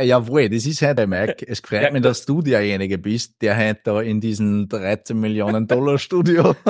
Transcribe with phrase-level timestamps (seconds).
[0.00, 1.46] jawohl, das ist heute, Mike.
[1.48, 5.66] Es freut Ja, mich, dass du derjenige bist, der heute da in diesem 13 Millionen
[5.66, 6.54] Dollar Studio.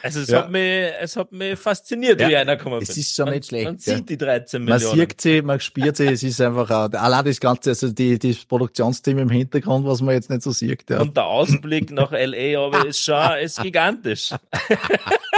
[0.00, 0.42] Also es, Ja.
[0.42, 2.98] hat, mich, es hat mich fasziniert, Ja, wie einer gekommen es ist.
[2.98, 3.96] ist so man, nicht schlecht, Man ja.
[3.96, 5.00] sieht die 13 Man Millionen.
[5.00, 8.44] sieht sie, man spürt sie, es ist einfach auch, allein das Ganze, also die, das
[8.44, 10.88] Produktionsteam im Hintergrund, was man jetzt nicht so sieht.
[10.88, 11.00] Ja.
[11.00, 12.60] Und der Ausblick nach L.A.
[12.64, 14.30] aber ist schon ist gigantisch.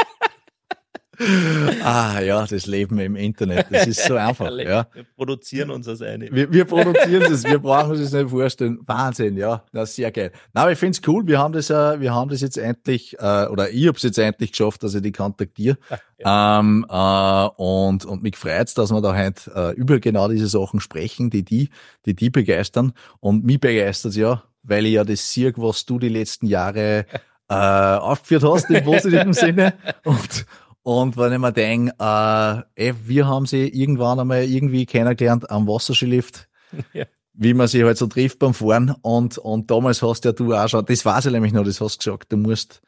[1.82, 4.50] Ah ja, das Leben im Internet, das ist so einfach.
[4.58, 4.86] Ja.
[4.92, 6.30] Wir produzieren uns als eine.
[6.30, 8.78] Wir, wir produzieren das, wir brauchen uns das nicht vorstellen.
[8.86, 10.32] Wahnsinn, ja, das ist sehr geil.
[10.52, 13.46] Na, aber ich find's cool, wir haben das, äh, wir haben das jetzt endlich, äh,
[13.46, 15.78] oder ich hab's jetzt endlich geschafft, dass ich die kontaktiere.
[16.26, 20.80] Ähm, äh, und, und mich freut's, dass wir da heute äh, über genau diese Sachen
[20.80, 21.68] sprechen, die die,
[22.06, 22.94] die die begeistern.
[23.20, 27.04] Und mich begeistert's ja, weil ich ja das sehe, was du die letzten Jahre
[27.48, 29.74] äh, aufgeführt hast, im positiven Sinne.
[30.04, 30.46] Und,
[30.84, 35.66] und wenn ich mir denke, äh, ey, wir haben sie irgendwann einmal irgendwie kennengelernt am
[35.66, 36.48] Wasserskilift,
[36.92, 37.06] Ja.
[37.32, 38.94] wie man sich halt so trifft beim Fahren.
[39.02, 41.98] Und, und damals hast ja du auch schon, das weiß ich nämlich noch, das hast
[42.06, 42.80] du gesagt, du musst,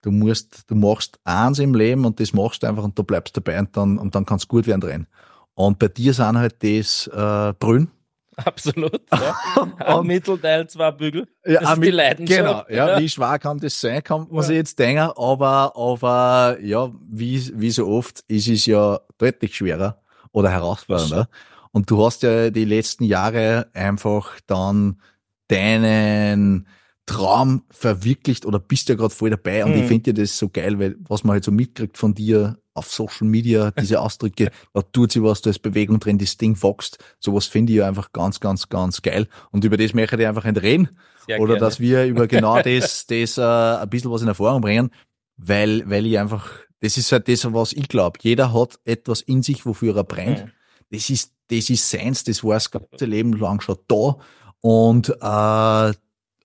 [0.00, 3.36] du musst, du machst eins im Leben und das machst du einfach und du bleibst
[3.36, 5.06] dabei und dann, und dann kann's gut werden drin.
[5.54, 7.90] Und bei dir sind halt das äh, Brünn.
[8.44, 9.00] Absolut.
[9.12, 9.36] Ja.
[9.78, 11.26] Ein Mittelteil, zwei Bügel.
[11.44, 12.68] Ja, das ist die Leidenschaft.
[12.68, 14.42] Genau, ja, wie schwer kann das sein, kann man Ja.
[14.42, 20.00] sich jetzt denken, aber, aber, ja, wie, wie so oft ist es ja deutlich schwerer
[20.32, 21.28] oder herausfordernder.
[21.72, 25.00] Und du hast ja die letzten Jahre einfach dann
[25.48, 26.66] deinen
[27.06, 29.78] Traum verwirklicht oder bist ja gerade voll dabei und Mhm.
[29.80, 32.90] ich finde ja das so geil, weil was man halt so mitkriegt von dir auf
[32.90, 36.98] Social Media, diese Ausdrücke, da tut sich was, da ist Bewegung drin, das Ding wächst.
[37.18, 39.28] Sowas finde ich ja einfach ganz, ganz, ganz geil.
[39.50, 40.88] Und über das möchte ich einfach nicht reden.
[41.26, 41.60] Sehr oder gerne.
[41.60, 44.90] dass wir über genau das, das äh, ein bisschen was in Erfahrung bringen,
[45.36, 46.50] weil, weil ich einfach,
[46.80, 48.18] das ist halt das, was ich glaube.
[48.22, 50.46] Jeder hat etwas in sich, wofür er brennt.
[50.46, 50.50] Mhm.
[50.90, 54.16] Das ist, das ist seins, das war das ganze Leben lang schon da.
[54.60, 55.92] Und, äh,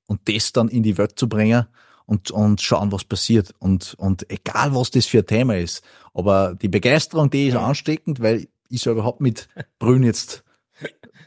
[0.08, 1.68] und das dann in die Welt zu bringen
[2.08, 3.54] und, und schauen, was passiert.
[3.60, 5.84] Und, und egal, was das für ein Thema ist.
[6.16, 7.60] Aber die Begeisterung, die ist Mhm.
[7.60, 9.48] ansteckend, weil ich selber hab mit
[9.78, 10.44] Brünn jetzt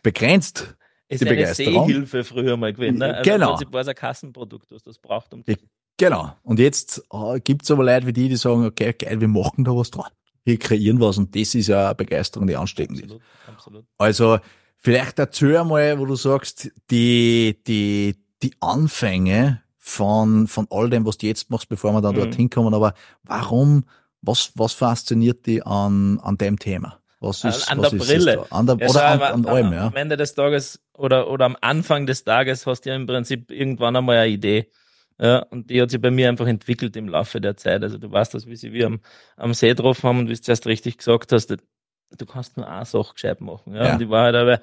[0.02, 0.74] begrenzt.
[1.08, 1.86] ist die eine Begeisterung.
[1.88, 2.98] Seehilfe früher mal gewesen.
[2.98, 3.14] Ne?
[3.14, 3.58] Also Genau.
[3.60, 5.32] Im war es ein Kassenprodukt, was das braucht.
[5.34, 5.54] Um Ja.
[5.96, 6.32] Genau.
[6.42, 9.72] Und jetzt äh, gibt's aber Leute wie die, die sagen, okay, geil, wir machen da
[9.76, 10.10] was dran.
[10.44, 13.04] Wir kreieren was und das ist ja eine Begeisterung, die ansteckend ist.
[13.04, 13.84] absolut, absolut.
[13.98, 14.38] Also
[14.78, 21.18] vielleicht erzähl mal, wo du sagst, die, die, die Anfänge von, von all dem, was
[21.18, 22.20] du jetzt machst, bevor wir dann Mhm.
[22.20, 23.84] dorthin kommen, aber warum,
[24.22, 26.98] was, was fasziniert dich an, an dem Thema?
[27.20, 28.46] Was An- ist, an was der ist Brille.
[28.50, 29.86] An der, Ja, oder an, aber an allem, ja.
[29.88, 33.50] Am Ende des Tages oder, oder am Anfang des Tages hast du ja im Prinzip
[33.50, 34.70] irgendwann einmal eine Idee.
[35.20, 37.82] Ja, und die hat sich bei mir einfach entwickelt im Laufe der Zeit.
[37.82, 39.00] Also du weißt das, wie sie wir am,
[39.36, 42.86] am See getroffen haben und wie du zuerst richtig gesagt hast, du kannst nur eine
[42.86, 43.74] Sache gescheit machen.
[43.74, 43.94] Ja, Ja.
[43.94, 44.60] und ich war halt aber,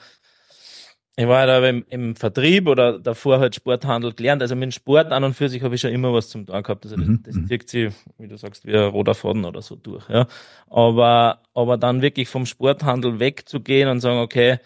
[1.19, 4.41] ich war halt aber im, im Vertrieb oder davor halt Sporthandel gelernt.
[4.43, 6.65] Also mit dem Sport an und für sich habe ich schon immer was zum Tag
[6.65, 6.85] gehabt.
[6.85, 7.47] Also das, Mhm, das mhm.
[7.47, 10.07] zieht sich, wie du sagst, wie ein roter Faden oder so durch.
[10.09, 10.27] Ja.
[10.69, 14.59] Aber, aber dann wirklich vom Sporthandel wegzugehen und sagen, okay,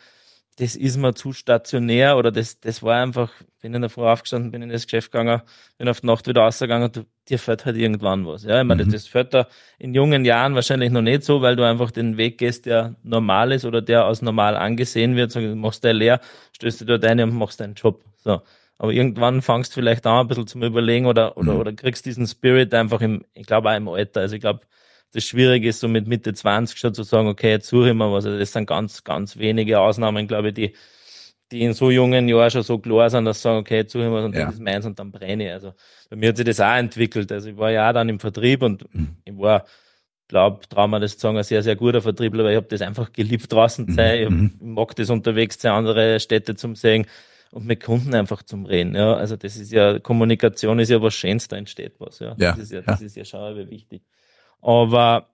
[0.61, 4.51] das ist mir zu stationär oder das, das war einfach, bin in der Früh aufgestanden,
[4.51, 5.41] bin in das Geschäft gegangen,
[5.79, 8.43] bin auf die Nacht wieder rausgegangen, du, dir fällt halt irgendwann was.
[8.43, 8.91] Ja, ich meine, Mhm.
[8.91, 9.47] das, das fällt da
[9.79, 13.51] in jungen Jahren wahrscheinlich noch nicht so, weil du einfach den Weg gehst, der normal
[13.51, 16.19] ist oder der als normal angesehen wird, so, machst du leer,
[16.53, 18.03] stößt du dort ein und machst deinen Job.
[18.23, 18.41] So.
[18.77, 21.59] Aber irgendwann fangst du vielleicht an, ein bisschen zum Überlegen oder, oder, Mhm.
[21.59, 24.21] oder kriegst diesen Spirit einfach im, ich glaube auch im Alter.
[24.21, 24.61] Also ich glaube,
[25.13, 28.11] das Schwierige ist so mit Mitte 20 schon zu sagen, okay, jetzt suche ich mal
[28.11, 28.25] was.
[28.25, 30.73] Also das sind ganz, ganz wenige Ausnahmen, glaube ich, die,
[31.51, 34.05] die in so jungen Jahren schon so klar sind, dass sie sagen, okay, jetzt suche
[34.05, 34.45] ich mal und Ja.
[34.45, 35.51] das ist meins und dann brenne ich.
[35.51, 35.73] Also
[36.09, 37.31] bei mir hat sich das auch entwickelt.
[37.31, 39.17] Also ich war ja auch dann im Vertrieb und Mhm.
[39.25, 39.65] ich war,
[40.29, 42.81] glaube, trauen wir das zu sagen, ein sehr, sehr guter Vertriebler, weil ich habe das
[42.81, 44.21] einfach geliebt, draußen zu sein.
[44.23, 44.51] Ich, Mhm.
[44.55, 47.05] ich mag das unterwegs zu andere Städte zum Sehen
[47.51, 48.95] und mit Kunden einfach zum Reden.
[48.95, 52.19] Ja, also das ist ja, Kommunikation ist ja was Schönes, da entsteht was.
[52.19, 54.03] Ja, Ja, das ist ja, das ist ja schon aber wichtig.
[54.61, 55.27] Aber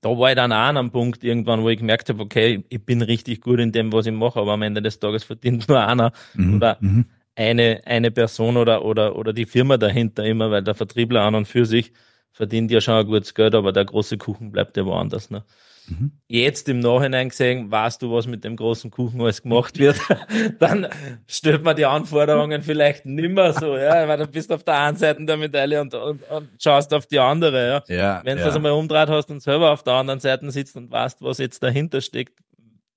[0.00, 2.84] da war ich dann auch an einem Punkt irgendwann, wo ich gemerkt habe, okay, ich
[2.84, 5.80] bin richtig gut in dem, was ich mache, aber am Ende des Tages verdient nur
[5.86, 6.54] einer Mhm.
[6.56, 7.06] oder Mhm.
[7.34, 11.46] eine, eine Person oder, oder, oder die Firma dahinter immer, weil der Vertriebler an und
[11.46, 11.92] für sich
[12.32, 15.30] verdient ja schon ein gutes Geld, aber der große Kuchen bleibt ja woanders.
[15.30, 15.44] Ne?
[15.88, 16.12] Mhm.
[16.28, 20.00] Jetzt im Nachhinein gesehen, weißt du, was mit dem großen Kuchen alles gemacht wird,
[20.58, 20.88] dann
[21.26, 25.24] stellt man die Anforderungen vielleicht nimmer so, ja, weil du bist auf der einen Seite
[25.24, 27.94] der Medaille und, und, und schaust auf die andere, ja.
[27.96, 28.46] Ja, Wenn du ja.
[28.46, 31.62] das einmal umdreht hast und selber auf der anderen Seite sitzt und weißt, was jetzt
[31.62, 32.38] dahinter steckt,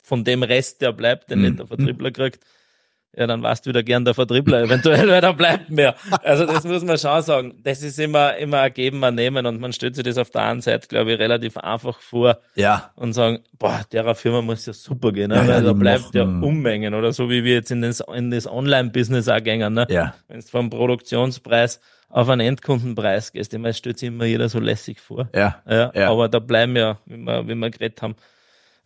[0.02, 1.46] von dem Rest, der bleibt, den Mhm.
[1.46, 2.44] nicht der Vertriebler kriegt,
[3.18, 5.96] ja, dann warst du wieder gern der Vertriebler, eventuell, weil da bleibt mehr.
[6.24, 7.56] Also das muss man schon sagen.
[7.64, 10.44] Das ist immer, immer ein Geben, ein Nehmen und man stellt sich das auf der
[10.44, 12.38] einen Seite, glaube ich, relativ einfach vor.
[12.56, 12.92] Ja.
[12.96, 15.36] Und sagen, boah, der Firma muss ja super gehen, ne?
[15.38, 18.32] Ja, ja, weil da bleibt ja Unmengen oder so wie wir jetzt in das, in
[18.32, 19.88] das Online-Business auch gehen, ne?
[19.90, 20.14] Ja.
[20.28, 21.80] Wenn du vom Produktionspreis
[22.10, 25.30] auf einen Endkundenpreis gehst, ich meine, stellt sich immer jeder so lässig vor.
[25.36, 25.62] Ja.
[25.70, 26.10] Ja, Ja.
[26.10, 28.16] aber da bleiben ja, wie wir, wie wir geredet haben,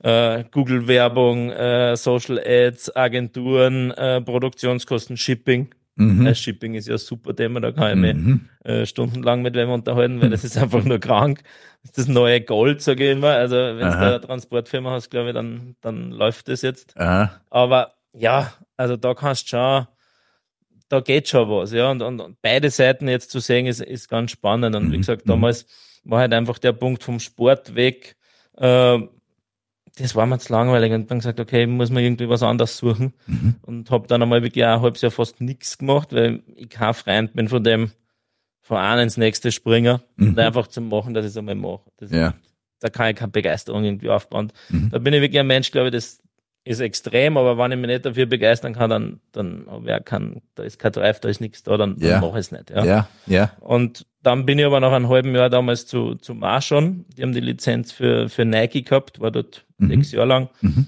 [0.04, 5.74] äh, Google-Werbung, äh, Social Ads, Agenturen, äh, Produktionskosten, Shipping.
[5.96, 6.26] Mhm.
[6.26, 8.50] Äh, Shipping ist ja ein super Thema, da kann ich mich Mhm.
[8.64, 11.42] äh, stundenlang mit wem unterhalten, weil das ist einfach nur krank.
[11.84, 13.30] Das ist das neue Gold, sage ich immer.
[13.32, 16.98] Also wenn du eine Transportfirma hast, glaube ich, dann, dann läuft das jetzt.
[17.00, 17.40] Aha.
[17.50, 19.88] Aber ja, also da kannst du schon,
[20.90, 21.90] da geht schon was, ja.
[21.92, 24.76] Und, und, und beide Seiten jetzt zu sehen, ist, ist ganz spannend.
[24.76, 25.30] Und wie Mhm, gesagt, mhm.
[25.32, 25.66] damals
[26.04, 28.16] war halt einfach der Punkt vom Sport weg.
[28.58, 29.00] Äh,
[29.98, 33.14] das war mir zu langweilig und dann gesagt, okay, muss man irgendwie was anderes suchen.
[33.28, 33.56] Mhm.
[33.62, 37.34] Und habe dann einmal wirklich ein halbes Jahr fast nichts gemacht, weil ich kein Freund
[37.34, 37.92] bin von dem
[38.62, 40.30] von einem ins nächste Springer Mhm.
[40.30, 41.82] und einfach zu machen, dass ich es einmal mache.
[41.98, 42.34] Das, Ja.
[42.80, 44.52] Da kann ich keine Begeisterung irgendwie aufbauen.
[44.70, 44.90] Mhm.
[44.90, 46.22] Da bin ich wirklich ein Mensch, glaube ich, das
[46.66, 50.04] ist extrem, aber wenn ich mich nicht dafür begeistern kann, dann, dann habe ich auch
[50.06, 52.12] kein, da ist kein Drive, da ist nichts da, dann, Ja.
[52.12, 52.70] dann mache ich es nicht.
[52.72, 52.84] Ja.
[52.86, 53.08] Ja.
[53.28, 53.52] Ja.
[53.60, 57.06] Und dann bin ich aber nach einem halben Jahr damals zu, zu Marshon.
[57.16, 59.90] Die haben die Lizenz für, für Nike gehabt, war dort Mhm.
[59.90, 60.50] sechs Jahre lang.
[60.62, 60.88] Mhm.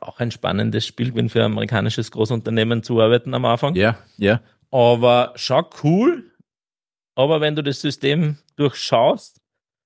[0.00, 3.74] Auch ein spannendes Spiel, gewesen für ein amerikanisches Großunternehmen zu arbeiten am Anfang.
[3.74, 3.98] Ja.
[4.16, 4.40] Ja.
[4.70, 6.30] Aber schon cool.
[7.14, 9.40] Aber wenn du das System durchschaust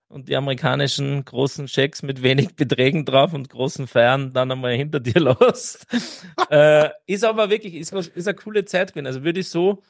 [0.09, 5.01] und die amerikanischen großen Schecks mit wenig Beträgen drauf und großen Feiern dann einmal hinter
[5.01, 5.87] dir lässt,
[6.51, 9.09] äh, ist aber wirklich, ist, ist eine coole Zeit gewesen.
[9.09, 9.83] Also würde ich so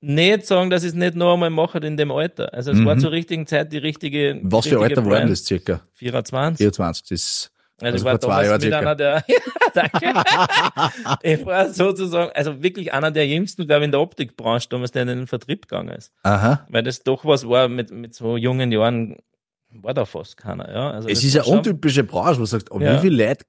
[0.00, 2.52] nicht sagen, dass ich es nicht noch einmal mache in dem Alter.
[2.54, 2.86] Also es Mhm.
[2.86, 4.40] war zur richtigen Zeit die richtige.
[4.42, 5.30] Was für richtige Alter war denn Brand.
[5.32, 5.80] das circa?
[5.94, 6.58] 24.
[6.58, 7.08] 24.
[7.08, 7.50] Das ist
[7.82, 8.78] Also, Also ich war damals Jahren mit circa.
[8.78, 9.36] einer der, ja,
[9.74, 10.12] danke.
[11.22, 15.02] ich war sozusagen, also wirklich einer der jüngsten, glaube ich, in der Optikbranche damals, der
[15.02, 16.12] in den Vertrieb gegangen ist.
[16.22, 16.66] Aha.
[16.68, 19.16] Weil das doch was war, mit, mit so jungen Jahren
[19.72, 20.90] war da fast keiner, ja.
[20.90, 22.96] Also Es ist eine untypische Branche, wo du sagst, oh, Ja.
[22.96, 23.44] wie viele Leute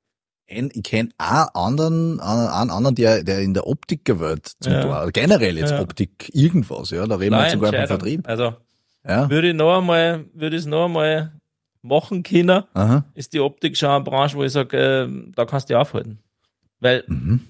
[0.51, 4.81] ich kenne einen anderen, einen anderen, der, der in der Optikerwelt zum Ja.
[4.81, 5.81] Tor, oder generell jetzt Ja.
[5.81, 7.88] Optik irgendwas, ja, da reden wir Nein, sogar vom.
[7.88, 8.27] Vertrieb.
[8.27, 8.56] Also
[9.07, 9.30] Ja.
[9.30, 11.31] würde ich noch einmal, würde ich es noch einmal
[11.81, 13.06] machen können, Aha.
[13.15, 16.19] ist die Optik schon eine Branche, wo ich sage, äh, da kannst du aufhalten.
[16.80, 17.42] Weil Mhm.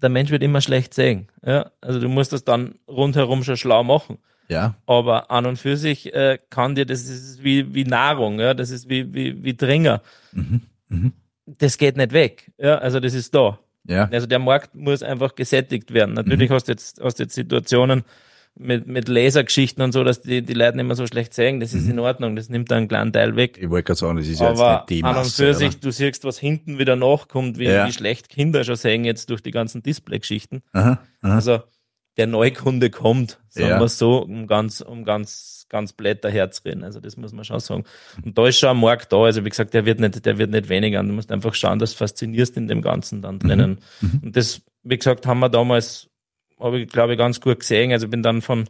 [0.00, 1.28] der Mensch wird immer schlecht sehen.
[1.44, 1.70] Ja?
[1.80, 4.18] Also du musst das dann rundherum schon schlau machen.
[4.48, 4.76] Ja.
[4.86, 8.70] Aber an und für sich äh, kann dir, das ist wie, wie Nahrung, ja, das
[8.70, 10.00] ist wie, wie, wie Dringer.
[10.32, 10.60] Mhm.
[10.88, 11.12] Mhm.
[11.58, 12.50] Das geht nicht weg.
[12.58, 13.58] Ja, also das ist da.
[13.84, 14.08] Ja.
[14.12, 16.14] Also der Markt muss einfach gesättigt werden.
[16.14, 18.04] Natürlich hast du jetzt, hast du jetzt Situationen
[18.60, 21.60] mit, mit Lasergeschichten und so, dass die, die Leute nicht mehr so schlecht sehen.
[21.60, 22.34] Das ist in Ordnung.
[22.36, 23.56] Das nimmt einen kleinen Teil weg.
[23.58, 25.36] Ich wollte gerade sagen, das ist ja Aber jetzt nicht die an und Masse.
[25.36, 25.54] für oder?
[25.54, 27.86] sich, du siehst, was hinten wieder nachkommt, wie, Ja.
[27.86, 30.62] wie schlecht Kinder schon sehen jetzt durch die ganzen Display-Geschichten.
[31.22, 31.62] Also
[32.16, 33.80] der Neukunde kommt, sagen Ja.
[33.80, 36.84] wir so, um ganz, um ganz, ganz blätter Herz reden.
[36.84, 37.84] Also das muss man schon sagen.
[38.24, 39.24] Und da ist schon ein Markt da.
[39.24, 41.02] Also wie gesagt, der wird nicht, der wird nicht weniger.
[41.02, 43.78] Du musst einfach schauen, dass du faszinierst in dem Ganzen dann drinnen.
[44.00, 44.20] Mhm.
[44.24, 46.08] Und das, wie gesagt, haben wir damals,
[46.58, 47.92] habe ich glaube ich ganz gut gesehen.
[47.92, 48.68] Also bin dann von,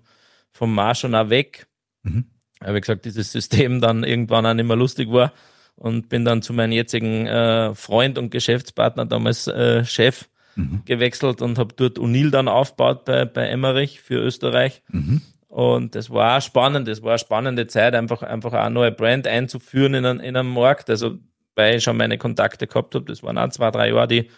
[0.53, 1.67] vom Marsch schon auch weg.
[2.03, 2.27] Mhm.
[2.61, 5.33] Aber wie gesagt, dieses System dann irgendwann auch nicht mehr lustig war.
[5.77, 10.29] Und bin dann zu meinem jetzigen äh, Freund und Geschäftspartner, damals äh, Chef,
[10.59, 10.83] Mhm.
[10.85, 14.83] gewechselt und habe dort Unil dann aufgebaut bei, bei Emmerich für Österreich.
[14.89, 15.23] Mhm.
[15.49, 18.93] Und das war auch spannend, das war eine spannende Zeit, einfach, einfach auch eine neue
[18.93, 20.91] Brand einzuführen in, einen, in einen Markt.
[20.91, 21.19] Also,
[21.55, 24.31] weil ich schon meine Kontakte gehabt habe, das waren auch zwei, drei Jahre, die,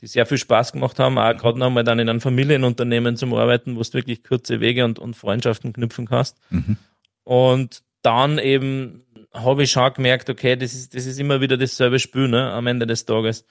[0.00, 3.76] die sehr viel Spaß gemacht haben, auch gerade nochmal dann in einem Familienunternehmen zum Arbeiten,
[3.76, 6.38] wo du wirklich kurze Wege und, und Freundschaften knüpfen kannst.
[6.50, 6.76] Mhm.
[7.24, 11.98] Und dann eben habe ich schon gemerkt, okay, das ist, das ist immer wieder dasselbe
[11.98, 13.44] Spiel, ne, am Ende des Tages.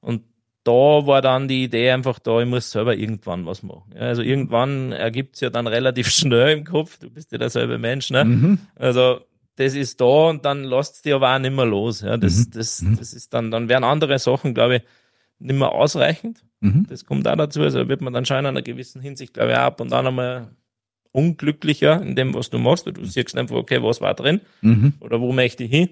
[0.00, 0.22] Und
[0.66, 3.92] da war dann die Idee einfach da, ich muss selber irgendwann was machen.
[3.94, 8.10] Ja, also irgendwann ergibt's ja dann relativ schnell im Kopf, du bist ja derselbe Mensch,
[8.10, 8.24] ne?
[8.24, 8.58] Mhm.
[8.74, 9.20] Also
[9.56, 12.00] das ist da und dann lässt dir aber auch nicht mehr los.
[12.02, 12.50] Ja, das, Mhm.
[12.52, 12.96] das, Mhm.
[12.98, 14.82] das ist dann, dann werden andere Sachen, glaube ich,
[15.38, 16.42] nicht mehr ausreichend.
[16.60, 16.86] Mhm.
[16.88, 17.62] Das kommt auch dazu.
[17.62, 20.48] Also wird man dann schon in einer gewissen Hinsicht, glaube ich, ab und an einmal
[21.12, 22.86] unglücklicher in dem, was du machst.
[22.86, 24.94] Du siehst einfach, okay, was war drin Mhm.
[25.00, 25.88] oder wo möchte ich hin?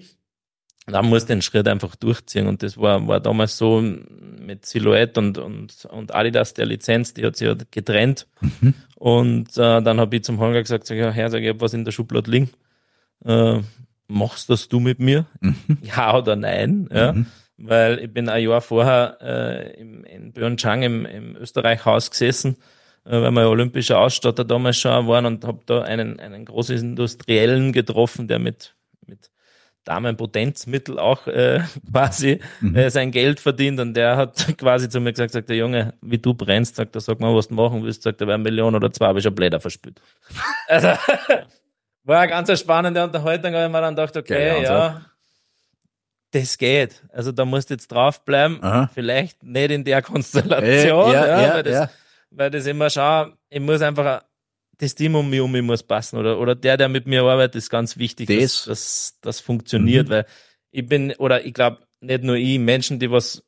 [0.87, 2.47] Dann musst du den Schritt einfach durchziehen.
[2.47, 7.25] Und das war, war damals so mit Silhouette und, und, und Adidas, der Lizenz, die
[7.25, 8.27] hat sich ja getrennt.
[8.41, 8.73] Mhm.
[8.95, 11.73] Und äh, dann habe ich zum Holger gesagt, sag, ja, Herr, sag, ich hab was
[11.73, 12.49] in der Schublade liegen.
[13.25, 13.61] Äh,
[14.07, 15.25] machst das du mit mir?
[15.41, 15.55] Mhm.
[15.81, 16.87] Ja oder nein?
[16.93, 17.13] Ja.
[17.13, 17.25] Mhm.
[17.57, 22.57] Weil ich bin ein Jahr vorher äh, im, in Pyeongchang im, im Österreich-Haus gesessen,
[23.05, 26.77] äh, weil wir ja olympische Ausstatter damals schon waren und habe da einen, einen großen
[26.77, 28.75] Industriellen getroffen, der mit
[29.85, 31.61] Damenpotenzmittel auch äh,
[31.91, 32.75] quasi mhm.
[32.75, 36.17] äh, sein Geld verdient und der hat quasi zu mir gesagt, sagt der Junge, wie
[36.17, 38.75] du brennst, sagt er, sag mal, was du machen willst, sagt er, wäre eine Million
[38.75, 40.01] oder zwei, habe ich schon Blätter verspült.
[40.67, 40.87] Also,
[42.03, 45.01] war eine ganz spannende Unterhaltung, weil ich mir dann gedacht, okay, ja,
[46.31, 47.01] das geht.
[47.13, 48.89] Also da musst du jetzt draufbleiben, Aha.
[48.93, 51.89] vielleicht nicht in der Konstellation, äh, ja, ja, weil, das,
[52.31, 54.23] weil das immer schau, ich muss einfach
[54.77, 57.55] das Team um mich um mich muss passen oder, oder der, der mit mir arbeitet,
[57.55, 58.35] ist ganz wichtig, das.
[58.37, 60.11] dass das, das funktioniert, mhm.
[60.11, 60.25] weil
[60.71, 63.43] ich bin, oder ich glaube, nicht nur ich, Menschen, die was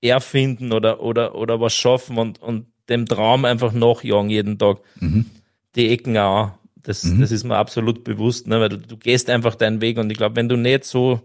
[0.00, 5.26] erfinden oder, oder, oder was schaffen und, und dem Traum einfach nachjagen jeden Tag, mhm.
[5.74, 6.52] die Ecken auch.
[6.76, 7.20] Das, mhm.
[7.20, 8.60] das ist mir absolut bewusst, ne?
[8.60, 11.20] weil du, du gehst einfach deinen Weg und ich glaube, wenn du nicht so,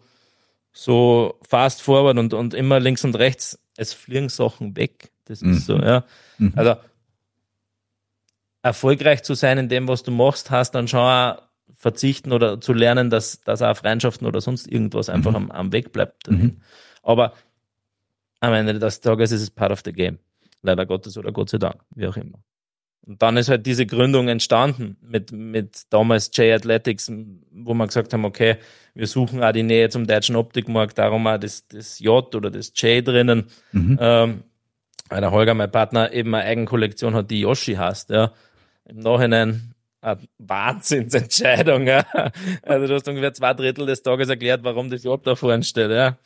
[0.74, 5.12] so fast forward und, und immer links und rechts, es fliegen Sachen weg.
[5.26, 5.84] Das ist so, mhm.
[5.84, 6.06] ja.
[6.40, 6.54] Mhm.
[6.56, 6.76] Also,
[8.63, 11.41] erfolgreich zu sein in dem, was du machst, hast dann schon auch
[11.74, 15.38] verzichten oder zu lernen, dass, dass auch Freundschaften oder sonst irgendwas einfach mhm.
[15.38, 16.30] am, am Weg bleibt.
[16.30, 16.58] Mhm.
[17.01, 17.34] Aber
[18.39, 20.20] am Ende des Tages ist es part of the game.
[20.62, 22.39] Leider Gottes oder Gott sei Dank, wie auch immer.
[23.03, 27.12] Und dann ist halt diese Gründung entstanden mit, mit damals J Athletics,
[27.51, 28.58] wo wir gesagt haben, okay,
[28.94, 32.74] wir suchen auch die Nähe zum deutschen Optikmarkt, darum auch das, das J oder das
[32.75, 33.46] J drinnen.
[33.72, 33.98] Mhm.
[34.00, 34.44] Ähm,
[35.10, 38.32] weil der Holger, mein Partner, eben eine Eigenkollektion hat, die Yoshi heißt, ja
[38.86, 41.88] im Nachhinein eine Wahnsinnsentscheidung.
[41.88, 42.04] Ja.
[42.64, 45.92] Also du hast ungefähr zwei Drittel des Tages erklärt, warum das überhaupt da vorne steht.
[45.92, 46.18] Ja.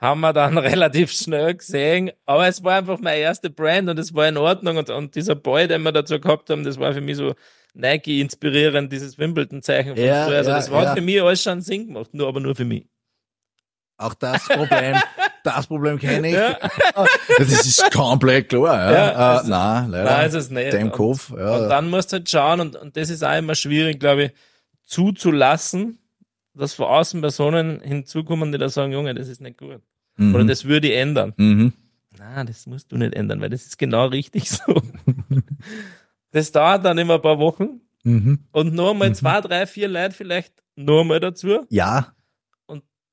[0.00, 2.12] Haben wir dann relativ schnell gesehen.
[2.26, 4.76] Aber es war einfach meine erste Brand und es war in Ordnung.
[4.76, 7.34] Und, und dieser Boy, den wir dazu gehabt haben, das war für mich so
[7.74, 10.36] Nike inspirierend, dieses Wimbledon-Zeichen von ja, früher.
[10.36, 10.94] Also das ja, war ja.
[10.94, 12.86] für mich alles schon Sinn gemacht, nur aber nur für mich.
[13.96, 14.96] Auch das Problem,
[15.44, 16.34] das Problem kenne ich.
[16.34, 16.58] Ja.
[17.38, 18.92] Das ist komplett klar.
[18.92, 19.12] Ja.
[19.12, 20.04] ja uh, nein, leider.
[20.04, 20.72] Nein, ist es nicht.
[20.72, 21.32] Dem Kopf.
[21.36, 21.56] Ja.
[21.56, 24.32] Und dann musst du halt schauen, und, und das ist auch immer schwierig, glaube ich,
[24.84, 25.98] zuzulassen,
[26.54, 29.82] dass von außen Personen hinzukommen, die da sagen, Junge, das ist nicht gut.
[30.16, 30.34] Mhm.
[30.34, 31.34] Oder das würde ich ändern.
[31.36, 31.72] Mhm.
[32.16, 34.80] Nein, das musst du nicht ändern, weil das ist genau richtig so.
[36.30, 37.80] das dauert dann immer ein paar Wochen.
[38.02, 38.38] Mhm.
[38.52, 39.14] Und nur mal mhm.
[39.14, 41.66] zwei, drei, vier Leute vielleicht nur mal dazu.
[41.68, 42.13] Ja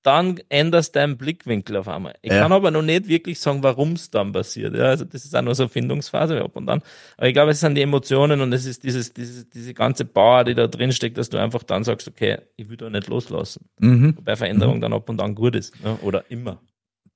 [0.03, 2.15] dann änderst deinen Blickwinkel auf einmal.
[2.22, 2.41] Ich ja.
[2.41, 4.75] kann aber noch nicht wirklich sagen, warum es dann passiert.
[4.75, 6.81] Ja, also das ist auch nur so eine Findungsphase ab und dann.
[7.17, 10.43] Aber ich glaube, es sind die Emotionen und es ist dieses, dieses, diese ganze Power,
[10.43, 13.65] die da drin steckt, dass du einfach dann sagst, okay, ich will da nicht loslassen.
[13.79, 14.17] Mhm.
[14.17, 14.81] Wobei Veränderung mhm.
[14.81, 15.74] dann ab und an gut ist.
[15.84, 16.60] Ja, oder immer.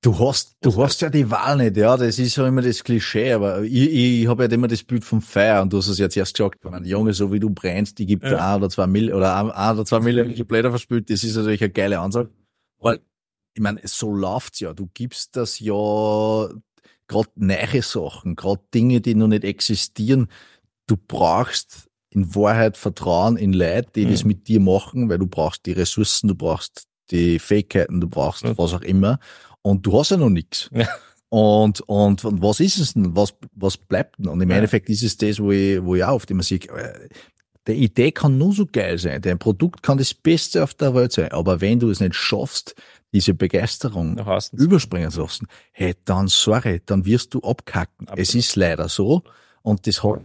[0.02, 3.34] Du hast, du hast ja die Wahl nicht, ja, das ist ja immer das Klischee,
[3.34, 5.98] aber ich, ich, ich habe ja immer das Bild vom Feuer und du hast es
[5.98, 8.54] jetzt erst gesagt, wenn ein Junge, so wie du brennst, die gibt ja.
[8.54, 11.64] ein oder zwei Mill oder ein, ein oder zwei Millionen Blätter verspült, das ist natürlich
[11.64, 12.30] eine geile Ansage.
[12.86, 13.00] Weil,
[13.56, 14.74] ich meine, so läuft's ja.
[14.74, 15.74] Du gibst das ja
[17.08, 20.28] gerade neue Sachen, gerade Dinge, die noch nicht existieren.
[20.86, 24.12] Du brauchst in Wahrheit Vertrauen in Leute, die mhm.
[24.12, 28.44] das mit dir machen, weil du brauchst die Ressourcen, du brauchst die Fähigkeiten, du brauchst
[28.44, 28.56] mhm.
[28.58, 29.20] was auch immer.
[29.64, 30.70] Und du hast ja noch nichts.
[30.72, 30.88] Ja.
[31.30, 33.16] Und, und, und was ist es denn?
[33.16, 34.28] Was, was bleibt denn?
[34.28, 34.58] Und im ja.
[34.58, 37.10] Endeffekt ist es das, wo ich, wo ich auch oft immer sehe, äh,
[37.68, 41.12] die Idee kann nur so geil sein, dein Produkt kann das Beste auf der Welt
[41.12, 42.76] sein, aber wenn du es nicht schaffst,
[43.14, 44.20] diese Begeisterung
[44.52, 48.08] überspringen zu lassen, hey, dann sorry, dann wirst du abkacken.
[48.08, 48.20] Absolut.
[48.20, 49.24] Es ist leider so
[49.62, 50.22] und das hat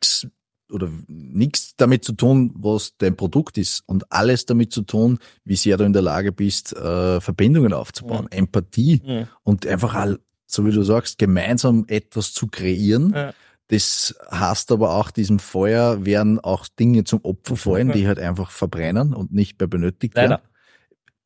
[0.00, 0.26] nichts
[0.72, 5.54] oder nichts damit zu tun, was dein Produkt ist und alles damit zu tun, wie
[5.54, 8.38] sehr du in der Lage bist, äh, Verbindungen aufzubauen, ja.
[8.38, 9.28] Empathie ja.
[9.44, 13.12] und einfach all, so wie du sagst, gemeinsam etwas zu kreieren.
[13.14, 13.32] Ja
[13.68, 18.50] das heißt aber auch, diesem Feuer werden auch Dinge zum Opfer fallen, die halt einfach
[18.50, 20.38] verbrennen und nicht mehr benötigt werden.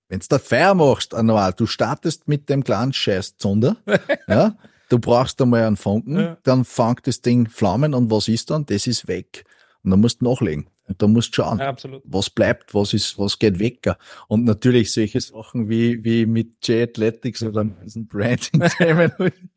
[0.09, 3.77] Wenn du da Feuer machst, normal, du startest mit dem kleinen Scheiß Zunder,
[4.29, 4.57] ja,
[4.89, 6.39] du brauchst einmal einen Funken, ja.
[6.43, 8.67] dann fängt das Ding Flammen und was ist dann?
[8.67, 9.45] Das ist weg.
[9.83, 10.67] Und dann musst du nachlegen.
[10.89, 13.89] Und da musst du schauen, ja, was bleibt, was ist, was geht weg.
[14.27, 19.13] Und natürlich solche Sachen wie, wie mit J Athletics oder diesen Branding-Themen.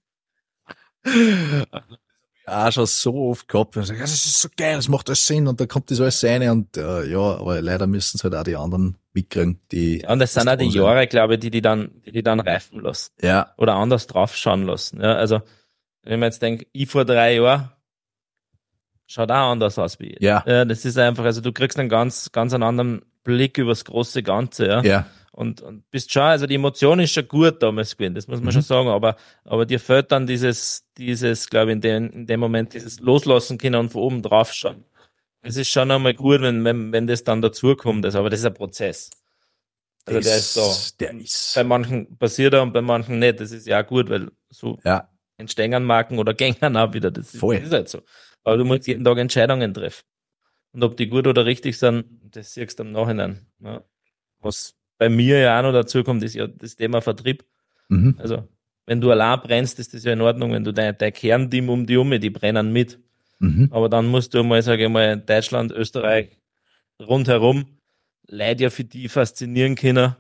[2.46, 5.26] auch schon so oft gehabt, wenn ich sage, das ist so geil, das macht alles
[5.26, 8.36] Sinn und da kommt das alles rein und äh, ja, aber leider müssen es halt
[8.36, 10.02] auch die anderen mitkriegen, die.
[10.02, 12.40] Ja, und das sind auch die Jahre, glaube ich, die die dann, die die dann
[12.40, 13.12] reifen lassen.
[13.22, 13.54] Ja.
[13.58, 15.02] Oder anders draufschauen lassen.
[15.02, 15.42] Ja, also,
[16.04, 17.72] wenn man jetzt denkt, ich vor drei Jahren,
[19.06, 20.22] schaut auch anders aus wie jetzt.
[20.22, 20.44] Ja.
[20.46, 20.66] ja.
[20.66, 24.24] Das ist einfach, also du kriegst einen ganz, ganz einen anderen Blick über das große
[24.24, 24.82] Ganze, ja.
[24.82, 28.40] Ja und, und bist schon, also die Emotion ist schon gut damals gewesen, das muss
[28.40, 28.52] man mhm.
[28.52, 32.40] schon sagen, aber, aber dir fehlt dann dieses, dieses, glaube ich, in dem, in dem
[32.40, 34.86] Moment dieses Loslassen können und von oben drauf schauen.
[35.42, 38.46] Es ist schon einmal gut, wenn, wenn, wenn das dann dazukommt, also, aber das ist
[38.46, 39.10] ein Prozess.
[40.06, 41.06] Also das, der ist da.
[41.06, 41.52] Der ist.
[41.56, 43.40] Bei manchen passiert er und bei manchen nicht.
[43.40, 45.10] Das ist ja auch gut, weil so ja.
[45.38, 47.10] entstehen Marken oder gängern auch wieder.
[47.12, 47.58] Das ist, Voll.
[47.58, 48.02] das ist halt so.
[48.44, 50.04] Aber du musst jeden Tag Entscheidungen treffen.
[50.74, 53.48] Und ob die gut oder richtig sind, das siehst du im Nachhinein.
[53.60, 53.84] Ja.
[54.40, 57.44] Was bei mir ja auch noch dazu kommt, ist ja das Thema Vertrieb.
[57.90, 58.16] Mhm.
[58.18, 58.48] Also,
[58.86, 61.86] wenn du allein brennst, ist das ja in Ordnung, wenn du dein, dein Kernteam um
[61.86, 63.00] die um, die brennen mit.
[63.40, 63.70] Mhm.
[63.72, 66.38] Aber dann musst du mal, sage ich mal, Deutschland, Österreich,
[67.02, 67.66] rundherum,
[68.28, 70.16] Leute ja für die faszinieren können,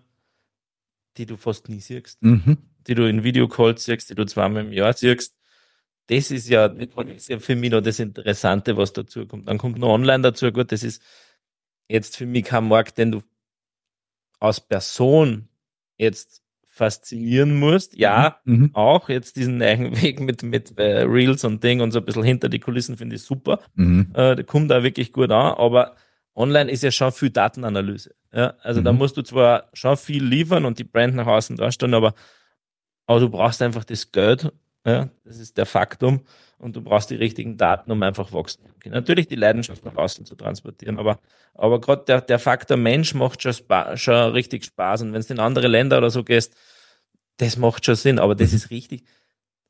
[1.17, 2.21] die du fast nie siehst.
[2.21, 2.57] Mhm.
[2.87, 5.35] Die du in Videocalls siehst, die du zweimal im Jahr siehst.
[6.07, 9.47] Das ist ja, das ist ja für mich noch das Interessante, was dazu kommt.
[9.47, 10.51] Dann kommt noch online dazu.
[10.51, 11.01] Gut, das ist
[11.87, 13.23] jetzt für mich kein Markt, den du
[14.43, 15.47] aus Person
[15.97, 17.95] jetzt faszinieren musst.
[17.95, 18.55] Ja, mhm.
[18.55, 18.75] mhm.
[18.75, 22.23] auch jetzt diesen neuen Weg mit, mit äh, Reels und Ding und so ein bisschen
[22.23, 23.59] hinter die Kulissen finde ich super.
[23.75, 24.11] Mhm.
[24.13, 25.95] Äh, der kommt da wirklich gut an, aber
[26.35, 28.15] online ist ja schon viel Datenanalyse.
[28.33, 28.55] Ja?
[28.61, 28.85] Also mhm.
[28.85, 32.13] da musst du zwar schon viel liefern und die Brand nach außen darstellen, aber,
[33.05, 34.51] aber du brauchst einfach das Geld.
[34.85, 35.09] Ja?
[35.23, 36.21] Das ist der Faktum.
[36.57, 38.95] Und du brauchst die richtigen Daten, um einfach wachsen zu können.
[38.95, 41.19] Natürlich die Leidenschaft nach außen zu transportieren, aber,
[41.53, 45.01] aber gerade der, der Faktor Mensch macht schon, Spa schon richtig Spaß.
[45.01, 46.55] Und wenn es in andere Länder oder so gehst,
[47.37, 48.57] das macht schon Sinn, aber das mhm.
[48.57, 49.03] ist richtig.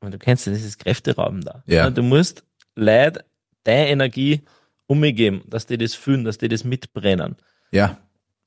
[0.00, 1.64] Und du kennst das, das ist Kräfteraum da.
[1.66, 1.90] Ja.
[1.90, 2.44] Du musst
[2.76, 3.24] Leid,
[3.64, 4.42] deine Energie
[4.86, 7.36] umgeben, dass die das fühlen, dass die das mitbrennen.
[7.72, 7.98] Ja.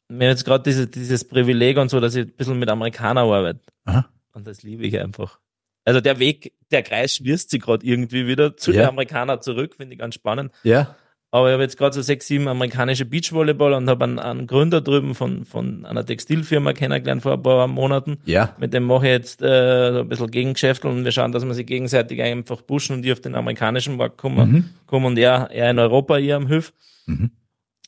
[0.08, 3.30] Wir haben jetzt gerade diese, dieses Privileg und so, dass ich ein bisschen mit Amerikanern
[3.30, 3.60] arbeite.
[3.86, 4.08] Aha.
[4.32, 5.40] Und das liebe ich einfach.
[5.88, 8.82] Also der Weg, der Kreis schwirst sich gerade irgendwie wieder zu ja.
[8.82, 10.52] den Amerikanern zurück, finde ich ganz spannend.
[10.64, 10.98] Ja.
[11.32, 14.82] Aber ich habe jetzt gerade so sechs, sieben amerikanische Beachvolleyballer und habe einen, einen, Gründer
[14.82, 18.18] drüben von, von einer Textilfirma kennengelernt vor ein paar Monaten.
[18.26, 18.54] Ja.
[18.58, 21.54] Mit dem mache ich jetzt äh, so ein bisschen Gegengeschäft und wir schauen, dass wir
[21.54, 24.70] sich gegenseitig einfach pushen und die auf den amerikanischen Markt kommen, mhm.
[24.88, 26.74] kommen und er, er in Europa hier am Hilf.
[27.06, 27.32] Mhm.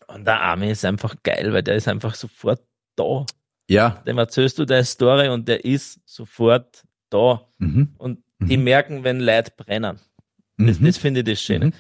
[0.08, 2.62] Und der Arme ist einfach geil, weil der ist einfach sofort
[2.96, 3.25] da.
[3.70, 4.01] Ja.
[4.08, 7.48] Dem erzählst du deine Story und der ist sofort da.
[7.58, 7.96] Mhm.
[7.98, 8.63] Und die mhm.
[8.63, 10.00] merken, wenn Leute brennen.
[10.58, 10.86] Das, mhm.
[10.86, 11.68] das finde ich das Schöne.
[11.68, 11.74] Mhm.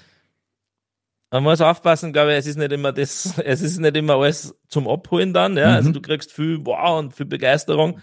[1.31, 4.55] Man muss aufpassen, glaube ich, es ist nicht immer das, es ist nicht immer alles
[4.67, 5.75] zum Abholen dann, ja.
[5.75, 5.93] Also mhm.
[5.93, 7.99] Du kriegst viel Wow und viel Begeisterung,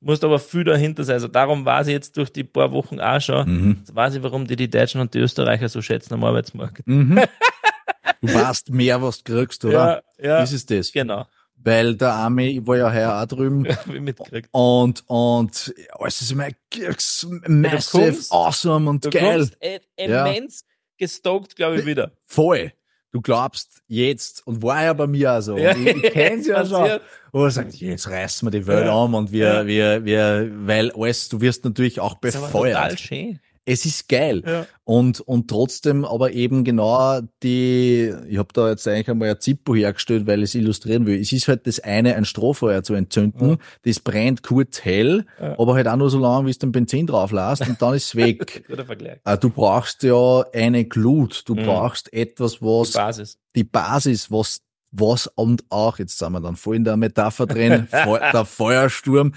[0.00, 1.14] musst aber viel dahinter sein.
[1.14, 3.76] Also darum weiß ich jetzt durch die paar Wochen auch schon, mhm.
[3.80, 6.86] jetzt weiß ich, warum die die Deutschen und die Österreicher so schätzen am Arbeitsmarkt.
[6.86, 7.20] Mhm.
[8.22, 10.02] Du weißt mehr, was du kriegst, oder?
[10.18, 10.40] Ja, ja.
[10.40, 10.90] Das ist das.
[10.90, 11.26] Genau.
[11.66, 13.62] Weil der Army, war ja heuer auch drüben.
[13.86, 14.48] Mitgekriegt.
[14.52, 16.46] Und, und, alles ist immer
[17.48, 19.50] massive, kommst, awesome und geil.
[19.96, 22.12] immens ja gestockt, glaube ich, wieder.
[22.24, 22.72] Voll.
[23.10, 25.58] Du glaubst jetzt, und war ja bei mir auch so.
[25.58, 27.00] Ja, ich, ich kenn's ja schon.
[27.32, 28.94] Wo er sagt, jetzt reißen wir die Welt ja.
[28.94, 32.76] um und wir, wir, wir, weil alles, du wirst natürlich auch befeuert.
[32.76, 34.42] Das ist total schön es ist geil.
[34.46, 34.66] Ja.
[34.84, 39.74] Und, und trotzdem aber eben genau die, ich habe da jetzt eigentlich einmal ein Zippo
[39.74, 41.20] hergestellt, weil ich es illustrieren will.
[41.20, 43.56] Es ist halt das eine, ein Strohfeuer zu entzünden, ja.
[43.82, 45.58] das brennt kurz hell, ja.
[45.58, 48.06] aber halt auch nur so lange, wie es den Benzin drauf lässt und dann ist
[48.06, 48.64] es weg.
[48.68, 49.18] Guter Vergleich.
[49.24, 51.64] Ah, du brauchst ja eine Glut, du mhm.
[51.64, 52.92] brauchst etwas, was...
[52.92, 53.38] Die Basis.
[53.56, 54.60] Die Basis, was
[54.98, 59.34] was und auch, jetzt sind wir dann voll in der Metapher drin, der Feuersturm,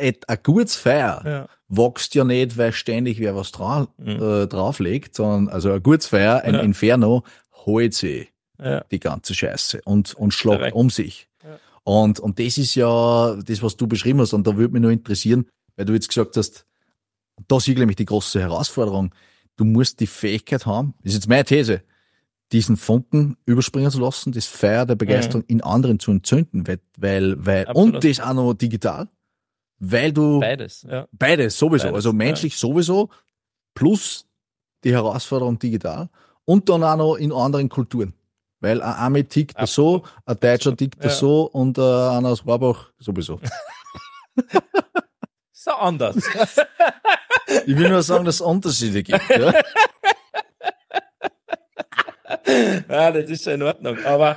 [0.00, 1.48] ein gutes Feuer ja.
[1.68, 4.08] wächst ja nicht, weil ständig wer was dra mhm.
[4.08, 6.60] äh, drauflegt, sondern also ein gutes Feuer, ein ja.
[6.60, 7.24] Inferno,
[7.66, 8.82] holt sie ja.
[8.90, 11.28] die ganze Scheiße und, und schlagt um sich.
[11.82, 14.32] Und, und das ist ja das, was du beschrieben hast.
[14.32, 16.66] Und da würde mich nur interessieren, weil du jetzt gesagt hast,
[17.48, 19.14] da sehe ich nämlich die große Herausforderung.
[19.56, 21.82] Du musst die Fähigkeit haben, das ist jetzt meine These,
[22.52, 25.48] diesen Funken überspringen zu lassen, das Feuer der Begeisterung mhm.
[25.48, 29.08] in anderen zu entzünden, weil, weil, weil und das auch noch digital
[29.80, 31.08] weil du beides, ja.
[31.10, 32.58] Beides sowieso, beides, also menschlich ja.
[32.58, 33.08] sowieso
[33.74, 34.26] plus
[34.84, 36.08] die Herausforderung digital
[36.44, 38.14] und dann auch noch in anderen Kulturen.
[38.60, 41.18] Weil ein Ami tickt das so, ein Deutscher tickt das ja.
[41.18, 43.40] so und äh, einer aus Warbach sowieso.
[45.52, 46.16] so anders.
[47.66, 49.28] ich will nur sagen, dass es Unterschiede gibt.
[49.30, 49.52] Ja?
[52.88, 53.98] ja, das ist schon in Ordnung.
[54.04, 54.36] Aber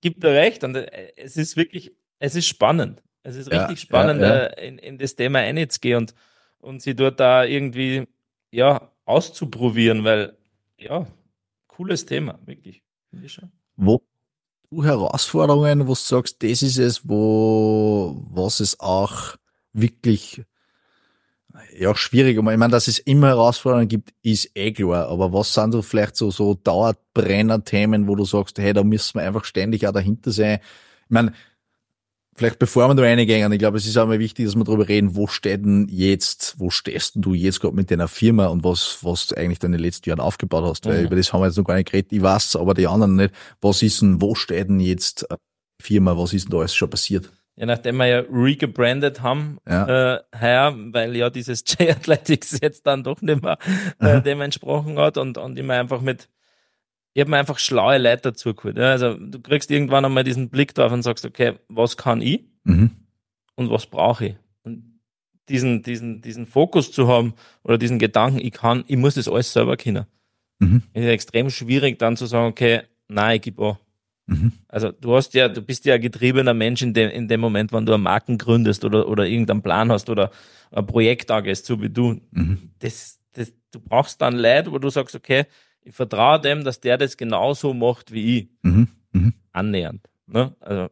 [0.00, 3.02] gibt dir recht und äh, es ist wirklich, es ist spannend.
[3.22, 4.46] Es ist richtig ja, spannend, ja, ja.
[4.46, 6.14] In, in das Thema einzugehen und,
[6.60, 8.08] und sie dort da irgendwie,
[8.50, 10.36] ja, auszuprobieren, weil,
[10.78, 11.06] ja,
[11.68, 12.82] cooles Thema, wirklich.
[13.76, 14.02] Wo
[14.70, 19.36] du Herausforderungen, wo du sagst, das ist es, wo, was es auch
[19.72, 20.42] wirklich,
[21.78, 25.72] ja, schwierig, ich meine, dass es immer Herausforderungen gibt, ist eh klar, aber was sind
[25.72, 29.92] so vielleicht so, so Dauerbrenner-Themen, wo du sagst, hey, da müssen wir einfach ständig auch
[29.92, 30.58] dahinter sein?
[31.04, 31.32] Ich meine,
[32.34, 34.88] vielleicht bevor wir da reingehen, ich glaube, es ist auch mal wichtig, dass wir darüber
[34.88, 38.64] reden, wo steht denn jetzt, wo stehst denn du jetzt gerade mit deiner Firma und
[38.64, 41.06] was, was du eigentlich in den letzten Jahren aufgebaut hast, weil mhm.
[41.06, 43.34] über das haben wir jetzt noch gar nicht geredet, ich weiß aber die anderen nicht.
[43.60, 45.26] Was ist denn, wo steht denn jetzt
[45.80, 47.30] die Firma, was ist denn da alles schon passiert?
[47.56, 50.14] Ja, nachdem wir ja regebrandet haben, ja.
[50.14, 53.58] Äh, heuer, weil ja dieses J-Athletics jetzt dann doch nicht mehr
[54.00, 56.28] äh, dem entsprochen hat und, und immer einfach mit
[57.14, 58.78] ich habe mir einfach schlaue Leute dazu geholt.
[58.78, 62.44] Ja, also du kriegst irgendwann einmal diesen Blick drauf und sagst, okay, was kann ich?
[62.64, 62.90] Mhm.
[63.56, 64.36] und was brauche ich.
[64.62, 65.00] Und
[65.48, 69.52] diesen, diesen, diesen Fokus zu haben oder diesen Gedanken, ich kann, ich muss das alles
[69.52, 70.06] selber kennen.
[70.60, 70.82] Mhm.
[70.92, 73.78] Es ist extrem schwierig dann zu sagen, okay, nein, ich gebe auch.
[74.26, 74.52] Mhm.
[74.68, 77.72] Also du hast ja, du bist ja ein getriebener Mensch in dem, in dem Moment,
[77.72, 80.30] wenn du eine Marken gründest oder, oder irgendeinen Plan hast oder
[80.70, 82.20] ein Projekt angehst, so wie du.
[82.30, 82.70] Mhm.
[82.78, 85.46] Das, das, du brauchst dann Leute, wo du sagst, okay,
[85.84, 88.48] ich vertraue dem, dass der das genauso macht wie ich.
[88.62, 88.88] Mhm.
[89.12, 89.32] Mhm.
[89.52, 90.08] Annähernd.
[90.26, 90.54] Ne?
[90.60, 90.88] Also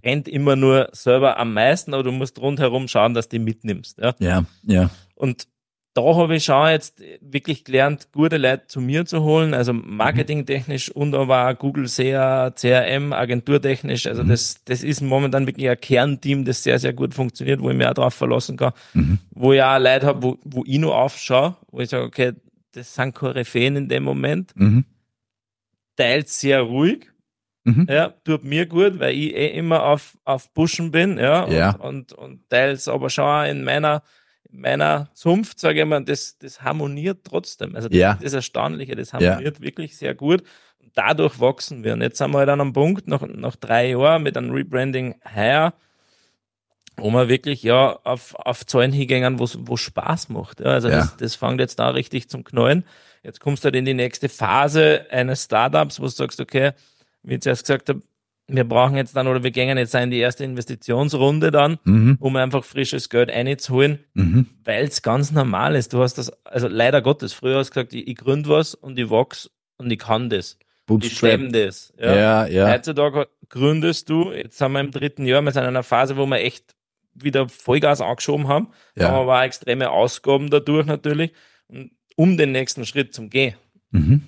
[0.00, 3.98] brennt immer nur selber am meisten, aber du musst rundherum schauen, dass du die mitnimmst.
[3.98, 4.44] Ja, ja.
[4.62, 4.90] ja.
[5.14, 5.48] Und
[5.94, 10.90] da habe ich schon jetzt wirklich gelernt, gute Leute zu mir zu holen, also marketingtechnisch
[10.90, 14.06] und aber auch Google SEA, CRM, agenturtechnisch.
[14.06, 14.28] Also mhm.
[14.28, 17.86] das, das ist momentan wirklich ein Kernteam, das sehr, sehr gut funktioniert, wo ich mich
[17.86, 19.18] auch drauf verlassen kann, mhm.
[19.30, 22.32] wo ich auch Leute habe, wo, wo ich nur aufschaue, wo ich sage, okay,
[22.74, 24.52] das sind Koryphäen in dem Moment.
[24.56, 24.84] Mhm.
[25.96, 27.10] Teils sehr ruhig,
[27.64, 27.86] Mhm.
[27.88, 31.70] Ja, tut mir gut, weil ich eh immer auf, auf Buschen bin, ja, ja.
[31.76, 34.02] Und, und, und teils aber schon in meiner,
[34.50, 37.74] in meiner Zunft, sage ich mal, das, das harmoniert trotzdem.
[37.74, 38.18] Also das, ja.
[38.20, 39.64] das Erstaunliche, das harmoniert ja.
[39.64, 40.42] wirklich sehr gut.
[40.78, 41.94] Und dadurch wachsen wir.
[41.94, 45.14] Und jetzt sind wir halt an einem Punkt, nach, nach drei Jahren mit einem Rebranding
[45.34, 45.72] heuer,
[46.96, 50.60] wo wir wirklich ja auf, auf Zahlen hingehen, wo wo Spaß macht.
[50.60, 50.98] Ja, also ja.
[50.98, 52.84] Das, das fängt jetzt da richtig zum Knallen.
[53.22, 56.72] Jetzt kommst du halt in die nächste Phase eines Startups, wo du sagst, okay,
[57.22, 58.02] wie ich zuerst gesagt habe,
[58.46, 62.18] wir brauchen jetzt dann oder wir gehen jetzt in die erste Investitionsrunde dann, mhm.
[62.20, 64.46] um einfach frisches Geld einzuholen, mhm.
[64.64, 65.94] weil es ganz normal ist.
[65.94, 68.98] Du hast das, also leider Gottes, früher hast du gesagt, ich, ich gründe was und
[68.98, 70.58] ich wachs und ich kann das.
[70.86, 71.10] Bootstrap.
[71.10, 71.94] Ich stemme das.
[71.98, 72.14] Ja.
[72.14, 72.70] ja, ja.
[72.70, 76.26] Heutzutage gründest du, jetzt sind wir im dritten Jahr, wir sind in einer Phase, wo
[76.26, 76.74] wir echt
[77.14, 78.68] wieder Vollgas angeschoben haben.
[78.96, 79.08] Ja.
[79.08, 81.32] Da haben wir auch extreme Ausgaben dadurch natürlich.
[81.68, 83.54] Und um den nächsten Schritt zum Gehen,
[83.90, 84.22] mhm.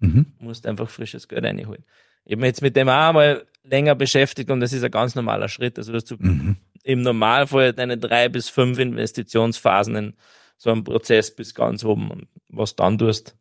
[0.00, 0.26] Mhm.
[0.38, 1.84] musst du einfach frisches Geld reinholen.
[2.24, 5.14] Ich habe mich jetzt mit dem auch mal länger beschäftigt und das ist ein ganz
[5.14, 5.78] normaler Schritt.
[5.78, 6.56] Also dass du mhm.
[6.82, 10.14] im Normalfall deine drei bis fünf Investitionsphasen in
[10.56, 13.36] so einem Prozess bis ganz oben und was dann tust,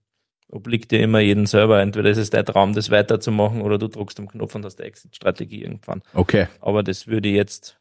[0.50, 1.82] obliegt dir immer jeden selber.
[1.82, 4.88] Entweder ist es dein Traum, das weiterzumachen oder du druckst am Knopf und hast eine
[4.88, 6.02] Exit-Strategie irgendwann.
[6.14, 6.48] Okay.
[6.60, 7.81] Aber das würde ich jetzt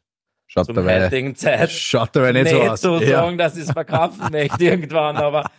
[0.53, 2.81] Schaut zum dabei, heutigen Zeit schaut dabei nicht, nicht so, aus.
[2.81, 3.21] so ja.
[3.21, 5.49] sagen, dass ich es verkaufen möchte irgendwann, aber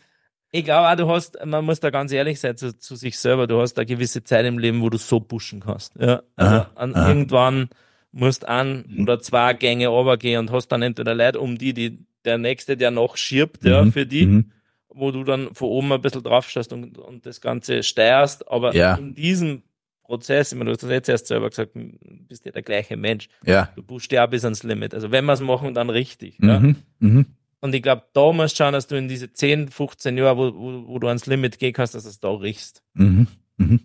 [0.50, 3.46] ich glaube auch, du hast, man muss da ganz ehrlich sein zu, zu, sich selber,
[3.46, 5.94] du hast eine gewisse Zeit im Leben, wo du so pushen kannst.
[5.98, 6.22] Ja?
[6.36, 7.08] Also aha, an, aha.
[7.08, 7.70] irgendwann
[8.10, 12.36] musst an oder zwei Gänge runtergehen und hast dann entweder Leute um die, die der
[12.36, 14.52] nächste, der noch schirbt, mhm, ja, für die, mhm.
[14.90, 18.46] wo du dann von oben ein bisschen drauf und, und das Ganze steuerst.
[18.46, 18.96] Aber ja.
[18.96, 19.62] in diesem
[20.02, 21.90] Prozess, ich meine, du hast das jetzt erst selber gesagt, du
[22.28, 23.28] bist ja der gleiche Mensch.
[23.44, 23.70] Ja.
[23.76, 24.94] Du pushst ja bis ans Limit.
[24.94, 26.38] Also wenn wir es machen, dann richtig.
[26.38, 26.48] Mhm.
[26.48, 26.60] Ja?
[26.98, 27.26] Mhm.
[27.60, 30.54] Und ich glaube, da musst du schauen, dass du in diese 10, 15 Jahre, wo,
[30.54, 32.82] wo, wo du ans Limit gehen kannst, dass du es da riechst.
[32.94, 33.28] Mhm.
[33.56, 33.80] Mhm.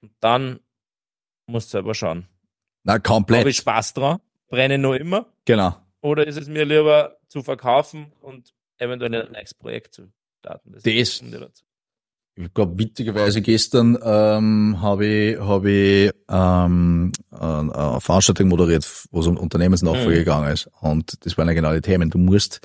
[0.00, 0.58] Und dann
[1.46, 2.26] musst du selber schauen.
[2.82, 3.40] Na, komplett.
[3.40, 4.18] Habe ich Spaß dran?
[4.48, 5.26] Brenne nur immer?
[5.44, 5.76] Genau.
[6.00, 10.72] Oder ist es mir lieber zu verkaufen und eventuell ein nächstes Projekt zu starten?
[10.72, 11.64] Das, das
[12.34, 19.26] ich glaube, witzigerweise gestern ähm, habe ich, hab ich ähm, eine Veranstaltung moderiert, wo es
[19.26, 20.24] um Unternehmensnachfolge mhm.
[20.24, 20.70] gegangen ist.
[20.80, 22.08] Und das waren ja genau die Themen.
[22.08, 22.60] Du musst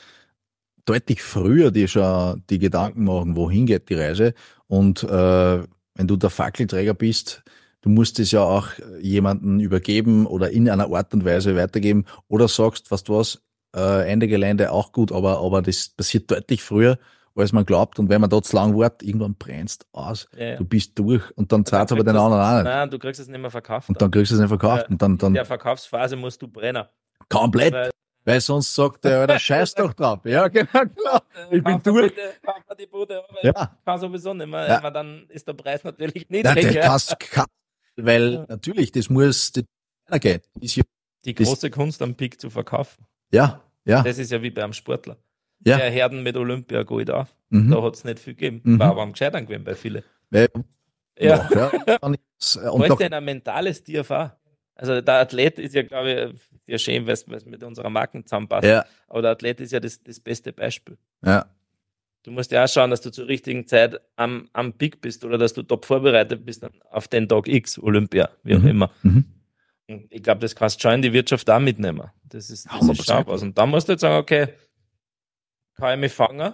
[0.86, 4.34] deutlich früher dir schon die Gedanken machen, wohin geht die Reise.
[4.68, 5.64] Und äh,
[5.96, 7.44] wenn du der Fackelträger bist,
[7.82, 8.70] du musst es ja auch
[9.02, 13.42] jemanden übergeben oder in einer Art und Weise weitergeben oder sagst, was du was,
[13.76, 16.98] äh, Ende Gelände auch gut, aber, aber das passiert deutlich früher,
[17.38, 18.00] als man glaubt.
[18.00, 20.28] Und wenn man dort zu lang wartet, irgendwann brennst aus.
[20.38, 20.56] Ja, ja.
[20.58, 22.64] Du bist durch und dann zahlt aber den anderen auch nicht.
[22.64, 23.90] Nein, du kriegst es nicht mehr verkauft.
[23.90, 24.84] Und dann kriegst du es nicht verkauft.
[24.84, 26.86] Ja, und dann, dann, in der Verkaufsphase musst du brennen.
[27.30, 27.74] Komplett.
[27.74, 27.92] Weil
[28.28, 30.20] weil sonst sagt der, der scheiß doch drauf.
[30.26, 31.24] Ja, genau, klar.
[31.50, 32.14] Ich bin durch.
[32.14, 32.34] Bitte,
[32.78, 33.78] die Bude, ja.
[33.86, 34.92] kann sowieso nicht mehr, ja.
[34.92, 36.78] dann ist der Preis natürlich niedrig.
[36.82, 37.46] Kannst, kann,
[37.96, 38.46] weil ja.
[38.50, 39.64] natürlich, das muss das.
[40.10, 40.84] Ja,
[41.24, 43.06] die große Kunst am Pick zu verkaufen.
[43.32, 44.04] Ja, ja.
[44.04, 45.16] Das ist ja wie beim Sportler.
[45.66, 45.78] Ja.
[45.78, 47.36] Der Herden mit Olympia Gold auf.
[47.50, 47.72] Mhm.
[47.72, 48.62] Da hat es nicht viel gegeben.
[48.64, 48.80] Mhm.
[48.80, 50.04] War aber am gescheitern gewesen bei vielen.
[50.32, 50.48] Ja.
[51.20, 51.50] ja.
[51.88, 51.98] ja.
[52.00, 54.38] Und ist denn ein mentales TFA?
[54.76, 58.68] Also der Athlet ist ja, glaube ich, ja schön, weil es mit unserer Marken zusammenpasst.
[58.68, 58.86] Ja.
[59.08, 60.98] Aber der Athlet ist ja das, das beste Beispiel.
[61.26, 61.48] Ja.
[62.24, 65.38] Du musst ja auch schauen, dass du zur richtigen Zeit am, am Peak bist oder
[65.38, 68.68] dass du top vorbereitet bist auf den Tag X, Olympia, wie auch mhm.
[68.68, 68.92] immer.
[69.02, 69.26] Mhm.
[69.88, 72.12] Und ich glaube, das kannst du schon in die Wirtschaft auch mitnehmen.
[72.26, 73.42] Das ist, das ist scharf aus.
[73.42, 74.50] Und dann musst du jetzt sagen, okay,
[75.78, 76.54] kann ich mich fangen?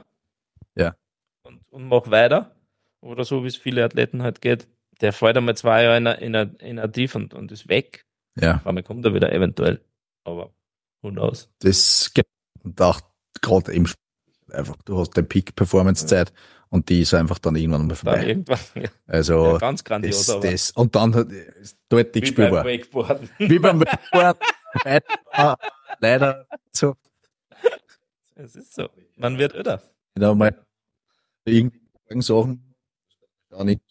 [0.75, 0.95] Ja.
[1.43, 2.55] Und, und mach weiter.
[3.01, 4.67] Oder so, wie es viele Athleten halt geht.
[5.01, 8.05] Der fällt einmal zwei Jahre in in in inaktiv und, und ist weg.
[8.39, 8.61] Ja.
[8.63, 9.81] Aber kommt er wieder eventuell.
[10.23, 10.53] Aber
[11.01, 11.49] who knows?
[11.59, 12.11] Das
[12.63, 13.01] und auch
[13.41, 13.87] gerade im
[14.51, 16.35] einfach, du hast den Peak-Performance-Zeit ja.
[16.69, 18.27] und die ist einfach dann irgendwann mal vorbei.
[18.27, 18.89] irgendwann, ja.
[19.07, 20.25] Also ja, ganz grandios.
[20.25, 21.13] Das, das, und dann
[21.61, 22.63] ist deutlich Wie spürbar.
[22.63, 23.29] Beim Wakeboarden.
[23.39, 24.41] Wie beim Wakeboarden.
[25.99, 26.95] leider so.
[28.35, 28.89] Es ist so.
[29.15, 29.81] Man wird öder.
[30.15, 30.65] Genau, mal
[31.45, 32.75] irgendwelche Sachen,
[33.49, 33.81] gar nicht,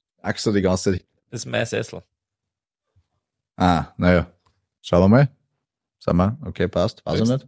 [0.45, 1.07] du die ganze Zeit.
[1.31, 2.03] Das ist mein Sessel.
[3.57, 4.33] Ah, naja.
[4.81, 5.37] Schauen wir mal.
[5.99, 7.47] Sagen wir, okay, passt, weiß ich nicht.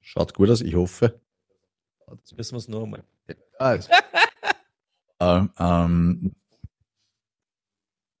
[0.00, 1.20] Schaut gut aus, ich hoffe.
[2.08, 3.02] Jetzt müssen wir es noch einmal.
[3.58, 3.74] Ja,
[5.20, 6.36] ähm, ähm,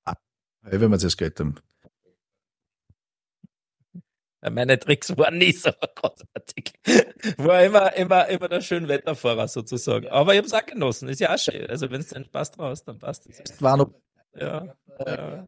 [0.04, 0.14] ah,
[0.62, 1.54] wenn wir jetzt das Geld haben.
[4.50, 6.72] Meine Tricks waren nie so großartig.
[7.38, 10.08] War immer, immer, immer der Schönwetterfahrer sozusagen.
[10.08, 11.08] Aber ich habe es auch genossen.
[11.08, 11.68] Ist ja auch schön.
[11.68, 13.38] Also wenn es deinen Spaß draus, dann passt es.
[13.38, 13.90] Das war noch,
[14.38, 14.74] Ja,
[15.06, 15.46] ja,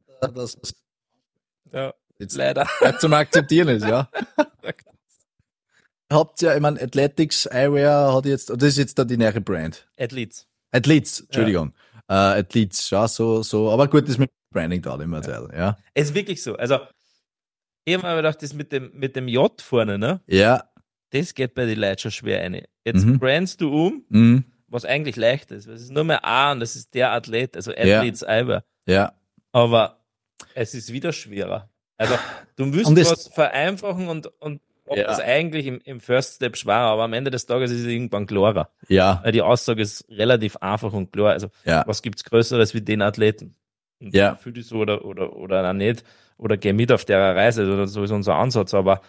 [1.72, 1.94] ja.
[2.18, 2.66] jetzt Leider.
[2.98, 4.08] zum Akzeptieren ist, ja.
[6.10, 9.86] Habt ihr, ich meine, Athletics Eyewear hat jetzt, das ist jetzt da die neue Brand.
[9.98, 10.46] Athletes.
[10.70, 11.74] Athletes, Entschuldigung.
[12.08, 15.76] Äh, Athletes, ja, so, so, aber gut, das mit Branding da immer Zeit, ja.
[15.92, 16.56] Es ist wirklich so.
[16.56, 16.78] Also,
[17.88, 20.20] ich habe mir gedacht, das mit dem, mit dem J vorne, ne?
[20.26, 20.64] Ja,
[21.10, 22.62] Das geht bei den Leuten schon schwer rein.
[22.84, 23.18] Jetzt Mhm.
[23.18, 25.66] brandst du um, mhm, was eigentlich leicht ist.
[25.66, 27.98] Es ist nur mehr A und das ist der Athlet, also Ja.
[28.00, 28.64] Athletes Eyewear.
[28.86, 29.12] ja,
[29.52, 30.00] Aber
[30.54, 31.70] es ist wieder schwerer.
[31.96, 32.14] Also
[32.56, 35.04] du müsst was vereinfachen und, und Ja.
[35.04, 38.26] das eigentlich im, im First Step schwerer, aber am Ende des Tages ist es irgendwann
[38.26, 38.70] klarer.
[38.88, 41.32] ja, Weil die Aussage ist relativ einfach und klar.
[41.32, 43.54] Also ja, was gibt's Größeres wie den Athleten?
[44.00, 44.36] Ja.
[44.36, 46.04] Für die so oder, oder, oder auch nicht.
[46.36, 48.72] Oder geh mit auf der Reise, oder so ist unser Ansatz.
[48.74, 49.00] Aber,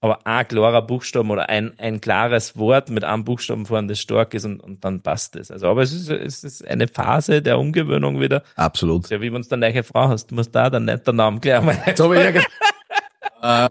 [0.00, 4.34] aber ein klarer Buchstaben oder ein, ein klares Wort mit einem Buchstaben vorne, das stark
[4.34, 5.50] ist und, und dann passt es.
[5.50, 8.42] Also, aber es ist, es ist eine Phase der Umgewöhnung wieder.
[8.56, 9.08] absolut.
[9.08, 11.40] Ja, wie wenn du eine neue Frau hast, du musst da dann nicht den Namen
[11.42, 11.78] mal.
[11.96, 12.30] So habe ich ja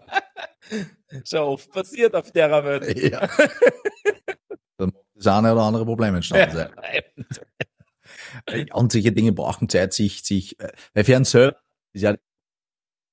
[1.24, 2.82] Schon oft passiert auf der Welt.
[2.96, 3.20] äh, ja.
[4.76, 6.70] Dann mag das eine oder andere Problem entstanden sein.
[8.72, 11.56] Und solche Dinge brauchen Zeit, sich, sich, äh, weil für einen Server
[11.92, 12.14] ist ja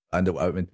[0.09, 0.69] an der wenn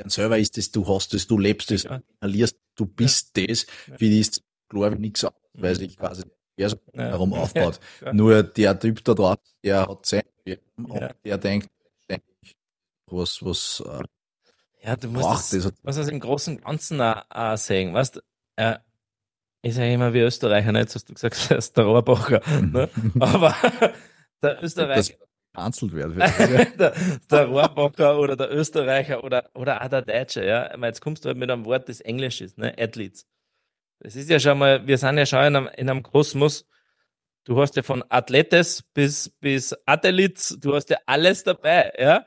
[0.00, 1.98] ein Server ist, das du hast das, du lebst Ja.
[1.98, 6.24] du inhalierst, du bist das, für die ist klar wie nichts anderes, weil sich quasi
[6.58, 7.78] der so herum aufbaut.
[8.12, 10.22] Nur der Typ da drauf, der hat sein
[10.76, 11.68] und der denkt,
[13.06, 14.02] was, was äh,
[14.84, 15.72] Ja, du musst braucht das, das.
[15.82, 17.94] was das im Großen und Ganzen auch, auch sehen.
[17.94, 18.20] Weißt du,
[18.56, 18.78] äh,
[19.62, 22.40] ich sage immer wie Österreicher, nicht, hast du gesagt, das ist der Rohrbacher.
[22.60, 22.88] Ne?
[23.20, 23.54] Aber
[24.42, 25.14] der Österreicher,
[25.52, 26.16] gecancelt wird.
[26.80, 26.94] der,
[27.30, 30.70] der Rohrbacher oder der Österreicher oder, oder auch der Deutsche, ja.
[30.72, 32.74] Meine, jetzt kommst du halt mit einem Wort, das Englisch ist, ne?
[32.78, 33.26] Athletes.
[34.00, 36.66] Das ist ja schon mal, wir sind ja schon in einem, in einem Kosmos.
[37.44, 42.24] Du hast ja von Athletes bis, bis Athletes, du hast ja alles dabei, ja.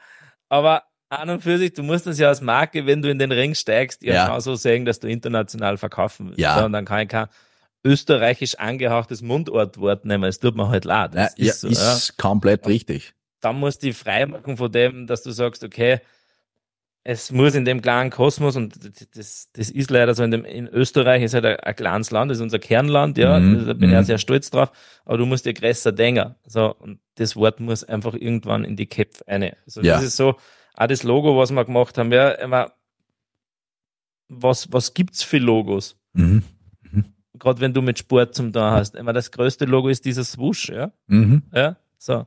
[0.50, 3.32] Aber an und für sich, du musst das ja als Marke, wenn du in den
[3.32, 4.42] Ring steigst, ja, Ja.
[4.42, 6.40] so sehen, dass du international verkaufen willst.
[6.40, 6.66] Ja.
[6.66, 7.28] Und dann kann ich kein
[7.84, 10.24] österreichisch angehauchtes Mundortwort nehmen.
[10.24, 11.14] Es tut mir halt leid.
[11.14, 13.14] Ja, Das ja, ist so, ist ja komplett richtig.
[13.42, 16.00] dann musst du dich freimachen von dem, dass du sagst, okay,
[17.08, 18.80] es muss in dem kleinen Kosmos, und
[19.16, 22.32] das, das, ist leider so, in, dem, in Österreich ist halt ein, ein kleines Land,
[22.32, 24.06] das ist unser Kernland, ja, Mhm, da bin ich auch mhm.
[24.06, 24.72] sehr stolz drauf,
[25.06, 26.34] aber du musst dir größer denken.
[26.48, 29.56] So, und das Wort muss einfach irgendwann in die Köpfe eine.
[29.68, 29.98] Also Ja.
[29.98, 30.36] das ist so,
[30.76, 32.72] auch das Logo, was wir gemacht haben, ja, immer,
[34.30, 35.96] was, was gibt's für Logos?
[36.14, 36.44] Mhm.
[37.38, 38.96] Gerade wenn du mit Sport zum da hast.
[38.96, 40.92] Immer das größte Logo ist dieser Swoosh, ja.
[41.08, 41.44] Mhm.
[41.54, 42.26] Ja, so.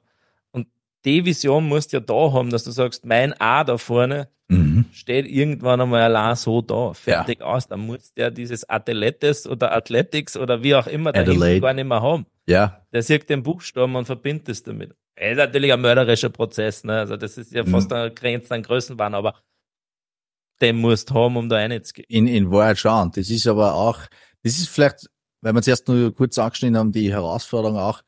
[0.50, 0.66] Und
[1.04, 4.86] die Vision musst du ja da haben, dass du sagst, mein A da vorne Mhm.
[4.92, 7.68] steht irgendwann einmal allein so da, fertig aus.
[7.68, 11.22] Dann muss der dieses Athletes oder Athletics oder wie auch immer da
[11.60, 12.24] gar nicht mehr haben.
[12.46, 14.94] Ja, Der sieht den Buchstaben und verbindet es damit.
[15.20, 17.00] Ist natürlich ein mörderischer Prozess, ne?
[17.00, 17.70] Also das ist ja Mhm.
[17.70, 19.34] fast eine Grenze an Größenwahn, aber
[20.60, 22.06] den musst du haben, um da reinzugehen.
[22.08, 23.10] in, in Wahrheit schon.
[23.12, 24.00] Das ist aber auch,
[24.42, 25.06] das ist vielleicht,
[25.40, 28.02] weil wir zuerst nur kurz angeschnitten haben, die Herausforderung auch,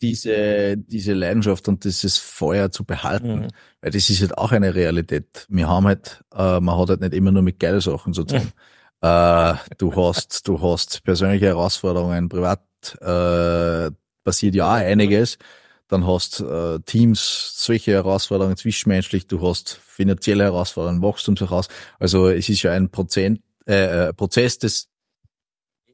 [0.00, 3.40] diese, diese Leidenschaft und dieses Feuer zu behalten.
[3.40, 3.48] Mhm.
[3.80, 5.46] Weil das ist halt auch eine Realität.
[5.48, 8.52] Wir haben halt, äh, man hat halt nicht immer nur mit geile Sachen zu tun.
[9.00, 12.64] Äh, du hast, du hast persönliche Herausforderungen, privat
[13.00, 13.92] äh,
[14.24, 15.38] passiert ja auch einiges.
[15.88, 21.68] Dann hast äh, Teams solche Herausforderungen zwischenmenschlich, du hast finanzielle Herausforderungen, Wachstumsheraus.
[21.98, 24.88] Also es ist ja ein Prozent, äh, äh, Prozess des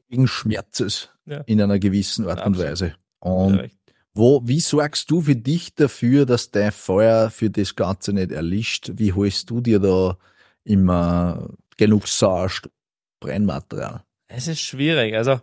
[0.09, 1.41] ewigen Schmerzes Ja.
[1.45, 2.71] in einer gewissen Art und Absolut.
[2.71, 2.95] Weise.
[3.19, 3.67] Und Ja,
[4.13, 8.91] wo, wie sorgst du für dich dafür, dass dein Feuer für das Ganze nicht erlischt?
[8.95, 10.17] Wie holst du dir da
[10.63, 12.71] immer genug Sauerstoff,
[13.19, 14.03] Brennmaterial?
[14.27, 15.15] Es ist schwierig.
[15.15, 15.41] Also,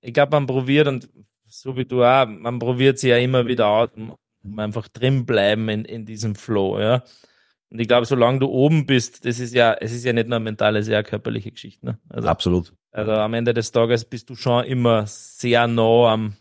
[0.00, 1.08] ich glaube, man probiert und
[1.48, 4.16] so wie du auch, man probiert sie ja immer wieder aus, um,
[4.58, 7.02] einfach drin bleiben in, in diesem Flow, ja.
[7.70, 10.38] Und ich glaube, solange du oben bist, das ist ja, es ist ja nicht nur
[10.40, 11.98] mentale, sehr körperliche Geschichte, ne?
[12.08, 12.72] Also, Absolut.
[12.92, 16.36] also am Ende des Tages bist du schon immer sehr nah am,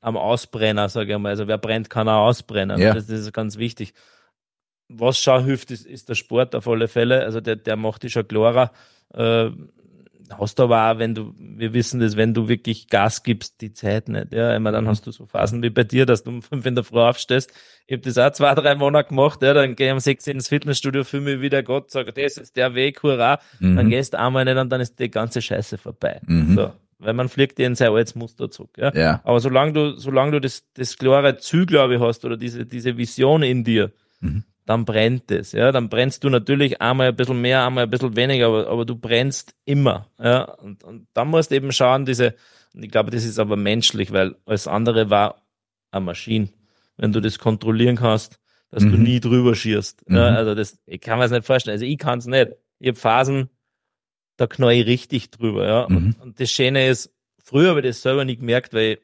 [0.00, 1.30] am Ausbrenner, sage ich mal.
[1.30, 2.78] Also wer brennt, kann auch ausbrennen.
[2.80, 2.94] Ja.
[2.94, 3.92] Das, das ist ganz wichtig.
[4.88, 7.24] Was schon hilft, ist, ist der Sport auf alle Fälle.
[7.24, 8.70] Also der, der macht dich schon klarer.
[9.14, 9.50] äh,
[10.38, 13.72] hast du aber auch, wenn du, wir wissen das, wenn du wirklich Gas gibst, die
[13.72, 14.32] Zeit nicht.
[14.32, 16.74] Ja, immer dann hast du so Phasen wie bei dir, dass du um fünf in
[16.74, 17.52] der Früh aufstehst.
[17.86, 20.48] Ich habe das auch zwei, drei Monate gemacht, ja, dann gehe ich um sechs ins
[20.48, 23.38] Fitnessstudio, fühle mich wieder Gott, sage, das ist der Weg, hurra.
[23.60, 23.76] Mhm.
[23.76, 26.20] Dann gehst du einmal nicht und dann ist die ganze Scheiße vorbei.
[26.26, 26.54] Mhm.
[26.54, 26.72] So.
[26.98, 28.70] Weil man fliegt dir in sein altes Muster zurück.
[28.78, 28.92] Ja?
[28.94, 29.20] ja.
[29.24, 32.96] Aber solange du, solange du das, das klare Ziel, glaube ich, hast oder diese, diese
[32.96, 35.52] Vision in dir, mhm dann brennt es.
[35.52, 38.84] Ja, dann brennst du natürlich einmal ein bisschen mehr, einmal ein bisschen weniger, aber, aber
[38.84, 40.10] du brennst immer.
[40.18, 42.34] Ja, und, und dann musst du eben schauen, diese,
[42.74, 45.42] und ich glaube, das ist aber menschlich, weil alles andere war
[45.92, 46.48] eine Maschine.
[46.96, 48.92] Wenn du das kontrollieren kannst, dass mhm.
[48.92, 50.08] du nie drüber schierst.
[50.08, 50.16] Mhm.
[50.16, 51.74] Ja, also das, ich kann mir das nicht vorstellen.
[51.74, 52.48] Also ich kann es nicht.
[52.80, 53.50] Ich habe Phasen,
[54.36, 55.66] da knall ich richtig drüber.
[55.66, 55.96] Ja, mhm.
[55.96, 58.98] und, und das Schöne ist, früher habe ich das selber nie gemerkt, weil ich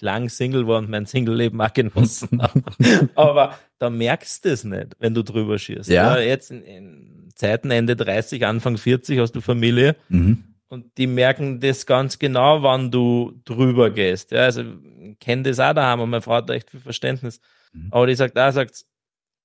[0.00, 2.62] lang Single war und mein Single-Leben auch genossen habe.
[3.14, 5.90] Aber da merkst du es nicht, wenn du drüber schießt.
[5.90, 6.16] Ja.
[6.16, 10.44] ja jetzt in, in, Zeiten Ende 30, Anfang 40 hast du Familie mhm.
[10.68, 14.30] und die merken das ganz genau, wann du drüber gehst.
[14.32, 17.40] Ja, also ich kenne das auch daheim und meine Frau hat da echt viel Verständnis.
[17.72, 17.88] Mhm.
[17.90, 18.84] Aber die sagt da sagt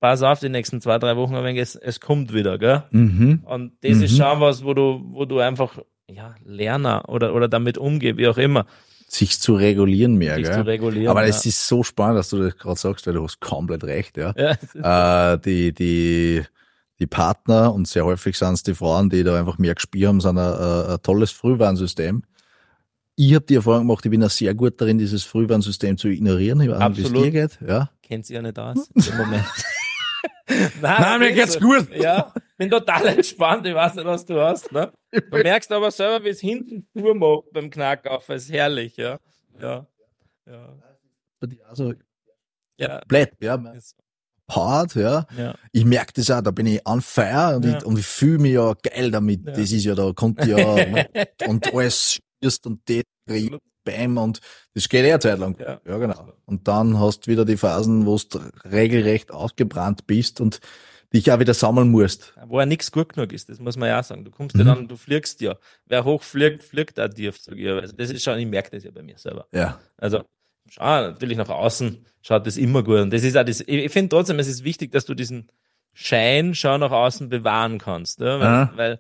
[0.02, 2.84] pass auf die nächsten zwei, drei Wochen, wenn es, es kommt wieder, gell?
[2.92, 3.44] Mhm.
[3.46, 4.18] Und das ist mhm.
[4.18, 8.38] schon was, wo du, wo du einfach ja, Lerner oder, oder damit umgehst, wie auch
[8.38, 8.66] immer
[9.16, 10.36] sich zu regulieren mehr.
[10.36, 10.54] Sich gell?
[10.54, 11.08] zu regulieren.
[11.10, 14.18] Aber es ist so spannend, dass du das gerade sagst, weil du hast komplett recht.
[14.18, 14.34] Ja.
[14.38, 16.44] ja äh, die, die,
[17.00, 20.22] die Partner und sehr häufig sind es die Frauen, die da einfach mehr gespielt haben,
[20.22, 22.24] sind ein, ein, ein tolles Frühwarnsystem.
[23.18, 26.60] Ich habe die Erfahrung gemacht, ich bin auch sehr gut darin, dieses Frühwarnsystem zu ignorieren.
[26.62, 27.60] Ich weiß nicht, wie es dir geht.
[27.66, 27.90] Ja.
[28.04, 29.46] Kennt sie ja nicht aus im Moment.
[30.48, 31.94] Nein, Nein mir geht's gut.
[31.96, 33.66] Ja, bin total entspannt.
[33.66, 34.72] Ich weiß nicht, was du hast.
[34.72, 34.92] Ne?
[35.12, 38.30] Du merkst aber selber, wie es hinten macht beim Knackauf.
[38.30, 39.20] Es ist herrlich, ja.
[39.60, 39.88] Ja.
[40.46, 40.78] Ja.
[41.68, 41.94] Also,
[42.78, 43.00] ja.
[43.00, 43.62] Komplett, ja.
[44.50, 45.26] Hart, ja.
[45.38, 45.56] ja.
[45.72, 47.78] Ich merke das auch, da bin ich on fire und, ja.
[47.78, 49.46] ich, und ich fühle mich ja geil damit.
[49.46, 49.52] Ja.
[49.54, 50.58] Das ist ja, da kommt ja
[51.48, 53.04] und alles schießt und das
[53.86, 54.42] Bam und
[54.74, 55.58] das geht eh eine Zeit lang.
[55.60, 56.34] Ja, ja genau.
[56.46, 60.60] Und dann hast du wieder die Phasen, wo du regelrecht ausgebrannt bist und
[61.14, 62.34] dich auch wieder sammeln musst.
[62.48, 64.26] Wo ja nichts gut genug ist, das muss man ja auch sagen.
[64.26, 64.68] Du kommst mhm.
[64.68, 65.56] ja dann, du fliegst ja.
[65.86, 67.70] Wer hoch fliegt, fliegt auch tief, sag ich.
[67.70, 69.48] Also das ist schon, ich merke das ja bei mir selber.
[69.54, 69.80] Ja.
[69.98, 70.24] Also,
[70.70, 73.00] schau, natürlich nach außen schaut das immer gut.
[73.00, 75.48] Und das ist auch das, ich, finde trotzdem, es ist wichtig, dass du diesen
[75.94, 78.20] Schein schon nach außen bewahren kannst.
[78.20, 78.40] Ja?
[78.40, 79.00] Weil, weil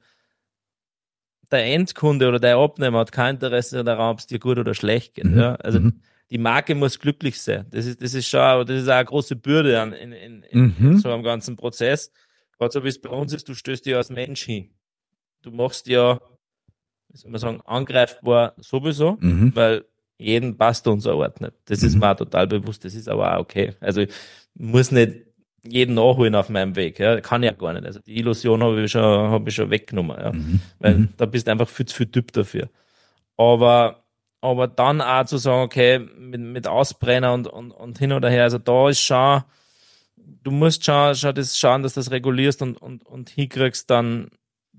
[1.51, 5.15] der Endkunde oder der Abnehmer hat kein Interesse daran, ob es dir gut oder schlecht
[5.15, 5.25] geht.
[5.25, 5.37] Mhm.
[5.37, 5.55] Ja?
[5.55, 6.01] Also mhm.
[6.29, 7.65] die Marke muss glücklich sein.
[7.71, 10.75] Das ist, das ist schon, das ist auch eine große Bürde an, in, in, in
[10.77, 10.97] mhm.
[10.97, 12.11] so einem ganzen Prozess.
[12.57, 14.69] Gerade so wie es bei uns ist, du stößt dich als Mensch hin.
[15.41, 16.19] Du machst ja,
[17.09, 19.55] wie soll man sagen, angreifbar sowieso, mhm.
[19.55, 19.85] weil
[20.17, 21.53] jeden passt uns ein Ort nicht.
[21.65, 22.01] Das ist mhm.
[22.01, 23.73] mir auch total bewusst, das ist aber auch okay.
[23.79, 24.13] Also ich
[24.53, 25.24] muss nicht
[25.67, 26.99] jeden nachholen auf meinem Weg.
[26.99, 27.19] Ja.
[27.21, 27.85] Kann ich ja gar nicht.
[27.85, 30.17] Also die Illusion habe ich schon, habe ich schon weggenommen.
[30.19, 30.31] Ja.
[30.31, 30.61] Mhm.
[30.79, 31.09] Weil mhm.
[31.17, 32.69] da bist du einfach viel zu viel Typ dafür.
[33.37, 34.03] Aber,
[34.41, 38.43] aber dann auch zu sagen, okay, mit, mit Ausbrenner und, und, und hin oder her,
[38.43, 39.43] also da ist schon,
[40.15, 44.29] du musst schon, schon das schauen, dass du das regulierst und, und, und hinkriegst dann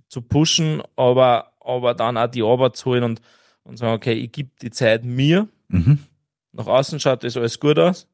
[0.08, 3.20] zu pushen, aber, aber dann auch die Arbeit zu holen und,
[3.64, 5.48] und sagen, okay, ich gebe die Zeit mir.
[5.68, 5.98] Mhm.
[6.52, 8.08] Nach außen schaut das alles gut aus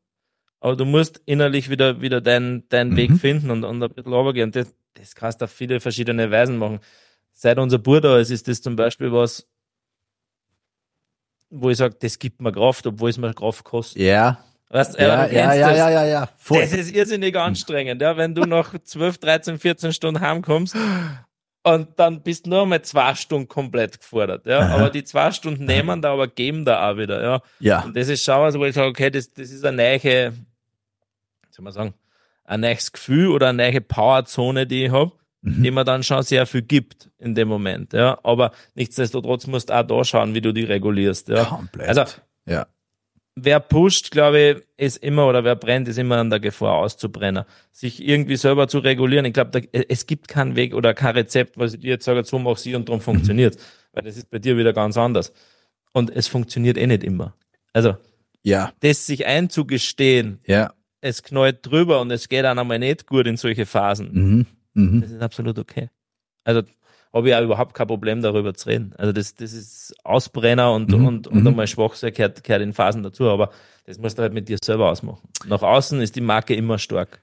[0.63, 2.97] aber du musst innerlich wieder, wieder deinen, deinen mhm.
[2.97, 4.53] Weg finden und, und ein bisschen runtergehen.
[4.53, 6.79] Das, das kannst du auf viele verschiedene Weisen machen.
[7.33, 9.45] Seit unser Bruder ist, ist das zum Beispiel was,
[11.51, 14.03] wo ich sage, das gibt mir Kraft, obwohl es mir Kraft kostet.
[14.03, 14.39] Ja.
[14.69, 16.61] Weißt, ja, äh, ja, ja, ja, ja, ja, Voll.
[16.61, 20.77] Das ist irrsinnig anstrengend, ja, wenn du nach 12, 13, 14 Stunden heimkommst
[21.65, 24.61] und dann bist du nur mal zwei Stunden komplett gefordert, ja.
[24.61, 24.75] Aha.
[24.77, 27.43] Aber die zwei Stunden nehmen da, aber geben da auch wieder, ja.
[27.59, 27.81] Ja.
[27.83, 30.33] Und das ist schon was, wo ich sage, okay, das, das ist eine neue,
[31.53, 31.95] soll man sagen,
[32.45, 35.13] ein neues Gefühl oder eine neue Powerzone, die ich habe,
[35.43, 35.63] mhm.
[35.63, 37.93] die mir dann schon sehr viel gibt in dem Moment.
[37.93, 38.19] Ja.
[38.23, 41.29] Aber nichtsdestotrotz musst du auch da schauen, wie du die regulierst.
[41.29, 41.45] Ja.
[41.45, 41.89] Komplett.
[41.89, 42.05] Also,
[42.47, 42.67] ja.
[43.35, 47.45] Wer pusht, glaube ich, ist immer, oder wer brennt, ist immer an der Gefahr auszubrennen.
[47.71, 49.25] Sich irgendwie selber zu regulieren.
[49.25, 52.39] Ich glaube, es gibt keinen Weg oder kein Rezept, was ich dir jetzt sage, so
[52.39, 53.57] mach sie und darum funktioniert.
[53.57, 53.61] Mhm.
[53.93, 55.33] Weil das ist bei dir wieder ganz anders.
[55.93, 57.35] Und es funktioniert eh nicht immer.
[57.73, 57.97] Also,
[58.43, 58.73] ja.
[58.81, 63.37] das sich einzugestehen, ja es knallt drüber und es geht dann einmal nicht gut in
[63.37, 64.11] solche Phasen.
[64.13, 64.47] Mhm.
[64.75, 65.01] Mhm.
[65.03, 65.91] Das ist absolut okay.
[66.45, 66.63] Also
[67.13, 68.95] habe ich auch überhaupt kein Problem darüber zu reden.
[68.97, 71.07] Also das, das ist Ausbrenner und, mhm.
[71.07, 71.49] und, und mhm.
[71.49, 73.51] einmal Schwachsinn gehört, gehört in Phasen dazu, aber
[73.85, 75.29] das musst du halt mit dir selber ausmachen.
[75.47, 77.21] Nach außen ist die Marke immer stark.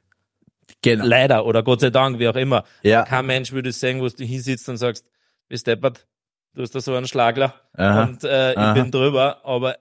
[0.81, 1.05] Genau.
[1.05, 2.65] Leider oder Gott sei Dank, wie auch immer.
[2.83, 3.03] Ja.
[3.03, 5.09] Kein Mensch würde sehen, wo du hinsitzt und sagst,
[5.47, 6.05] bist deppert,
[6.53, 8.03] du hast da so einen Schlagler Aha.
[8.03, 8.73] und äh, ich Aha.
[8.73, 9.77] bin drüber, aber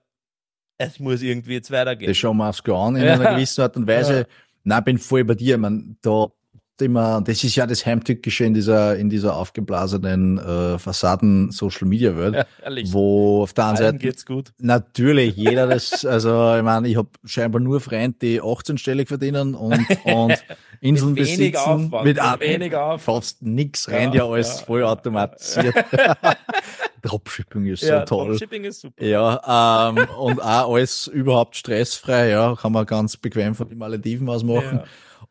[0.79, 2.09] es muss irgendwie jetzt weitergehen.
[2.09, 3.14] Das schauen wir aufs an in ja.
[3.14, 4.20] einer gewissen Art und Weise.
[4.20, 4.24] Ja.
[4.64, 5.59] Nein, bin voll bei dir.
[5.59, 6.29] Man, da
[6.81, 12.16] immer, das ist ja das Heimtückische in dieser, in dieser aufgeblasenen äh, Fassaden Social Media
[12.16, 12.47] Welt, ja,
[12.93, 14.53] wo auf der anderen Seite geht's gut.
[14.59, 19.87] Natürlich, jeder das, also ich meine, ich habe scheinbar nur Freunde, die 18-stellig verdienen und,
[20.05, 20.37] und
[20.81, 21.57] Inseln mit besitzen.
[21.57, 23.03] Aufwand, mit wenig Aufwand.
[23.03, 25.74] fast nix, rennt ja, ja alles ja, voll automatisiert.
[27.03, 28.28] Dropshipping ist so toll.
[28.28, 29.05] Dropshipping ist super.
[29.05, 34.28] Ja, ähm, und auch alles überhaupt stressfrei, ja, kann man ganz bequem von den Malediven
[34.28, 34.80] aus machen.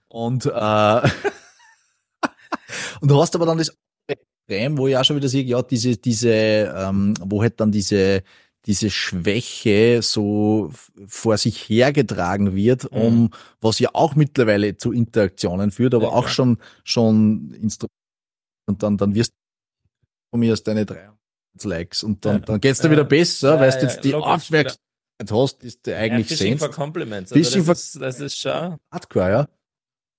[0.08, 0.50] Und, äh,
[3.02, 3.76] und du hast aber dann das
[4.08, 8.24] Extrem, wo ich auch schon wieder sehe, ja, diese, diese, ähm, wo halt dann diese,
[8.66, 10.72] diese Schwäche so
[11.06, 12.98] vor sich hergetragen wird, mhm.
[12.98, 16.30] um, was ja auch mittlerweile zu Interaktionen führt, aber ja, auch ja.
[16.30, 17.88] schon, schon Instru
[18.68, 19.36] und dann, dann wirst du
[20.32, 21.10] von mir aus deine drei
[21.64, 22.40] Likes und dann, ja.
[22.40, 24.80] dann geht's dir wieder besser, weil du jetzt die Aufmerksamkeit
[25.30, 27.32] hast, ist du eigentlich ja, Fishing for Compliments.
[27.32, 28.78] Also das, ist, das ist schon.
[28.92, 29.48] Hardcore, ja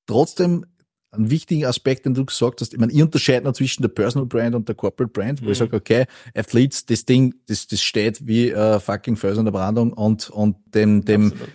[0.08, 0.66] trotzdem
[1.10, 4.26] einen wichtigen Aspekt, den du gesagt hast, ich meine, ich unterscheide noch zwischen der Personal
[4.26, 5.52] Brand und der Corporate Brand, wo mhm.
[5.52, 9.92] ich sage, okay, Athletes, das Ding, das, das steht wie äh, fucking in der Brandung
[9.92, 11.48] und, und dem, dem, Absolut.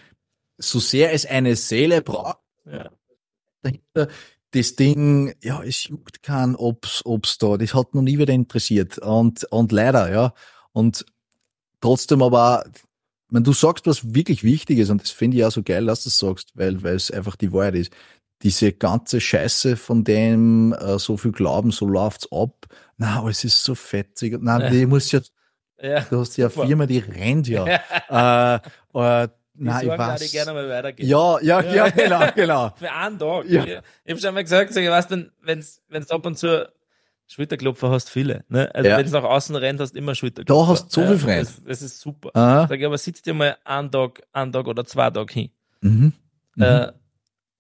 [0.58, 2.90] so sehr es eine Seele braucht, ja.
[3.62, 4.08] dahinter,
[4.54, 9.00] das Ding, ja, es juckt keinen, ob's, ob's da, das hat noch nie wieder interessiert
[9.00, 10.34] und, und leider, ja,
[10.72, 11.06] und
[11.82, 12.66] trotzdem aber
[13.30, 16.04] wenn du sagst was wirklich wichtig ist, und das finde ich auch so geil, dass
[16.04, 17.92] du das sagst, weil, weil es einfach die Wahrheit ist
[18.44, 22.68] diese ganze Scheiße, von dem äh, so viel glauben, so läuft's ab.
[22.98, 24.38] Na, es ist so fetzig.
[24.42, 24.70] Na, ja.
[24.70, 25.22] die muss ja,
[25.82, 27.66] ja, du hast ja eine Firma, die rennt ja.
[28.94, 30.32] äh, äh, Nein, ich weiß.
[30.32, 31.08] gerne mal weitergehen.
[31.08, 32.70] Ja, ja, ja, ja genau, genau.
[32.76, 33.46] Für einen Tag.
[33.48, 33.64] Ja.
[33.64, 36.70] Ich, ich habe schon mal gesagt, sag, ich weiß, wenn wenn's wenn's ab und zu
[37.28, 38.44] Schulterklopfer hast, viele.
[38.50, 38.74] Ne?
[38.74, 38.98] Also ja.
[38.98, 40.66] wenn es nach außen rennt, hast du immer Schulterklopfer.
[40.66, 41.40] Da hast du so viel Freunde.
[41.42, 42.32] Das, das, ist super.
[42.34, 42.68] Aha.
[42.68, 45.50] Sag ich, aber sitzt dir mal einen Tag, einen Tag oder zwei Tage hin.
[45.82, 46.14] Mhm.
[46.58, 46.92] Äh, mhm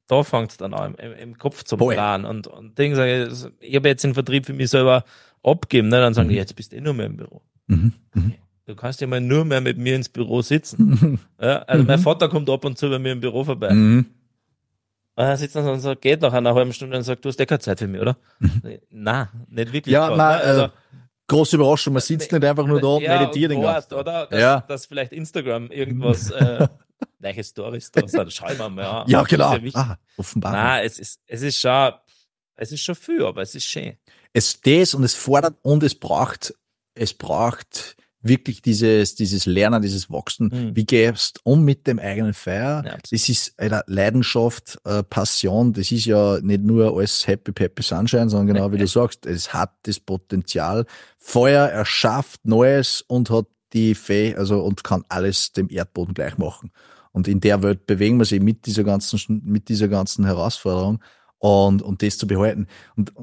[0.08, 2.26] da fängt es dann an, im, im Kopf zu planen.
[2.26, 5.04] Und, und Ding sage ich, ich habe jetzt den Vertrieb für mich selber
[5.41, 6.00] abgeben, ne?
[6.00, 6.39] dann sagen die, mhm.
[6.39, 7.41] jetzt bist du eh nur mehr im Büro.
[7.68, 7.94] Mhm.
[8.14, 8.34] Mhm.
[8.66, 11.20] Du kannst ja mal nur mehr mit mir ins Büro sitzen.
[11.41, 12.03] ja, also mein mhm.
[12.03, 13.74] Vater kommt ab und zu bei mir im Büro vorbei.
[13.74, 14.05] Mhm.
[15.16, 17.39] Und er sitzt dann und sagt, geht nach einer halben Stunde und sagt, du hast
[17.39, 18.18] ja keine Zeit für mich, oder?
[18.39, 18.80] Mhm.
[18.89, 19.93] Nein, nicht wirklich.
[19.93, 20.43] Ja, nein, ne?
[20.43, 20.70] also, äh,
[21.28, 24.28] große Überraschung, man sitzt ne, nicht einfach nur da und ja, meditiert den ganzen Oder
[24.28, 24.61] dass, ja.
[24.61, 26.68] dass vielleicht Instagram irgendwas äh,
[27.20, 28.34] welche Stories da sind.
[28.34, 29.55] Schau mal mal Ja, genau.
[29.55, 30.51] Ja ah, offenbar.
[30.51, 31.91] Nein, es ist, es ist schon,
[32.55, 33.97] es ist schon viel, aber es ist schön.
[34.32, 36.53] Es das und es fordert und es braucht,
[36.95, 40.47] es braucht wirklich dieses, dieses Lernen, dieses Wachsen.
[40.47, 40.76] Mhm.
[40.76, 42.84] Wie gehst um mit dem eigenen Feuer?
[42.86, 45.74] Ja, das ist eine Leidenschaft, äh, Passion.
[45.74, 49.53] Das ist ja nicht nur alles Happy, Happy Sunshine, sondern genau wie du sagst, es
[49.53, 50.86] hat das Potenzial.
[51.17, 56.71] Feuer erschafft Neues und hat die Fäh, also und kann alles dem Erdboden gleich machen.
[57.11, 60.99] Und in der Welt bewegen wir sich mit dieser ganzen, mit dieser ganzen Herausforderung
[61.38, 62.67] und, und das zu behalten.
[62.95, 63.13] Und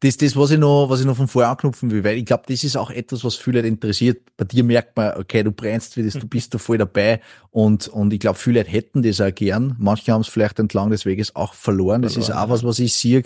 [0.00, 2.44] das, das, was ich noch, was ich noch von vorher anknüpfen will, weil ich glaube,
[2.46, 4.18] das ist auch etwas, was viele interessiert.
[4.36, 7.20] Bei dir merkt man, okay, du brennst für das, du bist da voll dabei
[7.50, 9.74] und, und ich glaube, viele hätten das auch gern.
[9.78, 12.02] Manche haben es vielleicht entlang des Weges auch verloren.
[12.02, 13.22] Das verloren, ist auch was, was ich sehe,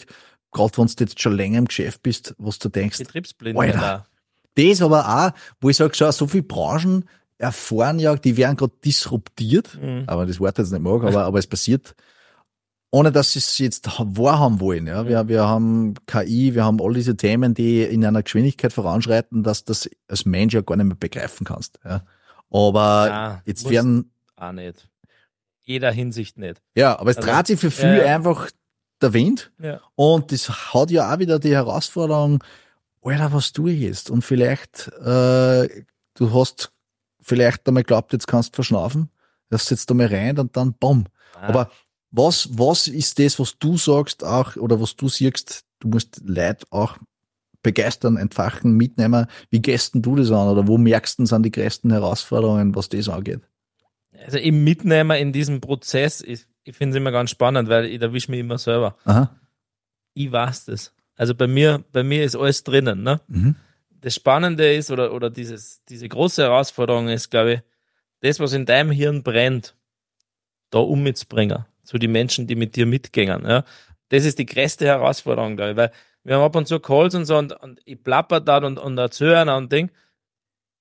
[0.52, 2.98] gerade wenn du jetzt schon länger im Geschäft bist, was du denkst.
[2.98, 3.58] Betriebsblind.
[3.58, 4.06] Alter,
[4.54, 7.04] das aber auch, wo ich sage, schau, so viele Branchen
[7.38, 10.04] erfahren ja, die werden gerade disruptiert, mhm.
[10.06, 11.94] aber das Wort jetzt nicht mag, aber, aber es passiert,
[12.90, 14.86] ohne dass sie es jetzt wahrhaben wollen.
[14.86, 15.06] Ja.
[15.06, 19.64] Wir, wir haben KI, wir haben all diese Themen, die in einer Geschwindigkeit voranschreiten, dass
[19.64, 21.78] das als Mensch ja gar nicht mehr begreifen kannst.
[21.84, 22.02] Ja.
[22.50, 24.12] Aber ja, jetzt werden.
[24.36, 24.88] Auch nicht.
[25.62, 26.60] Jeder Hinsicht nicht.
[26.74, 28.16] Ja, aber es also, dreht sich für viele ja.
[28.16, 28.50] einfach
[29.00, 29.52] der Wind.
[29.62, 29.80] Ja.
[29.94, 32.42] Und das hat ja auch wieder die Herausforderung,
[33.02, 34.10] Alter, was tue ich jetzt?
[34.10, 35.84] Und vielleicht, äh,
[36.14, 36.72] du hast
[37.20, 39.10] vielleicht einmal glaubt, jetzt kannst du verschnaufen,
[39.48, 41.06] das setzt du mal rein und dann bumm.
[41.34, 41.48] Ah.
[41.48, 41.70] Aber
[42.10, 46.66] was, was ist das, was du sagst auch, oder was du siehst, du musst Leute
[46.70, 46.98] auch
[47.62, 49.26] begeistern, entfachen, mitnehmen.
[49.50, 50.48] Wie gehst du das an?
[50.48, 53.40] Oder wo merkst du, sind die größten Herausforderungen, was das angeht?
[54.24, 58.00] Also im Mitnehmer in diesem Prozess, ich, ich finde es immer ganz spannend, weil ich
[58.00, 58.96] erwische mich immer selber.
[59.04, 59.36] Aha.
[60.14, 60.92] Ich weiß das.
[61.16, 63.02] Also bei mir, bei mir ist alles drinnen.
[63.02, 63.20] Ne?
[63.28, 63.56] Mhm
[64.00, 67.60] das Spannende ist oder, oder dieses, diese große Herausforderung ist, glaube ich,
[68.20, 69.74] das, was in deinem Hirn brennt,
[70.70, 73.44] da ummitzubringen, zu den Menschen, die mit dir mitgehen.
[73.44, 73.64] Ja?
[74.10, 75.90] Das ist die größte Herausforderung, glaube ich, weil
[76.22, 78.96] wir haben ab und zu Calls und so und, und ich plapper da und, und
[78.96, 79.90] erzähle und Ding.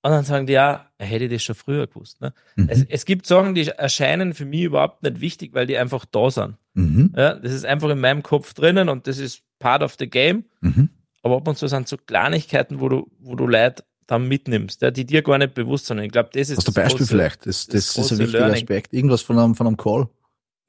[0.02, 2.20] Und dann sagen die, ja, hätte ich das schon früher gewusst.
[2.20, 2.32] Ne?
[2.54, 2.68] Mhm.
[2.70, 6.30] Es, es gibt Sachen, die erscheinen für mich überhaupt nicht wichtig, weil die einfach da
[6.30, 6.56] sind.
[6.74, 7.12] Mhm.
[7.16, 10.44] Ja, das ist einfach in meinem Kopf drinnen und das ist part of the game.
[10.60, 10.90] Mhm.
[11.22, 14.92] Aber ab und zu sind so Kleinigkeiten, wo du, wo du Leute dann mitnimmst, ja,
[14.92, 15.98] die dir gar nicht bewusst sind.
[15.98, 17.46] Ich glaube, das ist Hast du Beispiel große, vielleicht?
[17.46, 18.62] Das, das, das ist ein wichtiger Learning.
[18.62, 18.92] Aspekt.
[18.92, 20.08] Irgendwas von einem, von einem Call?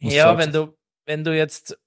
[0.01, 0.75] Ja, wenn du,
[1.05, 1.77] wenn du jetzt,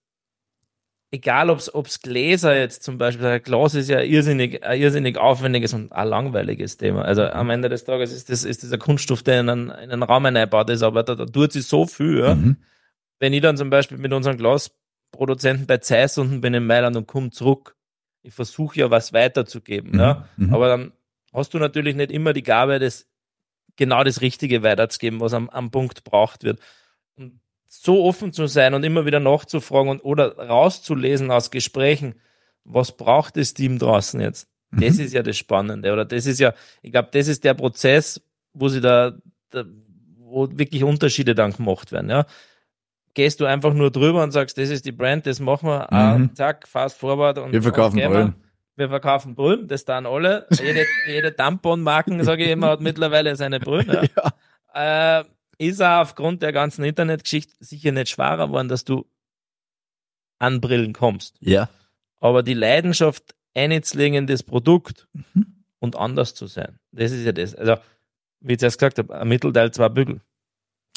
[1.10, 5.92] egal ob's ob's Gläser jetzt zum Beispiel, Glas ist ja irrsinnig, ein irrsinnig aufwendiges und
[5.92, 7.02] ein langweiliges Thema.
[7.02, 9.90] Also am Ende des Tages ist das, ist das ein Kunststoff, der in einen, in
[9.90, 12.34] einen Raum eingebaut ist, aber da, da tut sich so viel.
[12.34, 12.56] Mhm.
[13.20, 17.06] Wenn ich dann zum Beispiel mit unserem Glasproduzenten bei Zeiss unten bin in Mailand und
[17.06, 17.76] komme zurück,
[18.22, 19.98] ich versuche ja was weiterzugeben, Mhm.
[20.00, 20.28] ja.
[20.36, 20.54] Mhm.
[20.54, 20.92] Aber dann
[21.32, 23.06] hast du natürlich nicht immer die Gabe, das
[23.76, 26.60] genau das Richtige weiterzugeben, was am, am Punkt braucht wird.
[27.82, 32.14] So offen zu sein und immer wieder nachzufragen und oder rauszulesen aus Gesprächen,
[32.64, 34.48] was braucht das Team draußen jetzt?
[34.70, 35.92] Das ist ja das Spannende.
[35.92, 36.52] Oder das ist ja,
[36.82, 38.20] ich glaube, das ist der Prozess,
[38.54, 39.12] wo sie da,
[39.50, 39.64] da,
[40.18, 42.10] wo wirklich Unterschiede dann gemacht werden.
[42.10, 42.26] Ja?
[43.12, 46.18] Gehst du einfach nur drüber und sagst, das ist die Brand, das machen wir, ah,
[46.18, 46.34] Mhm.
[46.34, 48.34] zack, fast forward und Wir verkaufen und Brüllen.
[48.76, 50.46] wir verkaufen Brüllen, das dann alle.
[50.50, 54.08] Jede, jede Tamponmarken, sage ich immer, hat mittlerweile seine Brüllen.
[54.16, 54.32] Ja.
[55.20, 55.24] Äh,
[55.58, 59.06] ist auch aufgrund der ganzen Internetgeschichte sicher nicht schwerer geworden, dass du
[60.38, 61.36] an Brillen kommst.
[61.40, 61.68] Ja.
[62.20, 65.64] Aber die Leidenschaft einzulegen in das Produkt Mhm.
[65.78, 67.54] und anders zu sein, das ist ja das.
[67.54, 67.76] Also,
[68.40, 70.20] wie ich zuerst gesagt habe, ein Mittelteil, zwei Bügel.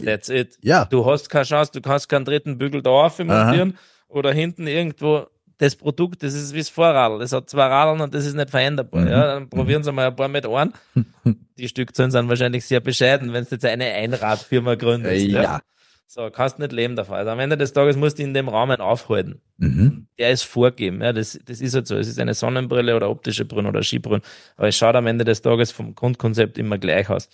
[0.03, 0.58] That's it.
[0.62, 0.86] Ja.
[0.86, 3.78] Du hast keine Chance, du kannst keinen dritten Bügel da auf montieren
[4.08, 5.28] oder hinten irgendwo
[5.58, 7.20] das Produkt, das ist wie das Vorradl.
[7.20, 9.01] Das hat zwei Radeln und das ist nicht veränderbar.
[9.01, 9.08] Mhm.
[9.08, 10.74] Ja, dann probieren sie mal ein paar mit ein.
[11.58, 15.26] Die Stückzahlen sind wahrscheinlich sehr bescheiden, wenn du jetzt eine Einradfirma gründest.
[15.26, 15.41] Äh, ja.
[15.41, 15.62] ja.
[16.10, 17.16] So, kannst nicht leben davon.
[17.16, 19.41] Also am Ende des Tages musst du in dem Rahmen aufhalten.
[19.58, 20.08] Mhm.
[20.18, 21.01] Der ist vorgeben.
[21.01, 21.97] Ja, das, das ist halt so.
[21.97, 24.22] Es ist eine Sonnenbrille oder optische Brille oder Skibrille.
[24.55, 27.28] Aber es schaut am Ende des Tages vom Grundkonzept immer gleich aus.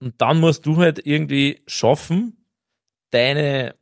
[0.00, 2.46] Und dann musst du halt irgendwie schaffen,
[3.10, 3.74] deine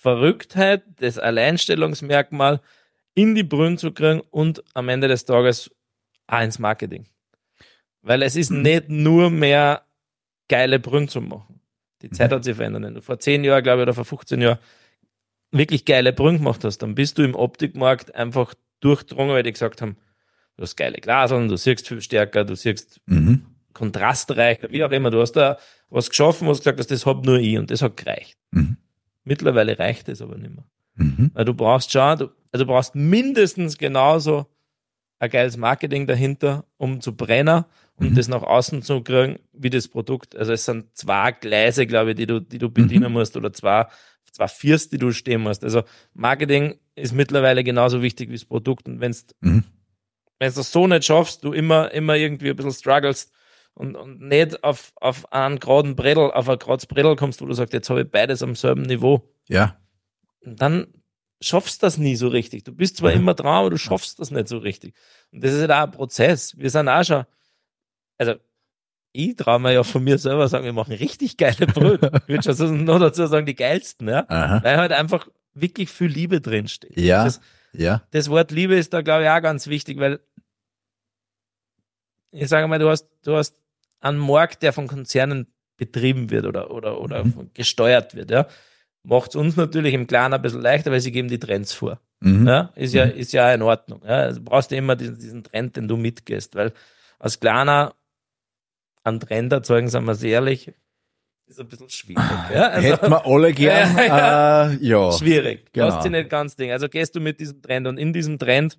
[0.00, 2.60] Verrücktheit, das Alleinstellungsmerkmal
[3.14, 5.70] in die Brühen zu kriegen und am Ende des Tages
[6.28, 7.06] auch ins Marketing.
[8.02, 9.82] Weil es ist nicht nur mehr
[10.48, 11.60] geile Brühen zu machen.
[12.02, 12.84] Die Zeit hat sich verändert.
[12.84, 14.58] Wenn du vor zehn Jahren, glaube ich, oder vor 15 Jahren
[15.50, 19.82] wirklich geile Brühen gemacht hast, dann bist du im Optikmarkt einfach durchdrungen, weil die gesagt
[19.82, 19.96] haben,
[20.56, 23.46] du hast geile Glaseln, du siehst viel stärker, du siehst Mhm.
[23.72, 25.10] kontrastreicher, wie auch immer.
[25.10, 25.58] Du hast da
[25.90, 28.36] was geschaffen, was gesagt hast, das hab nur ich und das hat gereicht.
[28.52, 28.76] Mhm.
[29.28, 30.64] Mittlerweile reicht es aber nicht mehr.
[30.96, 31.30] Mhm.
[31.34, 34.46] Weil du brauchst schon, du, also du brauchst mindestens genauso
[35.20, 37.64] ein geiles Marketing dahinter, um zu brennen
[37.96, 38.14] und Mhm.
[38.14, 40.34] das nach außen zu kriegen, wie das Produkt.
[40.36, 43.86] Also es sind zwei Gleise, glaube ich, die du, die du bedienen musst oder zwei,
[44.32, 45.62] zwei Viers, die du stehen musst.
[45.64, 45.82] Also
[46.14, 48.86] Marketing ist mittlerweile genauso wichtig wie das Produkt.
[48.88, 49.64] Und wenn du Mhm.
[50.40, 53.32] wenn du das so nicht schaffst, du immer, immer irgendwie ein bisschen strugglest
[53.78, 57.54] und, und nicht auf, auf einen geraden Bredel, auf ein gerades Bredel kommst, wo du
[57.54, 59.76] sagst, jetzt habe ich beides am selben Niveau, Ja.
[60.40, 60.86] und dann
[61.40, 62.64] schaffst du das nie so richtig.
[62.64, 63.18] Du bist zwar Mhm.
[63.18, 64.94] immer dran, aber du schaffst das nicht so richtig.
[65.32, 66.58] Und das ist halt auch ein Prozess.
[66.58, 67.24] Wir sind auch schon,
[68.18, 68.34] also
[69.12, 72.10] ich traue mir ja von mir selber sagen, wir machen richtig geile Brüder.
[72.22, 74.24] ich würde schon so noch dazu sagen, die geilsten, ja.
[74.28, 74.62] Aha.
[74.64, 76.96] Weil halt einfach wirklich viel Liebe drinsteht.
[76.98, 77.24] Ja.
[77.24, 77.40] Das,
[77.72, 78.02] Ja.
[78.10, 80.18] das Wort Liebe ist da, glaube ich, auch ganz wichtig, weil
[82.32, 83.56] ich sage mal, du hast, du hast
[84.00, 85.46] einen Markt, der von Konzernen
[85.76, 87.50] betrieben wird oder, oder, oder Mhm.
[87.54, 88.46] gesteuert wird, ja.
[89.04, 92.00] Macht es uns natürlich im Kleinen ein bisschen leichter, weil sie geben die Trends vor.
[92.20, 92.46] Mhm.
[92.48, 94.02] Ja, ist ja, ist ja in Ordnung.
[94.04, 94.16] Ja.
[94.22, 96.72] Also brauchst du immer diesen, diesen Trend, den du mitgehst, weil
[97.18, 97.94] als Kleiner
[99.04, 100.72] einen Trend erzeugen, sagen wir es ehrlich,
[101.46, 102.22] ist ein bisschen schwierig.
[102.52, 102.68] Ja.
[102.68, 103.96] Also, Hätten wir alle gern.
[103.96, 105.12] Ja, Äh, ja.
[105.12, 105.72] schwierig.
[105.72, 105.86] Genau.
[105.86, 106.72] Lässt sich nicht ganz Ding.
[106.72, 108.78] Also gehst du mit diesem Trend und in diesem Trend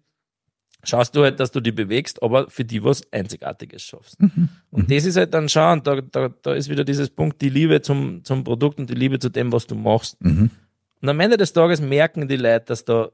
[0.84, 4.20] schaust du halt, dass du die bewegst, aber für die was Einzigartiges schaffst.
[4.22, 4.50] Mhm.
[4.72, 7.82] Und das ist halt dann schauen, da, da, da ist wieder dieses Punkt, die Liebe
[7.82, 10.24] zum, zum Produkt und die Liebe zu dem, was du machst.
[10.24, 10.50] Mhm.
[11.02, 13.10] Und am Ende des Tages merken die Leute, dass da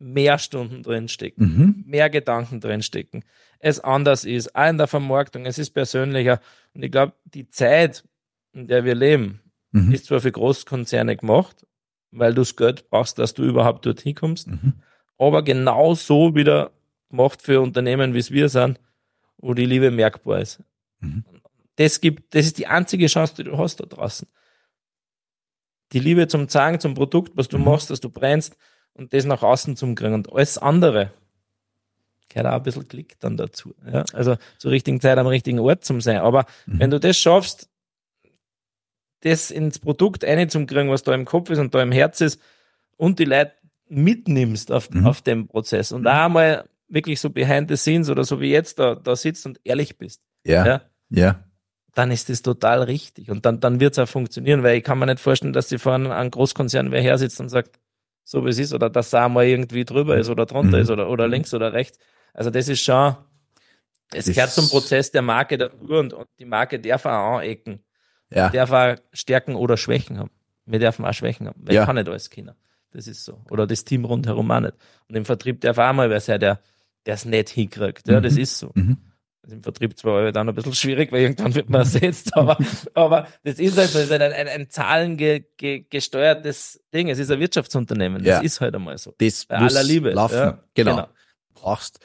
[0.00, 1.84] mehr Stunden drin stecken, Mhm.
[1.86, 3.24] mehr Gedanken drin stecken,
[3.58, 6.40] es anders ist, auch in der Vermarktung, es ist persönlicher.
[6.74, 8.04] Und ich glaube, die Zeit,
[8.52, 9.40] in der wir leben,
[9.72, 9.90] Mhm.
[9.92, 11.66] ist zwar für Großkonzerne gemacht,
[12.12, 14.74] weil du das Geld brauchst, dass du überhaupt dorthin kommst, Mhm.
[15.18, 16.70] aber genauso wieder
[17.10, 18.80] gemacht für Unternehmen, wie es wir sind,
[19.38, 20.60] wo die Liebe merkbar ist.
[21.00, 21.24] Mhm.
[21.76, 24.26] Das gibt, das ist die einzige Chance, die du hast da draußen.
[25.92, 27.64] Die Liebe zum Zeigen, zum Produkt, was du Mhm.
[27.64, 28.56] machst, dass du brennst
[28.94, 30.14] und das nach außen zum kriegen.
[30.14, 31.12] Und alles andere
[32.28, 33.74] gehört auch ein bisschen Klick dann dazu.
[33.90, 34.04] Ja?
[34.12, 36.18] Also zur richtigen Zeit am richtigen Ort zum sein.
[36.18, 36.80] Aber Mhm.
[36.80, 37.70] wenn du das schaffst,
[39.20, 42.40] das ins Produkt einzukriegen, was da im Kopf ist und da im Herz ist
[42.96, 43.52] und die Leute
[43.88, 45.06] mitnimmst auf, Mhm.
[45.06, 48.78] auf dem Prozess und da mal wirklich so behind the scenes oder so wie jetzt
[48.78, 50.66] da, da sitzt und ehrlich bist, Ja.
[50.66, 50.80] ja,
[51.10, 51.44] Ja.
[51.94, 54.98] dann ist das total richtig und dann, dann wird es auch funktionieren, weil ich kann
[54.98, 57.78] mir nicht vorstellen, dass die vorne ein Großkonzern wer her sitzt und sagt,
[58.24, 60.82] so wie es ist oder dass da mal irgendwie drüber ist oder drunter Mhm.
[60.82, 61.98] ist oder, oder links oder rechts.
[62.34, 63.16] Also das ist schon,
[64.12, 67.80] es gehört zum Prozess der Marke dazu und, und die Marke darf auch anecken
[68.30, 68.48] Ja.
[68.50, 70.30] darf auch Stärken oder Schwächen haben.
[70.66, 71.86] Wir dürfen auch Schwächen haben, weil Ja.
[71.86, 72.54] kann nicht alles kennen.
[72.90, 73.42] Das ist so.
[73.50, 74.74] Oder das Team rundherum auch nicht.
[75.08, 76.60] Und im Vertrieb darf auch mal wer sein, der
[77.14, 78.06] es nicht hinkriegt.
[78.08, 78.70] Ja, das ist so.
[78.74, 78.98] Mhm.
[79.42, 82.58] Also Im Vertrieb zwar dann ein bisschen schwierig, weil irgendwann wird man ersetzt, aber,
[82.94, 87.08] aber das ist halt so, ist ein, ein, ein zahlengesteuertes Ding.
[87.08, 88.18] Es ist ein Wirtschaftsunternehmen.
[88.22, 88.40] Das Ja.
[88.40, 89.14] ist halt einmal so.
[89.18, 90.10] Das Bei aller Liebe.
[90.10, 90.34] laufen.
[90.36, 90.96] Ja, genau.
[90.96, 91.06] genau.
[91.54, 92.00] Du brauchst,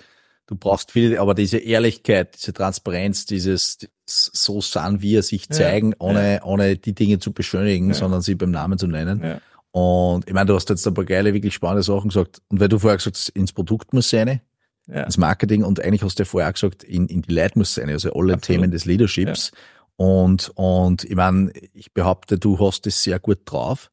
[0.48, 5.94] du brauchst viel, aber diese Ehrlichkeit, diese Transparenz, dieses, so sein wir sich Ja, zeigen,
[6.00, 7.94] ohne, ohne die Dinge zu beschönigen, Ja.
[7.94, 9.22] sondern sie beim Namen zu nennen.
[9.24, 9.42] Ja.
[9.72, 12.42] Und ich meine, du hast jetzt ein paar geile, wirklich spannende Sachen gesagt.
[12.50, 14.42] Und weil du vorher gesagt hast, ins Produkt muss sein,
[14.88, 15.04] Ja.
[15.04, 17.74] ins Marketing und eigentlich hast du ja vorher auch gesagt, in, in die Leute muss
[17.74, 18.44] sein, also alle Absolut.
[18.44, 19.52] Themen des Leaderships.
[19.96, 23.90] Und, und ich meine, ich behaupte, du hast das sehr gut drauf.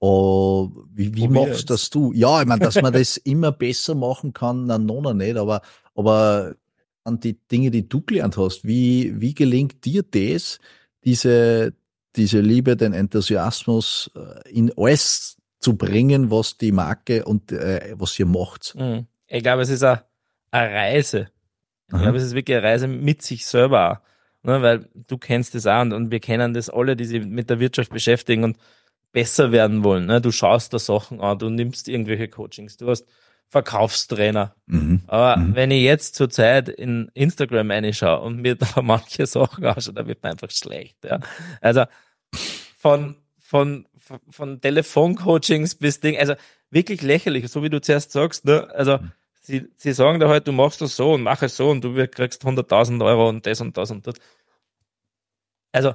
[0.00, 2.12] Oh, wie wie Probier machst das du?
[2.12, 5.62] Ja, ich meine, dass man das immer besser machen kann, na, noch nicht, aber,
[5.94, 6.56] aber
[7.04, 10.58] an die Dinge, die du gelernt hast, wie, wie gelingt dir das,
[11.04, 11.72] diese,
[12.16, 18.18] diese Liebe, den Enthusiasmus äh, in alles zu bringen, was die Marke und äh, was
[18.18, 18.74] ihr macht?
[18.78, 19.06] Mhm.
[19.26, 20.02] Ich glaube, es ist eine,
[20.54, 21.28] eine Reise.
[21.88, 23.98] Ich glaube, es ist wirklich eine Reise mit sich selber auch.
[24.46, 27.48] Ne, weil du kennst das auch und, und wir kennen das alle, die sich mit
[27.48, 28.58] der Wirtschaft beschäftigen und
[29.10, 30.04] besser werden wollen.
[30.04, 30.20] Ne?
[30.20, 33.06] Du schaust da Sachen an, du nimmst irgendwelche Coachings, du hast
[33.48, 34.54] Verkaufstrainer.
[34.66, 35.02] Mhm.
[35.06, 35.54] Aber Mhm.
[35.54, 40.06] wenn ich jetzt zur Zeit in Instagram reinschaue und mir da manche Sachen anschaue, dann
[40.08, 40.98] wird mir einfach schlecht.
[41.04, 41.20] Ja.
[41.62, 41.84] Also
[42.76, 46.34] von, von, von, von Telefoncoachings bis Ding, also
[46.70, 48.68] wirklich lächerlich, so wie du zuerst sagst, ne?
[48.74, 48.98] also
[49.46, 51.94] sie, sie sagen da halt, du machst das so und mach es so und du
[52.08, 54.14] kriegst 100.000 Euro und das und das und das.
[55.72, 55.94] Also,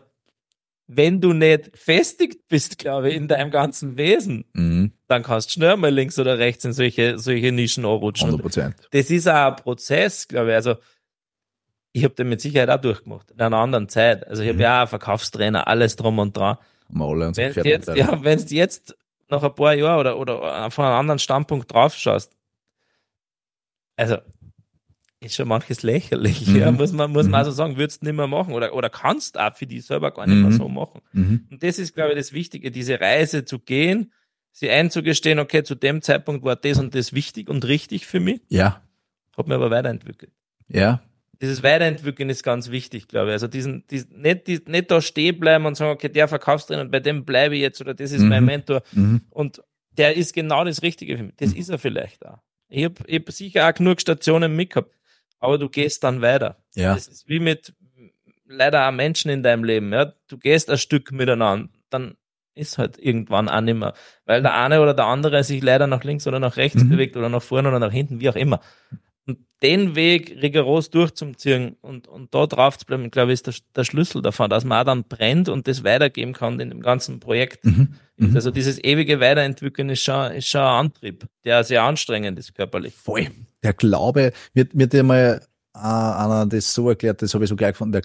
[0.88, 4.92] wenn du nicht festigt bist, glaube ich, in deinem ganzen Wesen, Mhm.
[5.08, 8.28] dann kannst du schnell mal links oder rechts in solche, solche Nischen anrutschen.
[8.30, 8.76] 100 Und Prozent.
[8.92, 10.56] das ist auch ein Prozess, glaube ich.
[10.56, 10.76] Also,
[11.92, 14.28] ich habe den mit Sicherheit auch durchgemacht, in einer anderen Zeit.
[14.28, 16.58] Also, ich habe ja auch einen Verkaufstrainer, alles drum und dran.
[16.90, 18.98] Wir alle unsere Wenn du jetzt, ja, jetzt
[19.30, 22.32] nach ein paar Jahren oder, oder von einem anderen Standpunkt drauf schaust,
[24.00, 24.18] also,
[25.22, 26.56] ist schon manches lächerlich, Mhm.
[26.62, 27.36] ja, muss man, muss man Mhm.
[27.36, 30.26] also sagen, würdest du nicht mehr machen oder, oder kannst auch für dich selber gar
[30.28, 30.56] nicht mehr Mhm.
[30.58, 31.02] so machen.
[31.12, 31.48] Mhm.
[31.52, 34.12] Und das ist, glaube ich, das Wichtige, diese Reise zu gehen,
[34.52, 38.42] sie einzugestehen, okay, zu dem Zeitpunkt war das und das wichtig und richtig für mich,
[38.50, 38.82] Ja,
[39.38, 40.32] hat mir aber weiterentwickelt.
[40.70, 41.02] ja,
[41.42, 43.34] Dieses Weiterentwickeln ist ganz wichtig, glaube ich.
[43.34, 46.80] Also diesen, diesen nicht, die, nicht da stehen bleiben und sagen, okay, der verkaufst drin
[46.80, 48.30] und bei dem bleibe ich jetzt oder das ist Mhm.
[48.30, 49.22] mein Mentor mhm.
[49.30, 49.62] und
[49.98, 51.36] der ist genau das Richtige für mich.
[51.38, 52.40] Das ist er vielleicht auch.
[52.70, 54.94] Ich habe ich hab sicher auch genug Stationen mitgehabt,
[55.40, 56.58] aber du gehst dann weiter.
[56.76, 57.74] ja, Das ist wie mit
[58.48, 59.92] leider auch Menschen in deinem Leben.
[59.94, 60.14] Ja?
[60.28, 62.16] Du gehst ein Stück miteinander, dann
[62.56, 63.94] ist halt irgendwann auch nicht mehr,
[64.26, 66.90] weil der eine oder der andere sich leider nach links oder nach rechts Mhm.
[66.90, 68.60] bewegt oder nach vorne oder nach hinten, wie auch immer.
[69.30, 73.54] Und den Weg rigoros durchzuziehen und, und da drauf zu bleiben, glaube ich, ist der,
[73.76, 77.20] der Schlüssel davon, dass man auch dann brennt und das weitergeben kann in dem ganzen
[77.20, 77.64] Projekt.
[77.64, 77.90] Mhm.
[78.18, 78.36] Mhm.
[78.36, 82.96] Also dieses ewige Weiterentwickeln ist schon, ist schon ein Antrieb, der sehr anstrengend ist körperlich.
[82.96, 83.28] voll.
[83.62, 87.56] Der Glaube, wird mir dir mal äh, einer das so erklärt, das habe ich so
[87.56, 88.02] geil gefunden, der,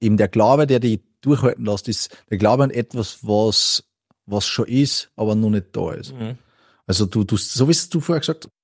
[0.00, 3.82] eben der Glaube, der dich durchhalten lässt, ist der Glaube an etwas, was,
[4.26, 6.12] was schon ist, aber noch nicht da ist.
[6.14, 6.38] Mhm.
[6.86, 8.59] Also du, du, so wie du vorher gesagt hast,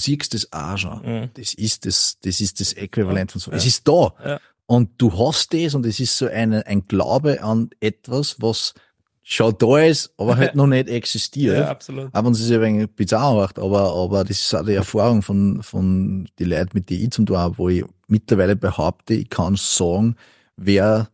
[0.00, 1.02] siehst das auch schon.
[1.02, 1.30] Mhm.
[1.34, 3.50] Das ist das, das ist das Äquivalent von so.
[3.50, 3.56] Ja.
[3.56, 4.12] Es ist da.
[4.24, 4.40] Ja.
[4.66, 8.74] Und du hast das und es ist so eine, ein Glaube an etwas, was
[9.22, 11.56] schon da ist, aber halt noch nicht existiert.
[11.58, 12.10] Ja, absolut.
[12.12, 15.62] Wenn es sich ein wenig bizarr macht, aber, aber das ist auch die Erfahrung von,
[15.62, 19.56] von die Leuten, mit denen ich zum tun habe, wo ich mittlerweile behaupte, ich kann
[19.56, 20.16] sagen,
[20.56, 21.08] wer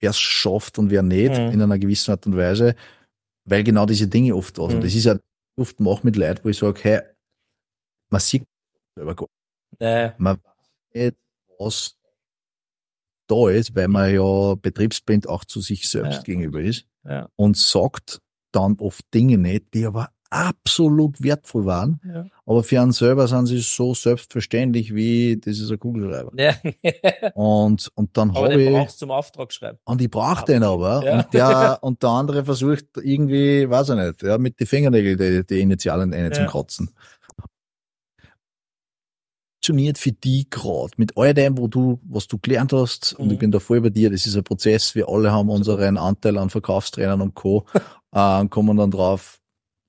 [0.00, 1.52] wer es schafft und wer nicht, Mhm.
[1.52, 2.74] in einer gewissen Art und Weise,
[3.44, 4.78] weil genau diese Dinge oft da sind.
[4.78, 4.82] Mhm.
[4.82, 5.16] Das ist ja
[5.56, 7.00] oft macht mit Leuten, wo ich sage, hey,
[8.12, 8.44] man sieht
[8.94, 9.28] selber gar
[9.80, 11.16] Äh, man weiß nicht,
[11.58, 11.96] was
[13.28, 16.22] da ist, weil man ja betriebsblind auch zu sich selbst Ja.
[16.22, 18.20] gegenüber ist ja, und sagt
[18.52, 22.24] dann oft Dinge nicht, die aber absolut wertvoll waren, ja.
[22.46, 26.32] aber für einen selber sind sie so selbstverständlich wie, das ist ein Kugelschreiber.
[26.36, 26.54] ja.
[27.34, 29.78] Und, und dann habe den ich, du zum Auftrag schreiben.
[29.84, 31.16] und ich brauche den aber, Ja.
[31.18, 35.46] und der, und der andere versucht irgendwie, weiß ich nicht, ja, mit den Fingernägeln die,
[35.46, 36.46] die Initialen eine zum.
[36.46, 36.90] Kratzen.
[39.64, 43.32] Funktioniert für die gerade mit all dem, wo du, was du gelernt hast, und Mhm.
[43.34, 46.36] ich bin da voll bei dir, das ist ein Prozess, wir alle haben unseren Anteil
[46.36, 47.64] an Verkaufstrainern und Co.
[48.12, 49.38] äh, und kommen dann drauf,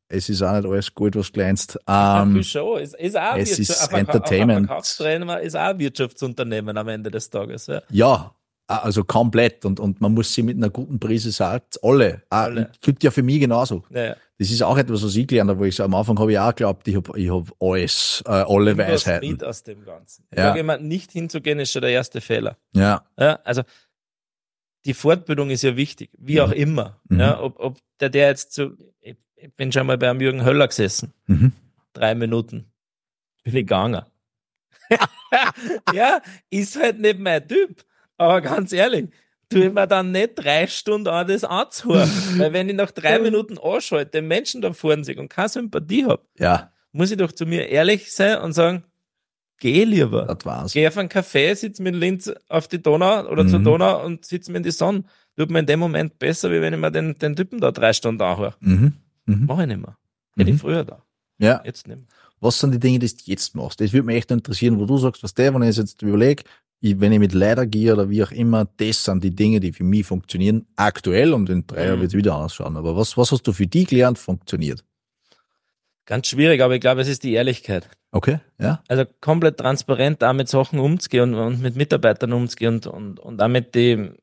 [0.09, 1.79] es ist auch nicht alles gut, was glänzt.
[1.87, 2.81] Ähm, viel schon.
[2.81, 4.59] Es ist auch es Wirtschaft- ist Entertainment.
[4.59, 7.65] Ein Verkaufstrainer ist auch ein Wirtschaftsunternehmen am Ende des Tages.
[7.65, 7.81] Ja.
[7.89, 8.35] Ja,
[8.67, 9.65] also komplett.
[9.65, 12.21] Und, und man muss sie mit einer guten Prise Salz, alle.
[12.29, 12.61] Alle.
[12.61, 13.83] Äh, Gibt ja für mich genauso.
[13.89, 14.15] Ja, ja.
[14.43, 16.37] Das ist auch etwas, was ich gelernt habe, wo ich so, am Anfang habe ich
[16.39, 19.31] auch geglaubt, ich habe ich hab alles, äh, alle was Weisheiten.
[19.31, 20.25] mit aus dem Ganzen.
[20.31, 20.45] Ich Ja.
[20.49, 22.57] sage immer, nicht hinzugehen ist schon der erste Fehler.
[22.73, 23.63] Ja, Ja, also
[24.85, 26.99] die Fortbildung ist ja wichtig, wie auch immer.
[27.09, 27.19] Mhm.
[27.21, 30.67] Ja, ob, ob der, der jetzt so, ich, ich bin schon mal beim Jürgen Höller
[30.67, 31.13] gesessen.
[31.27, 31.53] Mhm.
[31.93, 32.65] Drei Minuten.
[33.43, 34.03] Bin ich gegangen.
[35.93, 37.83] ja, ist halt nicht mein Typ.
[38.17, 39.09] Aber ganz ehrlich,
[39.53, 42.09] tue ich mir dann nicht drei Stunden an das anzuhören.
[42.37, 46.05] Weil wenn ich nach drei Minuten anschalte, den Menschen da vorne sehe und keine Sympathie
[46.05, 48.83] habe, Ja, muss ich doch zu mir ehrlich sein und sagen,
[49.59, 50.25] geh lieber.
[50.25, 50.73] das war's.
[50.73, 53.63] Geh auf einen Café, sitz mit Linz auf die Donau oder zur Mhm.
[53.63, 55.03] Donau und sitz mir in die Sonne.
[55.37, 57.93] Tut mir in dem Moment besser, wie wenn ich mir den, den Typen da drei
[57.93, 58.55] Stunden anhöre.
[58.59, 58.93] Mhm.
[59.25, 59.45] Mhm.
[59.47, 59.97] Mach ich nicht mehr.
[60.37, 60.55] Hätte Mhm.
[60.55, 61.01] ich früher da.
[61.39, 62.07] Ja, Jetzt nicht mehr.
[62.39, 63.81] was sind die Dinge, die du jetzt machst?
[63.81, 66.43] Das würde mich echt interessieren, wo du sagst, was der, wenn ich jetzt überlege,
[66.83, 69.71] ich, wenn ich mit Leider gehe oder wie auch immer, das sind die Dinge, die
[69.71, 72.01] für mich funktionieren, aktuell und in drei Jahren Mhm.
[72.01, 72.75] wird es wieder ausschauen.
[72.75, 74.83] Aber was, was hast du für die gelernt, funktioniert?
[76.05, 77.89] Ganz schwierig, aber ich glaube, es ist die Ehrlichkeit.
[78.11, 78.83] Okay, ja.
[78.89, 83.41] Also komplett transparent da mit Sachen umzugehen und, und mit Mitarbeitern umzugehen und, und, und
[83.41, 84.17] auch mit dem,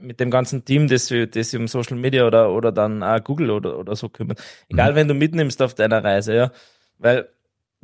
[0.00, 3.50] mit dem ganzen Team, das sich das um Social Media oder, oder dann auch Google
[3.50, 4.40] oder, oder so kümmert.
[4.68, 6.52] Egal, wenn du mitnimmst auf deiner Reise, ja.
[6.98, 7.28] Weil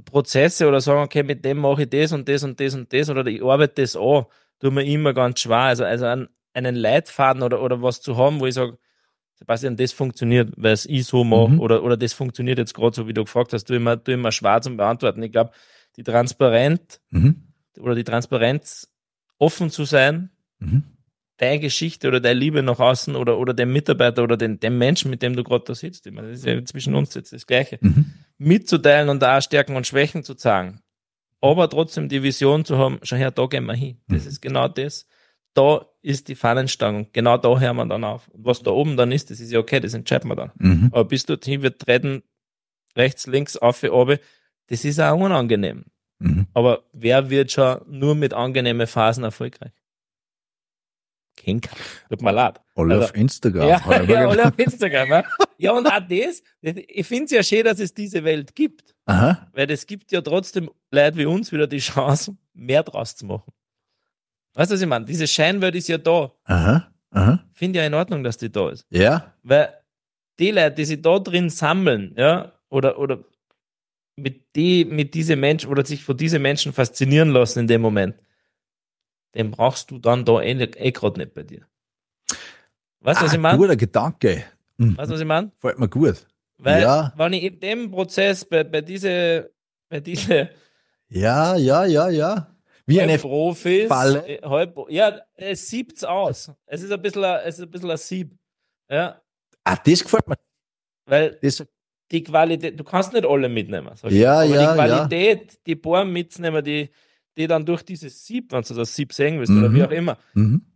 [0.05, 3.09] Prozesse oder sagen, okay, mit dem mache ich das und das und das und das
[3.11, 4.24] oder ich arbeite das an,
[4.61, 5.59] tut mir immer ganz schwer.
[5.59, 8.78] Also, also einen, einen Leitfaden oder, oder was zu haben, wo ich sage,
[9.34, 11.61] Sebastian, das funktioniert, weil es ich so mache Mhm.
[11.61, 14.30] oder, oder das funktioniert jetzt gerade so, wie du gefragt hast, du immer, tu immer
[14.32, 15.22] schwer zum Beantworten.
[15.22, 15.51] Ich glaube,
[15.97, 17.43] die Transparenz Mhm.
[17.78, 18.88] oder die Transparenz,
[19.38, 20.30] offen zu sein,
[20.61, 20.84] Mhm.
[21.38, 25.11] deine Geschichte oder deine Liebe nach außen oder, oder dem Mitarbeiter oder den, dem Menschen,
[25.11, 27.47] mit dem du gerade da sitzt, ich meine, das ist ja zwischen uns jetzt das
[27.47, 28.12] Gleiche, Mhm.
[28.38, 30.80] Mitzuteilen und da auch Stärken und Schwächen zu zeigen.
[31.40, 33.98] Aber trotzdem die Vision zu haben, schau her, da gehen wir hin.
[34.08, 34.28] Das Mhm.
[34.28, 35.06] ist genau das.
[35.54, 37.08] Da ist die Fahnenstange.
[37.12, 38.28] Genau da hören wir dann auf.
[38.28, 40.52] Und was da oben dann ist, das ist ja okay, das entscheiden wir dann.
[40.58, 40.88] Mhm.
[40.92, 42.22] Aber bis dorthin wird treten,
[42.96, 44.18] rechts, links, auf, oben.
[44.68, 45.84] Das ist auch unangenehm.
[46.20, 46.46] Mhm.
[46.54, 49.72] Aber wer wird schon nur mit angenehmen Phasen erfolgreich?
[51.36, 51.80] Kein keiner.
[52.10, 52.60] Tut mir leid.
[52.74, 53.68] Alle Also- auf Instagram.
[53.68, 55.08] Ja, ja, alle auf Instagram.
[55.10, 55.24] Ja,
[55.58, 58.94] ja und auch das, ich finde es ja schön, dass es diese Welt gibt.
[59.06, 59.48] Aha.
[59.52, 63.52] Weil es gibt ja trotzdem Leute wie uns wieder die Chance, mehr draus zu machen.
[64.54, 65.06] Weißt du, was ich meine?
[65.06, 66.32] Diese Scheinwelt ist ja da.
[66.44, 66.88] Aha.
[67.10, 67.44] Aha.
[67.52, 68.86] Finde ja in Ordnung, dass die da ist.
[68.90, 69.34] Ja.
[69.42, 69.72] Weil
[70.38, 73.24] die Leute, die sich da drin sammeln, ja, oder, oder
[74.16, 78.16] mit die, mit diese Menschen oder sich von diesen Menschen faszinieren lassen in dem Moment,
[79.34, 81.66] den brauchst du dann da eh, eh gerade nicht bei dir.
[83.00, 83.58] Weißt du, was Ah, ich meine?
[83.58, 84.44] Guter Gedanke.
[84.76, 84.96] Mhm.
[84.96, 85.50] Weißt du, was ich meine?
[85.58, 86.26] Fällt mir gut.
[86.58, 87.12] Weil, Ja.
[87.16, 89.50] wenn ich in dem Prozess bei, bei diese,
[89.88, 90.50] bei diese
[91.08, 92.48] Ja, ja, ja, ja.
[92.86, 94.26] Wie eine Profis, Falle.
[94.26, 96.50] äh, halb, ja, es siebt's aus.
[96.66, 98.36] Es ist ein bisschen, ein- es ist ein bisschen ein Sieb.
[98.90, 99.20] Ja,
[99.64, 100.36] Ah, das gefällt mir.
[101.06, 101.64] weil Das,
[102.10, 103.90] die Qualität, du kannst nicht alle mitnehmen.
[103.94, 104.12] ich.
[104.12, 106.90] Ja, aber ja, die Qualität, die paar mitzunehmen, die,
[107.36, 109.74] die dann durch dieses Sieb, wenn du das Sieb sehen willst oder Mhm.
[109.74, 110.66] wie auch immer, mhm.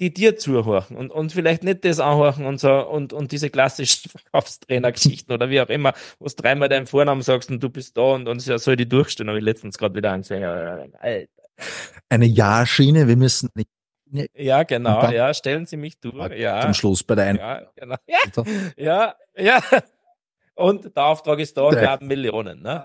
[0.00, 4.10] die dir zuhorchen und, und vielleicht nicht das anhorchen und so und, und diese klassischen
[4.10, 8.14] Verkaufstrainer-Geschichten oder wie auch immer, wo du dreimal deinen Vornamen sagst und du bist da
[8.14, 10.42] und, und ja, soll die durchstehen, habe ich letztens gerade wieder angesehen.
[10.42, 10.52] Ja,
[10.98, 11.28] Alter.
[12.08, 13.06] Eine Ja-Schiene.
[13.06, 13.68] Wir müssen nicht
[14.34, 16.60] Ja, genau, dann- ja, stellen Sie mich durch, ja.
[16.62, 17.38] zum Schluss bei der einen.
[17.38, 17.96] Ja, genau.
[18.08, 18.24] Ja,
[18.76, 19.62] ja, ja.
[20.56, 22.62] Und der Auftrag ist da und wir haben Millionen.
[22.62, 22.84] Ne?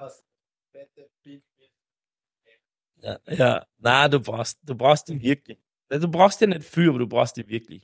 [3.02, 3.66] Ja, ja.
[3.78, 5.58] na, du brauchst, du brauchst die wirklich.
[5.90, 7.84] Du brauchst die nicht viel, aber du brauchst die wirklich.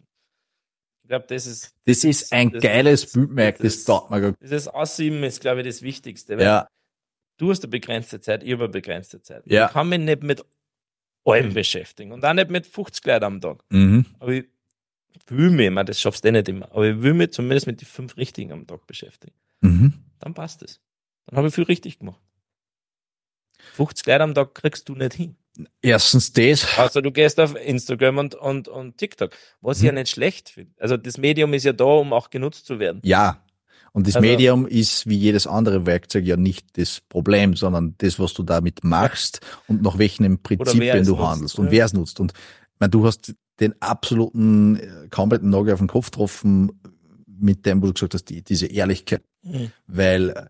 [1.04, 4.34] Ich glaube, das ist, Das ist ein Das- geiles das- Bildmerk, das das- taugt mir
[4.42, 6.38] dieses Aussieben ist, glaube ich, das Wichtigste.
[6.38, 6.68] Weil Ja,
[7.38, 9.44] Du hast eine begrenzte Zeit, ich habe eine begrenzte Zeit.
[9.46, 9.66] Ja.
[9.68, 10.44] Ich kann mich nicht mit
[11.26, 13.64] allem beschäftigen und auch nicht mit 50 Leuten am Tag.
[13.70, 14.06] mhm.
[14.20, 14.46] Aber ich
[15.28, 17.68] will mich, ich meine, das schaffst du eh nicht immer, aber ich will mich zumindest
[17.68, 19.36] mit den fünf Richtigen am Tag beschäftigen.
[19.62, 19.94] Mhm.
[20.20, 20.80] dann passt es.
[21.26, 22.22] Dann habe ich viel richtig gemacht.
[23.76, 25.36] 50 Leute am Tag kriegst du nicht hin.
[25.82, 26.78] Erstens das.
[26.78, 30.74] Also du gehst auf Instagram und, und, und TikTok, was ich ja nicht schlecht finde.
[30.80, 33.00] Also das Medium ist ja da, um auch genutzt zu werden.
[33.04, 33.42] Ja.
[33.94, 38.20] Und das Also- Medium ist wie jedes andere Werkzeug ja nicht das Problem, sondern das,
[38.20, 41.72] was du damit machst und nach welchen Prinzipien du nutzt, handelst und ja.
[41.72, 42.20] wer es nutzt.
[42.20, 42.34] Und
[42.80, 46.82] meine, du hast den absoluten, äh, kompletten Nagel auf den Kopf getroffen
[47.26, 49.24] mit dem, wo du gesagt hast, die, diese Ehrlichkeit.
[49.44, 49.72] Mhm.
[49.88, 50.46] Weil, äh,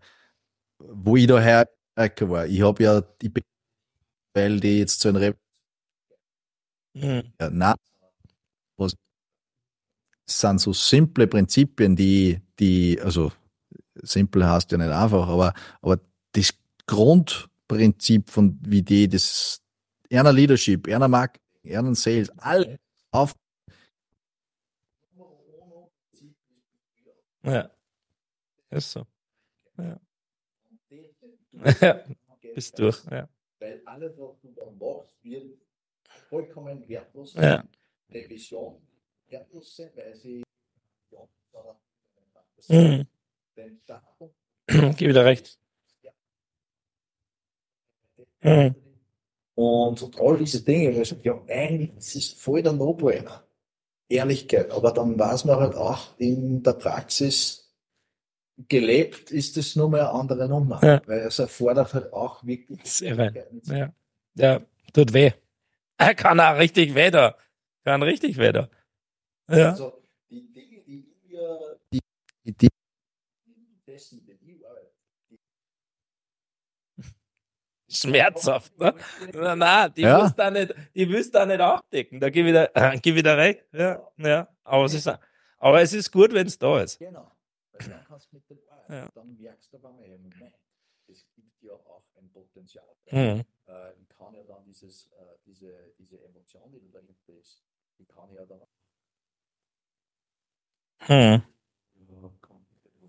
[0.78, 3.42] wo ich daher war, ich habe ja die, Be-
[4.34, 5.38] weil die jetzt so ein Rep
[6.94, 7.32] Mhm.
[7.40, 7.74] ja, na,
[8.78, 8.96] was
[10.28, 13.32] sind so simple Prinzipien, die, die, also
[14.02, 16.00] simpel heißt ja nicht einfach, aber, aber
[16.32, 16.54] das
[16.86, 19.60] Grundprinzip von wie die das
[20.12, 22.78] einer Leadership, einer Marketing, einer Sales, all
[23.12, 23.34] auf
[27.44, 27.70] Ja.
[28.70, 29.06] Ist so.
[29.78, 29.98] Ja.
[31.80, 32.04] Ja.
[32.54, 33.04] Bist durch.
[33.10, 33.28] Ja.
[33.58, 35.58] Weil alles, was du dann machst, wird
[36.28, 37.64] vollkommen wertlos Ja.
[38.10, 38.80] Revision
[39.28, 40.42] wertlos sein, weil sie
[42.68, 43.06] Mhm.
[44.96, 45.58] Gib wieder recht.
[48.42, 48.74] Mhm.
[49.54, 53.42] Und, und all diese Dinge, wo ich sage, ja, eigentlich, das ist voll der No-Brainer.
[54.08, 54.70] Ehrlichkeit.
[54.70, 57.65] Aber dann weiß man halt auch in der Praxis,
[58.68, 60.80] gelebt ist es nur mehr eine andere Nummer.
[60.82, 61.02] Ja.
[61.06, 62.80] Weil es erfordert halt auch wirklich.
[62.84, 63.46] Sehr weit.
[63.64, 63.92] Ja.
[64.34, 64.60] ja,
[64.92, 65.32] tut weh.
[65.98, 67.36] Er kann auch richtig weh da.
[67.84, 68.68] Kann richtig weh da.
[69.48, 69.70] Ja.
[69.70, 72.00] Also, die Dinge, die wir, die,
[72.44, 72.68] die,
[73.86, 74.26] dessen,
[77.96, 78.78] schmerzhaft.
[78.78, 78.94] Ne?
[79.32, 80.28] Nein, nein, die ja.
[80.30, 82.20] da nicht, die willst da nicht abdecken.
[82.20, 83.56] Da geh wieder, äh, geh wieder rein.
[83.72, 84.48] Ja, ja.
[84.64, 85.10] Aber es ist,
[85.58, 86.98] aber es ist gut, wenn es da ist.
[86.98, 87.30] Genau.
[87.78, 88.58] Dann kannst du mit dem
[88.88, 89.08] ja.
[89.14, 90.54] dann merkst du aber mal, Moment,
[91.08, 92.84] es gibt ja auch ein Potenzial.
[93.10, 93.44] Mhm.
[93.66, 97.62] Äh, ich kann ja dann dieses, äh, diese, diese Emotion, die dahinter ist,
[97.98, 98.60] die kann ja dann.
[100.98, 101.42] Hm.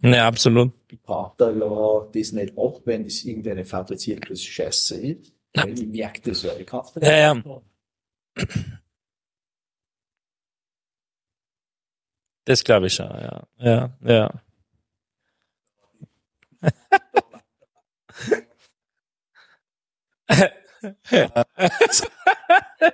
[0.02, 0.74] Ne, absolut.
[0.92, 5.34] Ich brauche da ja das nicht ab, wenn es irgendeine fabrizierte Scheiße ist.
[5.54, 6.56] Weil ich merke das ja.
[6.56, 7.62] Ich kann es ja, ja.
[12.46, 13.48] Das glaube ich schon, ja.
[13.58, 14.42] Ja, ja.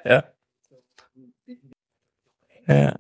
[0.06, 0.24] Ja.
[2.68, 2.96] Ja.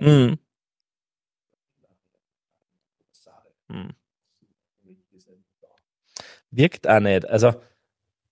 [0.00, 0.38] Mhm.
[3.70, 3.90] Hm.
[6.50, 7.26] Wirkt auch nicht.
[7.28, 7.54] Also,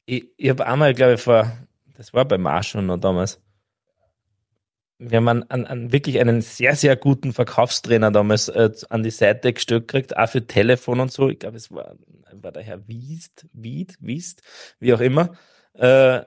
[0.07, 1.51] ich, ich habe einmal, glaube ich, vor,
[1.97, 3.41] das war bei Marshall noch damals,
[5.01, 9.53] wir haben einen, einen, wirklich einen sehr, sehr guten Verkaufstrainer damals äh, an die Seite
[9.53, 11.31] gestellt gekriegt, auch für Telefon und so.
[11.31, 11.97] Ich glaube, es war,
[12.33, 14.43] war der Herr Wiest, Wied, Wiest,
[14.79, 15.33] wie auch immer.
[15.73, 16.21] Äh,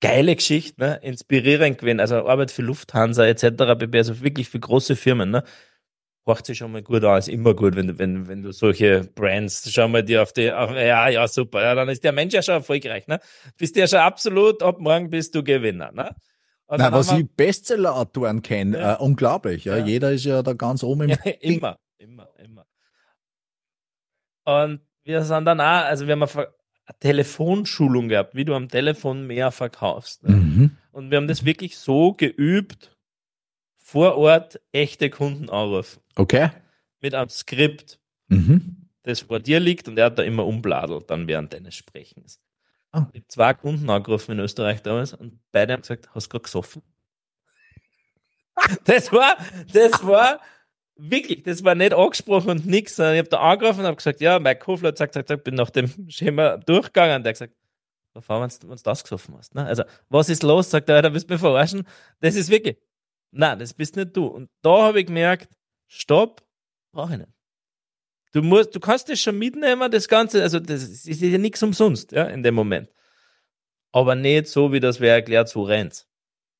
[0.00, 1.00] geile Geschichte, ne?
[1.02, 2.00] inspirierend gewesen.
[2.00, 3.44] Also Arbeit für Lufthansa etc.
[3.92, 5.30] also wirklich für große Firmen.
[5.30, 5.44] Ne?
[6.24, 9.02] Hört sich schon mal gut an, ist immer gut, wenn du, wenn, wenn du solche
[9.14, 12.32] Brands, schau mal dir auf die, auf, ja, ja, super, ja, dann ist der Mensch
[12.32, 13.20] ja schon erfolgreich, ne?
[13.58, 16.16] Bist ja schon absolut, ab morgen bist du Gewinner, ne?
[16.66, 18.94] Und Nein, was ich Bestseller-Autoren kenne, ja.
[18.94, 19.76] äh, unglaublich, ja.
[19.76, 19.86] ja.
[19.86, 22.66] Jeder ist ja da ganz oben im Immer, immer, immer.
[24.44, 26.48] Und wir sind dann auch, also wir haben eine,
[27.00, 30.22] Telefonschulung gehabt, wie du am Telefon mehr verkaufst.
[30.22, 30.36] Ne?
[30.36, 30.76] Mhm.
[30.92, 32.96] Und wir haben das wirklich so geübt,
[33.76, 36.00] vor Ort echte Kunden anrufen.
[36.14, 36.50] Okay.
[37.00, 38.88] Mit einem Skript, mhm.
[39.02, 42.40] das vor dir liegt und er hat da immer umbladelt dann während deines Sprechens.
[42.96, 43.06] Oh.
[43.12, 46.42] Ich habe zwei Kunden angerufen in Österreich damals und beide haben gesagt, hast du gerade
[46.44, 46.82] gesoffen?
[48.84, 49.36] das war,
[49.72, 50.40] das war
[50.96, 54.38] wirklich, das war nicht angesprochen und nichts, ich habe da angerufen und habe gesagt, ja,
[54.38, 57.22] Mike Kofler hat gesagt, gesagt, bin nach dem Schema durchgegangen.
[57.22, 57.54] Der hat gesagt,
[58.14, 59.54] wenn du das gesoffen hast.
[59.54, 59.66] Ne?
[59.66, 60.70] Also, was ist los?
[60.70, 61.86] Sagt er, da willst du mich verarschen.
[62.20, 62.78] Das ist wirklich,
[63.36, 64.26] Nein, das bist nicht du.
[64.26, 65.54] Und da habe ich gemerkt,
[65.86, 66.42] stopp,
[66.92, 67.30] brauche ich nicht.
[68.36, 72.12] Du musst, du kannst das schon mitnehmen, das Ganze, also das ist ja nichts umsonst,
[72.12, 72.90] ja, in dem Moment.
[73.92, 76.06] Aber nicht so, wie das wer erklärt, so rennt.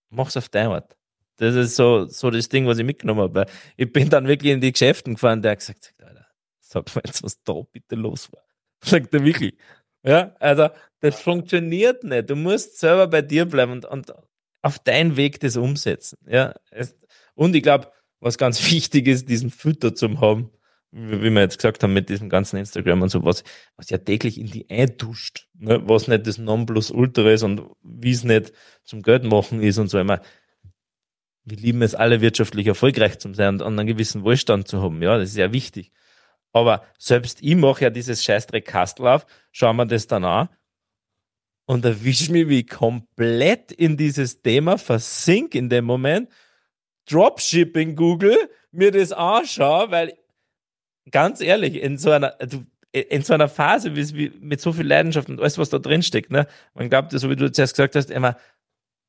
[0.08, 0.96] Mach's auf deine Art.
[1.36, 3.44] Das ist so, so das Ding, was ich mitgenommen habe.
[3.76, 6.26] Ich bin dann wirklich in die Geschäften gefahren, der hat gesagt, Alter,
[6.60, 8.42] sag mal jetzt, was da bitte los war.
[8.82, 9.58] Sagt er wirklich.
[10.02, 10.70] Ja, also,
[11.00, 12.30] das funktioniert nicht.
[12.30, 14.14] Du musst selber bei dir bleiben und, und
[14.62, 16.16] auf deinen Weg das umsetzen.
[16.26, 16.54] Ja,
[17.34, 20.50] und ich glaube, was ganz wichtig ist, diesen Fütter zu haben,
[20.92, 23.44] wie wir jetzt gesagt haben, mit diesem ganzen Instagram und so, was,
[23.88, 25.80] ja täglich in die einduscht, ne?
[25.86, 28.52] was nicht das Nonplusultra ist und wie es nicht
[28.84, 30.20] zum Geld machen ist und so immer.
[31.44, 35.02] Wir lieben es alle wirtschaftlich erfolgreich zu sein und einen gewissen Wohlstand zu haben.
[35.02, 35.92] Ja, das ist ja wichtig.
[36.52, 40.48] Aber selbst ich mache ja dieses Scheißdreck Kastel auf, schauen wir das dann an
[41.66, 46.30] und erwische mich, wie ich komplett in dieses Thema versink in dem Moment.
[47.08, 50.14] Dropshipping Google, mir das anschaue, weil
[51.10, 52.36] ganz ehrlich, in so einer,
[52.92, 56.30] in so einer Phase, wie, mit so viel Leidenschaft und alles, was da drin steckt,
[56.30, 56.46] ne?
[56.74, 58.36] Man glaubt, so wie du zuerst gesagt hast, immer,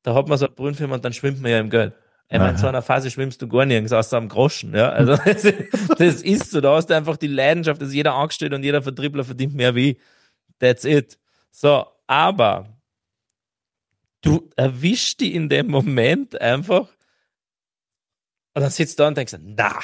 [0.02, 1.94] da hat man so eine Brünnfirma und dann schwimmt man ja im Geld.
[2.30, 4.90] Einmal in so einer Phase schwimmst du gar nirgends außer am Groschen, ja.
[4.90, 5.42] Also, das,
[5.96, 6.60] das ist so.
[6.60, 9.98] Da hast du einfach die Leidenschaft, dass jeder Angestellte und jeder Vertriebler verdient mehr wie.
[10.58, 11.18] That's it.
[11.50, 12.68] So, aber
[14.20, 16.88] du erwischst die in dem Moment einfach
[18.54, 19.78] und dann sitzt du da und denkst, na,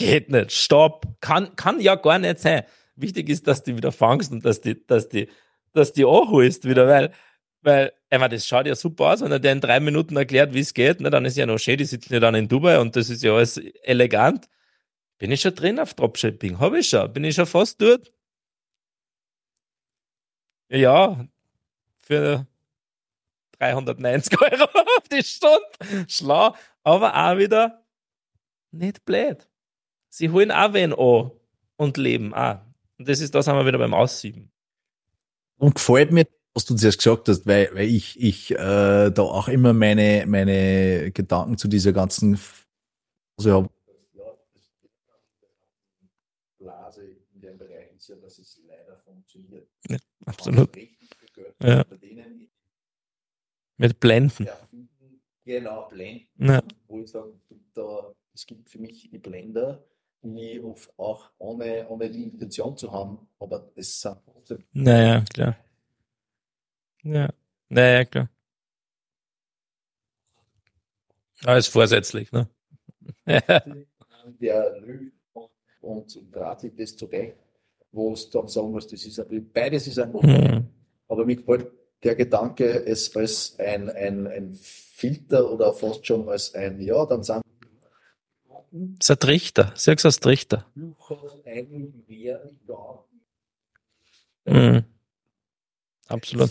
[0.00, 2.62] geht nicht, stopp, kann, kann ja gar nicht sein.
[2.96, 5.28] Wichtig ist, dass du wieder fangst und dass die, dass die,
[5.72, 7.12] dass die anholst wieder, weil,
[7.60, 10.54] weil, ich meine, das schaut ja super aus, wenn er dir in drei Minuten erklärt,
[10.54, 12.80] wie es geht, ne, dann ist ja noch schön, die sitzen ja dann in Dubai
[12.80, 14.46] und das ist ja alles elegant.
[15.18, 16.58] Bin ich schon drin auf Dropshipping?
[16.58, 17.12] Habe ich schon.
[17.12, 18.10] Bin ich schon fast dort?
[20.70, 21.26] Ja,
[21.98, 22.46] für
[23.58, 24.64] 390 Euro
[24.98, 26.06] auf die Stunde.
[26.08, 27.84] Schlau, aber auch wieder
[28.70, 29.49] nicht blöd.
[30.10, 31.30] Sie holen auch wen an
[31.76, 32.58] und leben auch.
[32.98, 34.50] Und das ist, da sind wir wieder beim Aussieben.
[35.56, 39.48] Und gefällt mir, was du zuerst gesagt hast, weil, weil ich, ich äh, da auch
[39.48, 42.38] immer meine, meine Gedanken zu dieser ganzen
[43.38, 43.70] also habe.
[46.58, 47.02] Blase
[47.34, 49.68] in dem Bereich ist ja, dass es leider funktioniert.
[49.88, 49.96] Ja,
[50.26, 50.76] absolut.
[51.62, 51.84] Ja.
[53.76, 54.48] Mit Blenden.
[55.44, 56.26] Genau, Blenden.
[56.38, 56.62] Ja.
[56.86, 57.32] Wo ich sage,
[57.72, 59.82] da, es gibt für mich die Blender,
[60.22, 64.64] die oft auch ohne, ohne die Intention zu haben, aber das sind trotzdem.
[64.72, 65.56] Naja, klar.
[67.02, 67.30] Ja,
[67.68, 68.28] naja, klar.
[71.44, 72.48] Alles vorsätzlich, ne?
[74.40, 77.36] der lügt und, und drahtet das zurecht,
[77.92, 80.68] wo es dann sagen muss, das ist ein, beides ist ein mhm.
[81.08, 86.54] Aber mir gefällt der Gedanke, es als ein, ein, ein Filter oder fast schon als
[86.54, 87.42] ein, ja, dann sind
[88.72, 89.72] ist ein Trichter.
[89.76, 90.66] Sag's als Trichter.
[94.44, 94.84] Mhm.
[96.08, 96.50] Absolut.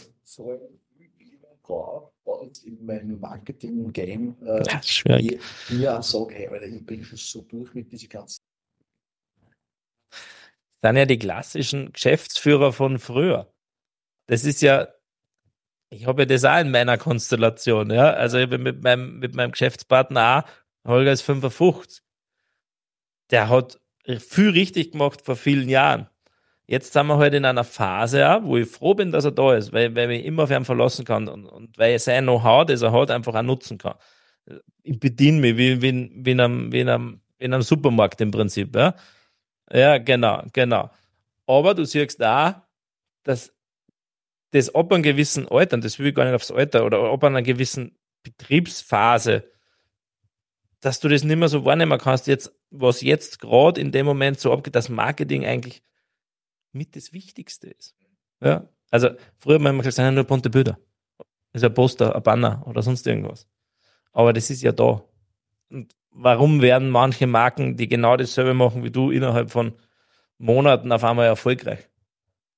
[2.64, 5.40] In meinem Marketing-Game äh, das ist schwierig.
[5.70, 8.42] mir sage, hey, Alter, ich bin schon so durch mit diesen ganzen.
[10.82, 13.54] Dann ja die klassischen Geschäftsführer von früher.
[14.28, 14.88] Das ist ja,
[15.90, 18.14] ich habe ja das auch in meiner Konstellation, ja.
[18.14, 22.02] Also ich bin mit meinem, mit meinem Geschäftspartner auch, Holger ist 55
[23.32, 23.80] der hat
[24.20, 26.08] viel richtig gemacht vor vielen Jahren.
[26.68, 29.74] Jetzt sind wir halt in einer Phase, wo ich froh bin, dass er da ist,
[29.74, 32.84] weil, weil ich immer auf ihn verlassen kann und, und weil er sein Know-how, das
[32.84, 33.96] er hat, einfach auch nutzen kann.
[34.84, 38.30] Ich bediene mich wie, wie, wie, in einem, wie in einem, in einem Supermarkt im
[38.30, 38.76] Prinzip.
[38.76, 38.94] Ja,
[39.72, 40.92] ja genau, genau.
[41.48, 42.68] Aber du siehst da,
[43.24, 43.52] dass
[44.52, 47.24] das ab einem gewissen Alter, und das will ich gar nicht aufs Alter, oder ab
[47.24, 49.44] einer gewissen Betriebsphase,
[50.82, 54.40] dass du das nicht mehr so wahrnehmen kannst, jetzt, was jetzt gerade in dem Moment
[54.40, 55.82] so abgeht, dass Marketing eigentlich
[56.72, 57.96] mit das Wichtigste ist.
[58.42, 58.68] Ja.
[58.92, 60.78] Also früher haben wir gesagt, es sind ja nur bunte Bilder.
[61.52, 63.48] Das ist ein Poster, ein Banner oder sonst irgendwas.
[64.12, 65.04] Aber das ist ja da.
[65.70, 69.74] Und warum werden manche Marken, die genau dasselbe machen wie du, innerhalb von
[70.38, 71.90] Monaten auf einmal erfolgreich?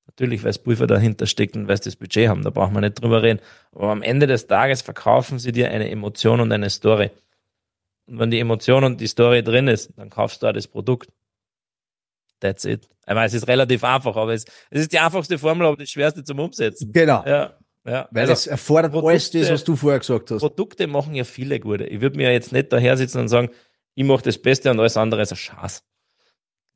[0.08, 2.82] Natürlich, weil das Pulver dahinter steckt und weil sie das Budget haben, da brauchen wir
[2.82, 3.40] nicht drüber reden.
[3.72, 7.12] Aber am Ende des Tages verkaufen sie dir eine Emotion und eine Story.
[8.08, 11.10] Und wenn die Emotion und die Story drin ist, dann kaufst du auch das Produkt.
[12.40, 12.88] That's it.
[13.08, 15.90] Ich meine, es ist relativ einfach, aber es, es ist die einfachste Formel, aber das
[15.90, 16.92] schwerste zum Umsetzen.
[16.92, 17.24] Genau.
[17.26, 17.58] Ja.
[17.86, 20.40] Ja, Weil also, es erfordert Produkte, alles das, was du vorher gesagt hast.
[20.40, 21.86] Produkte machen ja viele gute.
[21.86, 23.50] Ich würde mir ja jetzt nicht daher sitzen und sagen,
[23.96, 25.84] ich mache das Beste und alles andere ist ein Schatz.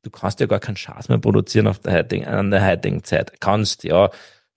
[0.02, 3.40] Du kannst ja gar keinen Schatz mehr produzieren auf der heutigen, an der heutigen Zeit.
[3.40, 4.10] Kannst, ja,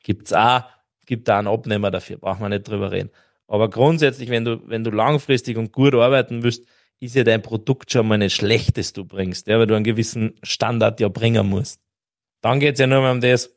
[0.03, 0.63] gibt's auch,
[1.07, 3.11] gibt da einen Abnehmer dafür, brauchen wir nicht drüber reden.
[3.49, 6.65] Aber grundsätzlich, wenn du, wenn du langfristig und gut arbeiten willst,
[7.01, 9.85] ist ja dein Produkt schon mal nicht schlecht, das du bringst, ja, weil du einen
[9.85, 11.81] gewissen Standard ja bringen musst.
[12.43, 13.51] Dann geht's ja nur mal um das,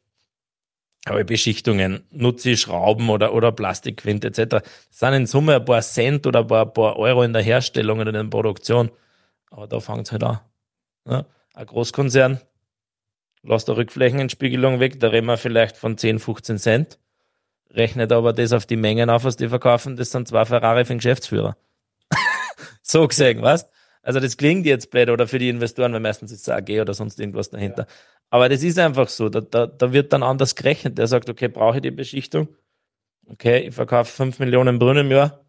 [1.05, 4.45] ich Beschichtungen, nutze ich Schrauben oder, oder Plastikquint etc.
[4.49, 7.41] Das sind in Summe ein paar Cent oder ein paar, ein paar Euro in der
[7.41, 8.91] Herstellung oder in der Produktion.
[9.49, 10.39] Aber da fängt's halt an.
[11.09, 11.25] Ja.
[11.53, 12.39] Ein Großkonzern,
[13.41, 16.99] lass der Rückflächenentspiegelung weg, da reden wir vielleicht von 10, 15 Cent
[17.73, 20.93] rechnet aber das auf die Mengen auf, was die verkaufen, das sind zwei Ferrari für
[20.93, 21.57] den Geschäftsführer.
[22.81, 23.69] so gesehen, weißt
[24.01, 26.93] Also das klingt jetzt blöd oder für die Investoren, weil meistens ist es AG oder
[26.93, 27.83] sonst irgendwas dahinter.
[27.83, 27.95] Ja.
[28.29, 30.97] Aber das ist einfach so, da, da, da wird dann anders gerechnet.
[30.97, 32.47] Der sagt, okay, brauche ich die Beschichtung?
[33.27, 35.45] Okay, ich verkaufe 5 Millionen Brunnen im Jahr.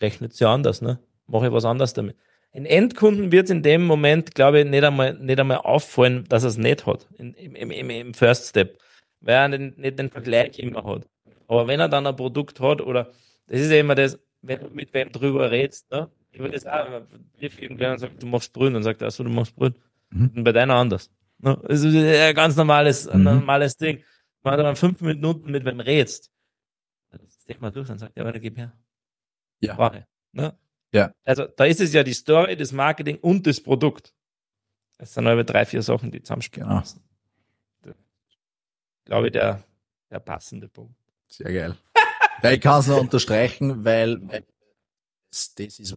[0.00, 0.98] Rechnet sie anders, ne?
[1.26, 2.16] Mache ich was anderes damit.
[2.52, 6.50] Ein Endkunden wird in dem Moment, glaube ich, nicht einmal, nicht einmal auffallen, dass er
[6.50, 7.06] es nicht hat.
[7.18, 8.78] Im, im, im, Im First Step
[9.20, 11.08] weil er nicht den Vergleich immer hat.
[11.46, 13.10] Aber wenn er dann ein Produkt hat, oder
[13.46, 16.10] das ist ja immer das, wenn du mit wem drüber redest, ne?
[16.30, 19.30] Ich würde das auch, wenn irgendwer sagt, du machst Brühen, dann sagt er, achso, du
[19.30, 19.74] machst Brühen.
[20.10, 20.30] Mhm.
[20.36, 21.10] Und bei deiner anders.
[21.38, 21.58] Ne?
[21.66, 23.12] Das ist ein ganz normales, mhm.
[23.12, 24.04] ein normales Ding.
[24.42, 26.30] Wenn du dann fünf Minuten mit wem redest,
[27.10, 28.72] dann steck mal durch, dann sagt er, weiter, gib her.
[29.60, 29.72] Ja.
[29.72, 30.06] Sprache.
[30.32, 30.56] Ne?
[30.92, 31.12] Ja.
[31.24, 34.14] Also da ist es ja die Story, das Marketing und das Produkt.
[34.98, 36.80] Das sind über drei, vier Sachen, die zusammenspielen genau.
[36.80, 37.07] müssen
[39.08, 39.64] glaube ich, der,
[40.10, 40.94] der passende Punkt.
[41.26, 41.76] Sehr geil.
[42.42, 44.18] ja, ich kann es noch unterstreichen, weil,
[45.30, 45.96] das, das ist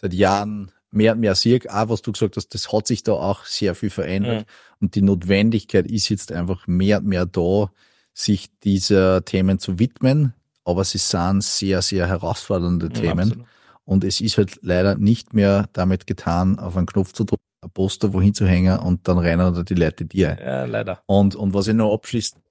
[0.00, 3.12] seit Jahren mehr und mehr sehe, auch was du gesagt hast, das hat sich da
[3.12, 4.40] auch sehr viel verändert.
[4.40, 4.52] Mhm.
[4.80, 7.70] Und die Notwendigkeit ist jetzt einfach mehr und mehr da,
[8.12, 10.34] sich dieser Themen zu widmen.
[10.64, 13.20] Aber sie sind sehr, sehr herausfordernde Themen.
[13.20, 13.46] Absolut.
[13.84, 17.70] Und es ist halt leider nicht mehr damit getan, auf einen Knopf zu drücken ein
[17.70, 20.38] Poster wohin zu hängen und dann rennen die Leute dir ein.
[20.38, 21.02] Ja, leider.
[21.06, 22.42] Und, und was ich noch abschließend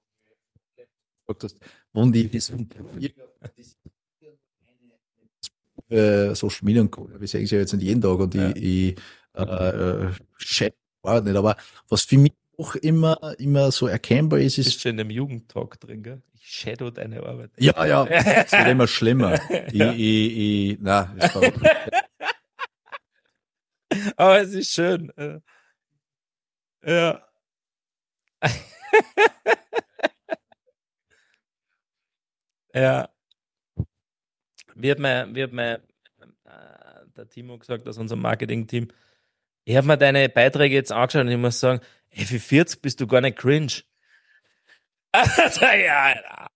[1.26, 1.60] gesagt
[1.94, 2.52] die das
[5.90, 7.08] äh, Social Media und Co.
[7.18, 8.50] Wir sehen es ja jetzt nicht jeden Tag und ja.
[8.50, 8.96] ich, ich
[9.34, 11.56] äh, äh, Chat, nicht, aber
[11.88, 14.66] was für mich auch immer, immer so erkennbar ist, ist.
[14.66, 16.22] Bist du in dem Jugendtalk drin, gell?
[16.34, 17.50] Ich shadow deine Arbeit.
[17.58, 19.38] Ja, ja, es wird immer schlimmer.
[19.72, 20.36] ich, ich,
[20.72, 21.14] ich, na.
[24.16, 25.10] Aber es ist schön.
[25.16, 25.40] äh.
[26.86, 27.22] Ja.
[32.74, 33.08] ja.
[34.74, 35.76] Wie hat mein, wie hat mein
[36.44, 38.88] äh, der Timo gesagt aus unserem Marketing-Team,
[39.64, 41.80] ich habe mir deine Beiträge jetzt angeschaut und ich muss sagen,
[42.10, 43.72] ey, für 40 bist du gar nicht cringe.
[45.16, 46.48] Also, ja,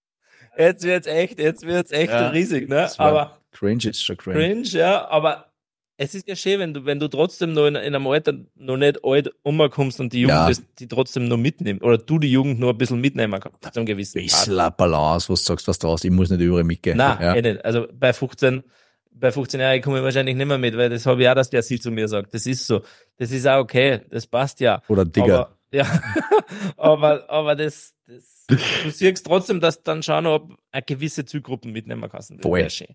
[0.57, 2.91] jetzt wird's echt, jetzt wird's echt Ja, riesig, ne?
[2.99, 4.37] Aber Cringe ist schon cringe.
[4.37, 5.48] cringe, ja, aber
[6.01, 8.77] es ist ja schön, wenn du, wenn du trotzdem noch in, in einem Alter noch
[8.77, 10.49] nicht alt umkommst und die Jugend Ja.
[10.49, 11.83] das, die trotzdem noch mitnimmt.
[11.83, 13.75] Oder du die Jugend noch ein bisschen mitnehmen kannst.
[13.75, 14.23] Zu einem gewissen.
[14.23, 16.05] Bisschen Balance, was du sagst, was draus.
[16.05, 16.97] Ich muss nicht überall mitgehen.
[16.97, 17.35] Nein, ja.
[17.35, 17.65] eh nicht.
[17.65, 18.63] Also bei 15,
[19.11, 21.51] bei 15 Jahren komme ich wahrscheinlich nicht mehr mit, weil das habe ich auch, dass
[21.51, 22.33] der sie zu mir sagt.
[22.33, 22.81] Das ist so.
[23.17, 24.03] Das ist auch okay.
[24.09, 24.81] Das passt ja.
[24.87, 25.41] Oder Digger.
[25.41, 26.01] Aber, ja,
[26.77, 32.09] aber, aber das, das, du siehst trotzdem, dass dann schauen, ob eine gewisse Zielgruppen mitnehmen
[32.09, 32.31] kannst.
[32.31, 32.71] Das Voll.
[32.71, 32.95] schön.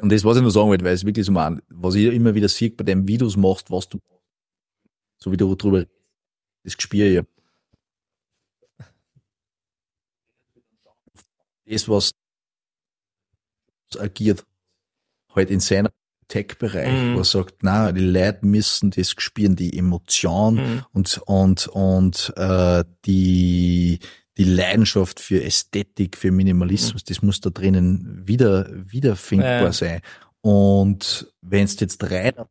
[0.00, 2.34] Und das, was ich nur sagen wollte, weil es wirklich so mein, was ich immer
[2.34, 3.98] wieder sehe bei dem, wie du es machst, was du,
[5.18, 5.90] so wie du drüber, redest,
[6.64, 7.22] das ich ja.
[11.66, 12.12] Das, was
[13.98, 14.44] agiert,
[15.34, 15.90] halt in seiner
[16.28, 17.14] Tech-Bereich, Mhm.
[17.14, 20.84] wo er sagt, na, die Leute müssen das spüren, die Emotion Mhm.
[20.92, 23.98] und, und, und äh, die,
[24.38, 29.72] die Leidenschaft für Ästhetik, für Minimalismus, das muss da drinnen wieder, wiederfindbar Ja.
[29.72, 30.00] sein.
[30.40, 32.48] Und wenn es jetzt rein auf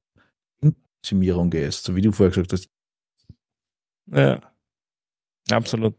[0.63, 2.69] Optimierung gehst, so wie du vorher gesagt hast,
[4.07, 4.53] Ja.
[5.49, 5.95] Absolut.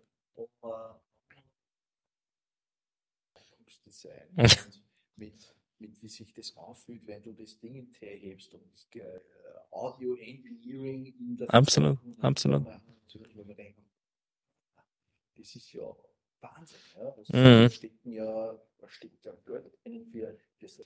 [5.16, 8.86] mit, mit wie sich das anfühlt, wenn du das Ding in Tee hebst und das
[8.94, 9.20] äh,
[9.70, 12.64] Audio Engineering in der Absolut, absolut.
[12.66, 13.48] Natürlich, wenn
[15.42, 15.82] das ist ja
[16.40, 16.78] Wahnsinn.
[16.96, 17.10] Ja?
[17.16, 17.70] Das Mhm.
[17.70, 20.80] stecken ja, da steckt ja Geld drin für das.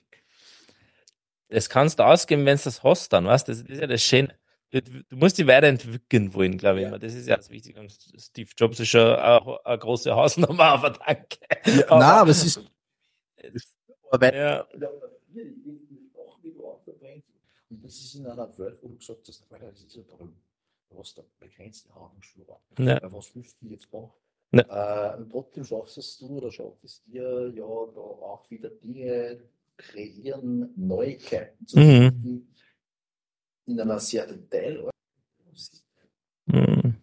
[1.49, 3.51] Das kannst du ausgeben, wenn du das hast, dann, weißt du?
[3.53, 4.37] Das ist ja das Schöne.
[4.69, 6.87] Du, du musst dich weiterentwickeln wollen, glaube ich Ja.
[6.89, 6.99] immer.
[6.99, 7.79] Das ist ja das Wichtige.
[7.79, 11.37] Und Steve Jobs ist schon eine, eine große Hausnummer, aber danke.
[11.65, 12.59] Nein, aber es ist,
[14.11, 14.67] aber Ja,
[17.69, 20.33] Und das ist in einer Welt, wo du gesagt hast, das ist ja toll.
[20.89, 21.89] Du hast da begrenzte.
[22.79, 22.85] Ja.
[22.85, 24.11] Ja, Was willst du jetzt machen?
[24.51, 25.15] Ja.
[25.15, 29.41] Äh, trotzdem schaffst es du oder schaffst es dir, ja, da auch wieder Dinge
[29.75, 31.83] kreieren, Neuigkeiten zu Mhm.
[32.11, 32.55] finden,
[33.65, 34.89] in einer sehr Detail.
[36.45, 36.95] Mhm.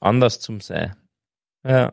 [0.00, 0.96] Anders zum Sein.
[1.64, 1.92] Ja.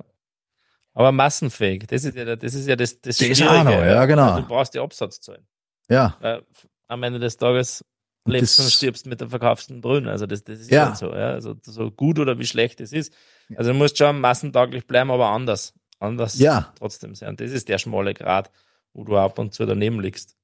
[0.93, 1.85] Aber massenfähig.
[1.87, 3.63] Das ist ja das, ist ja das, das, Das auch Schwierige.
[3.63, 4.39] noch, ja, genau.
[4.41, 5.45] Du brauchst die Absatzzahlen.
[5.89, 6.45] Ja, Weil
[6.87, 7.83] am Ende des Tages
[8.25, 10.07] lebst das- und stirbst mit der verkauften Brühen.
[10.07, 10.87] Also das, das ist Ja.
[10.87, 11.07] halt so.
[11.13, 11.31] Ja.
[11.31, 13.13] Also so gut oder wie schlecht es ist.
[13.57, 15.73] Also du musst schon massentauglich bleiben, aber anders.
[15.99, 16.73] Anders Ja.
[16.79, 17.35] trotzdem sein.
[17.37, 18.49] Das ist der schmale Grad,
[18.93, 20.35] wo du ab und zu daneben liegst.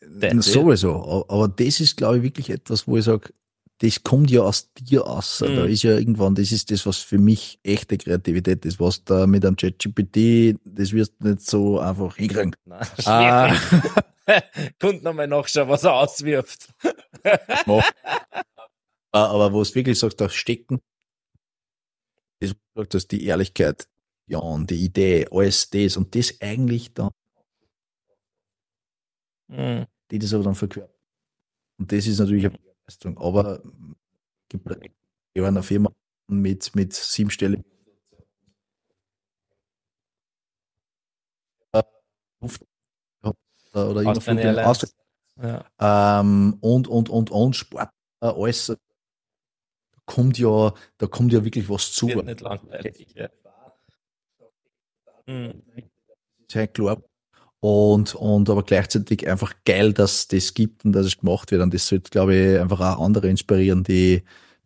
[0.00, 0.42] It.
[0.42, 1.24] sowieso.
[1.28, 3.32] Aber das ist, glaube ich, wirklich etwas, wo ich sage,
[3.78, 5.38] das kommt ja aus dir aus.
[5.38, 5.66] Da Mhm.
[5.68, 9.44] ist ja irgendwann, das ist das, was für mich echte Kreativität ist, was da mit
[9.44, 12.54] einem ChatGPT, das wirst du nicht so einfach hinkriegen.
[12.64, 13.54] Nein, Ah.
[14.80, 16.68] Kunden nochmal nachschauen, was er auswirft.
[19.12, 20.80] Aber wo es wirklich sagst, da stecken,
[22.42, 23.88] das, das die Ehrlichkeit,
[24.26, 27.10] ja, und die Idee, alles das und das eigentlich dann,
[29.48, 29.86] Mhm.
[30.10, 30.96] die das aber dann verkörpert.
[31.78, 33.18] Und das ist natürlich eine Leistung.
[33.18, 33.62] Aber
[34.48, 34.66] gibt
[35.34, 35.90] ja eine Firma
[36.28, 37.64] mit, mit siebenstelligen
[43.74, 44.02] oder.
[44.06, 44.92] Austrian-
[45.36, 46.20] Ja.
[46.20, 47.90] ähm, und, und, und, und Sport,
[48.20, 48.72] äh, alles,
[50.06, 52.08] kommt ja, da kommt ja wirklich was zu.
[52.08, 53.06] Wird nicht langweilig.
[53.14, 53.28] Ja.
[55.26, 55.62] Mhm.
[56.50, 57.02] Sehr klar.
[57.60, 61.62] Und, und aber gleichzeitig einfach geil, dass das gibt und dass es gemacht wird.
[61.62, 64.24] Und das sollte, glaube ich, einfach auch andere inspirieren, die,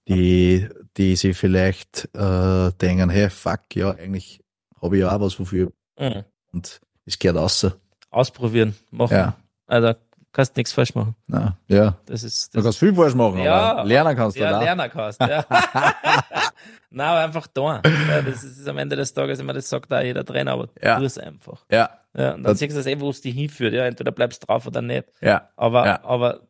[0.08, 4.40] die, die sich vielleicht äh, denken, hey, fuck, ja, eigentlich
[4.80, 5.72] habe ich ja auch was wofür.
[5.98, 6.24] Mhm.
[6.52, 7.78] Und es gehört außer.
[8.10, 9.14] Ausprobieren, machen.
[9.14, 9.36] Ja.
[9.66, 9.94] Also
[10.36, 11.16] kannst nichts falsch machen.
[11.26, 11.96] Na, ja.
[12.04, 13.72] Das ist Du das kannst viel falsch machen, Ja.
[13.72, 14.62] aber lernen kannst du ja, da.
[14.62, 15.18] lernen kannst.
[15.20, 15.44] Ja.
[16.90, 17.82] Nein, aber einfach da.
[18.08, 20.98] Ja, das ist am Ende des Tages immer, das sagt auch jeder Trainer, aber Ja.
[20.98, 21.64] tu es einfach.
[21.70, 23.74] Ja, Ja, und dann Das- siehst du das eh, wo es dich hinführt.
[23.74, 25.04] Ja, entweder bleibst du drauf oder nicht.
[25.20, 25.48] ja.
[25.56, 26.04] Aber, Ja.
[26.04, 26.40] aber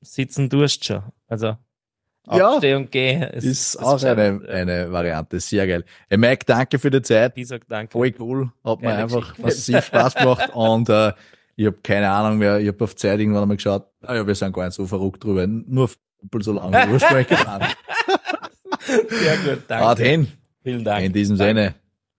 [0.00, 1.02] sitzen tust schon.
[1.28, 1.56] Also
[2.30, 2.48] Ja.
[2.50, 3.22] aufstehen und gehen.
[3.22, 5.40] Ist, Ist auch eine, eine Variante.
[5.40, 5.84] Sehr geil.
[6.08, 7.32] Hey Mike, danke für die Zeit.
[7.36, 7.90] Ich sag danke.
[7.92, 8.52] Voll cool.
[8.64, 10.50] Hat mir einfach massiv Spaß gemacht.
[10.54, 11.12] Und äh,
[11.56, 14.34] ich habe keine Ahnung mehr, ich habe auf Zeit irgendwann einmal geschaut, ah ja, wir
[14.34, 17.62] sind gar nicht so verrückt drüber, nur doppelt so lange Ursprung getan.
[18.86, 19.86] Sehr gut, danke.
[19.86, 20.28] Haut hin.
[20.62, 21.04] Vielen Dank.
[21.04, 21.48] In diesem Dank.
[21.48, 21.74] Sinne.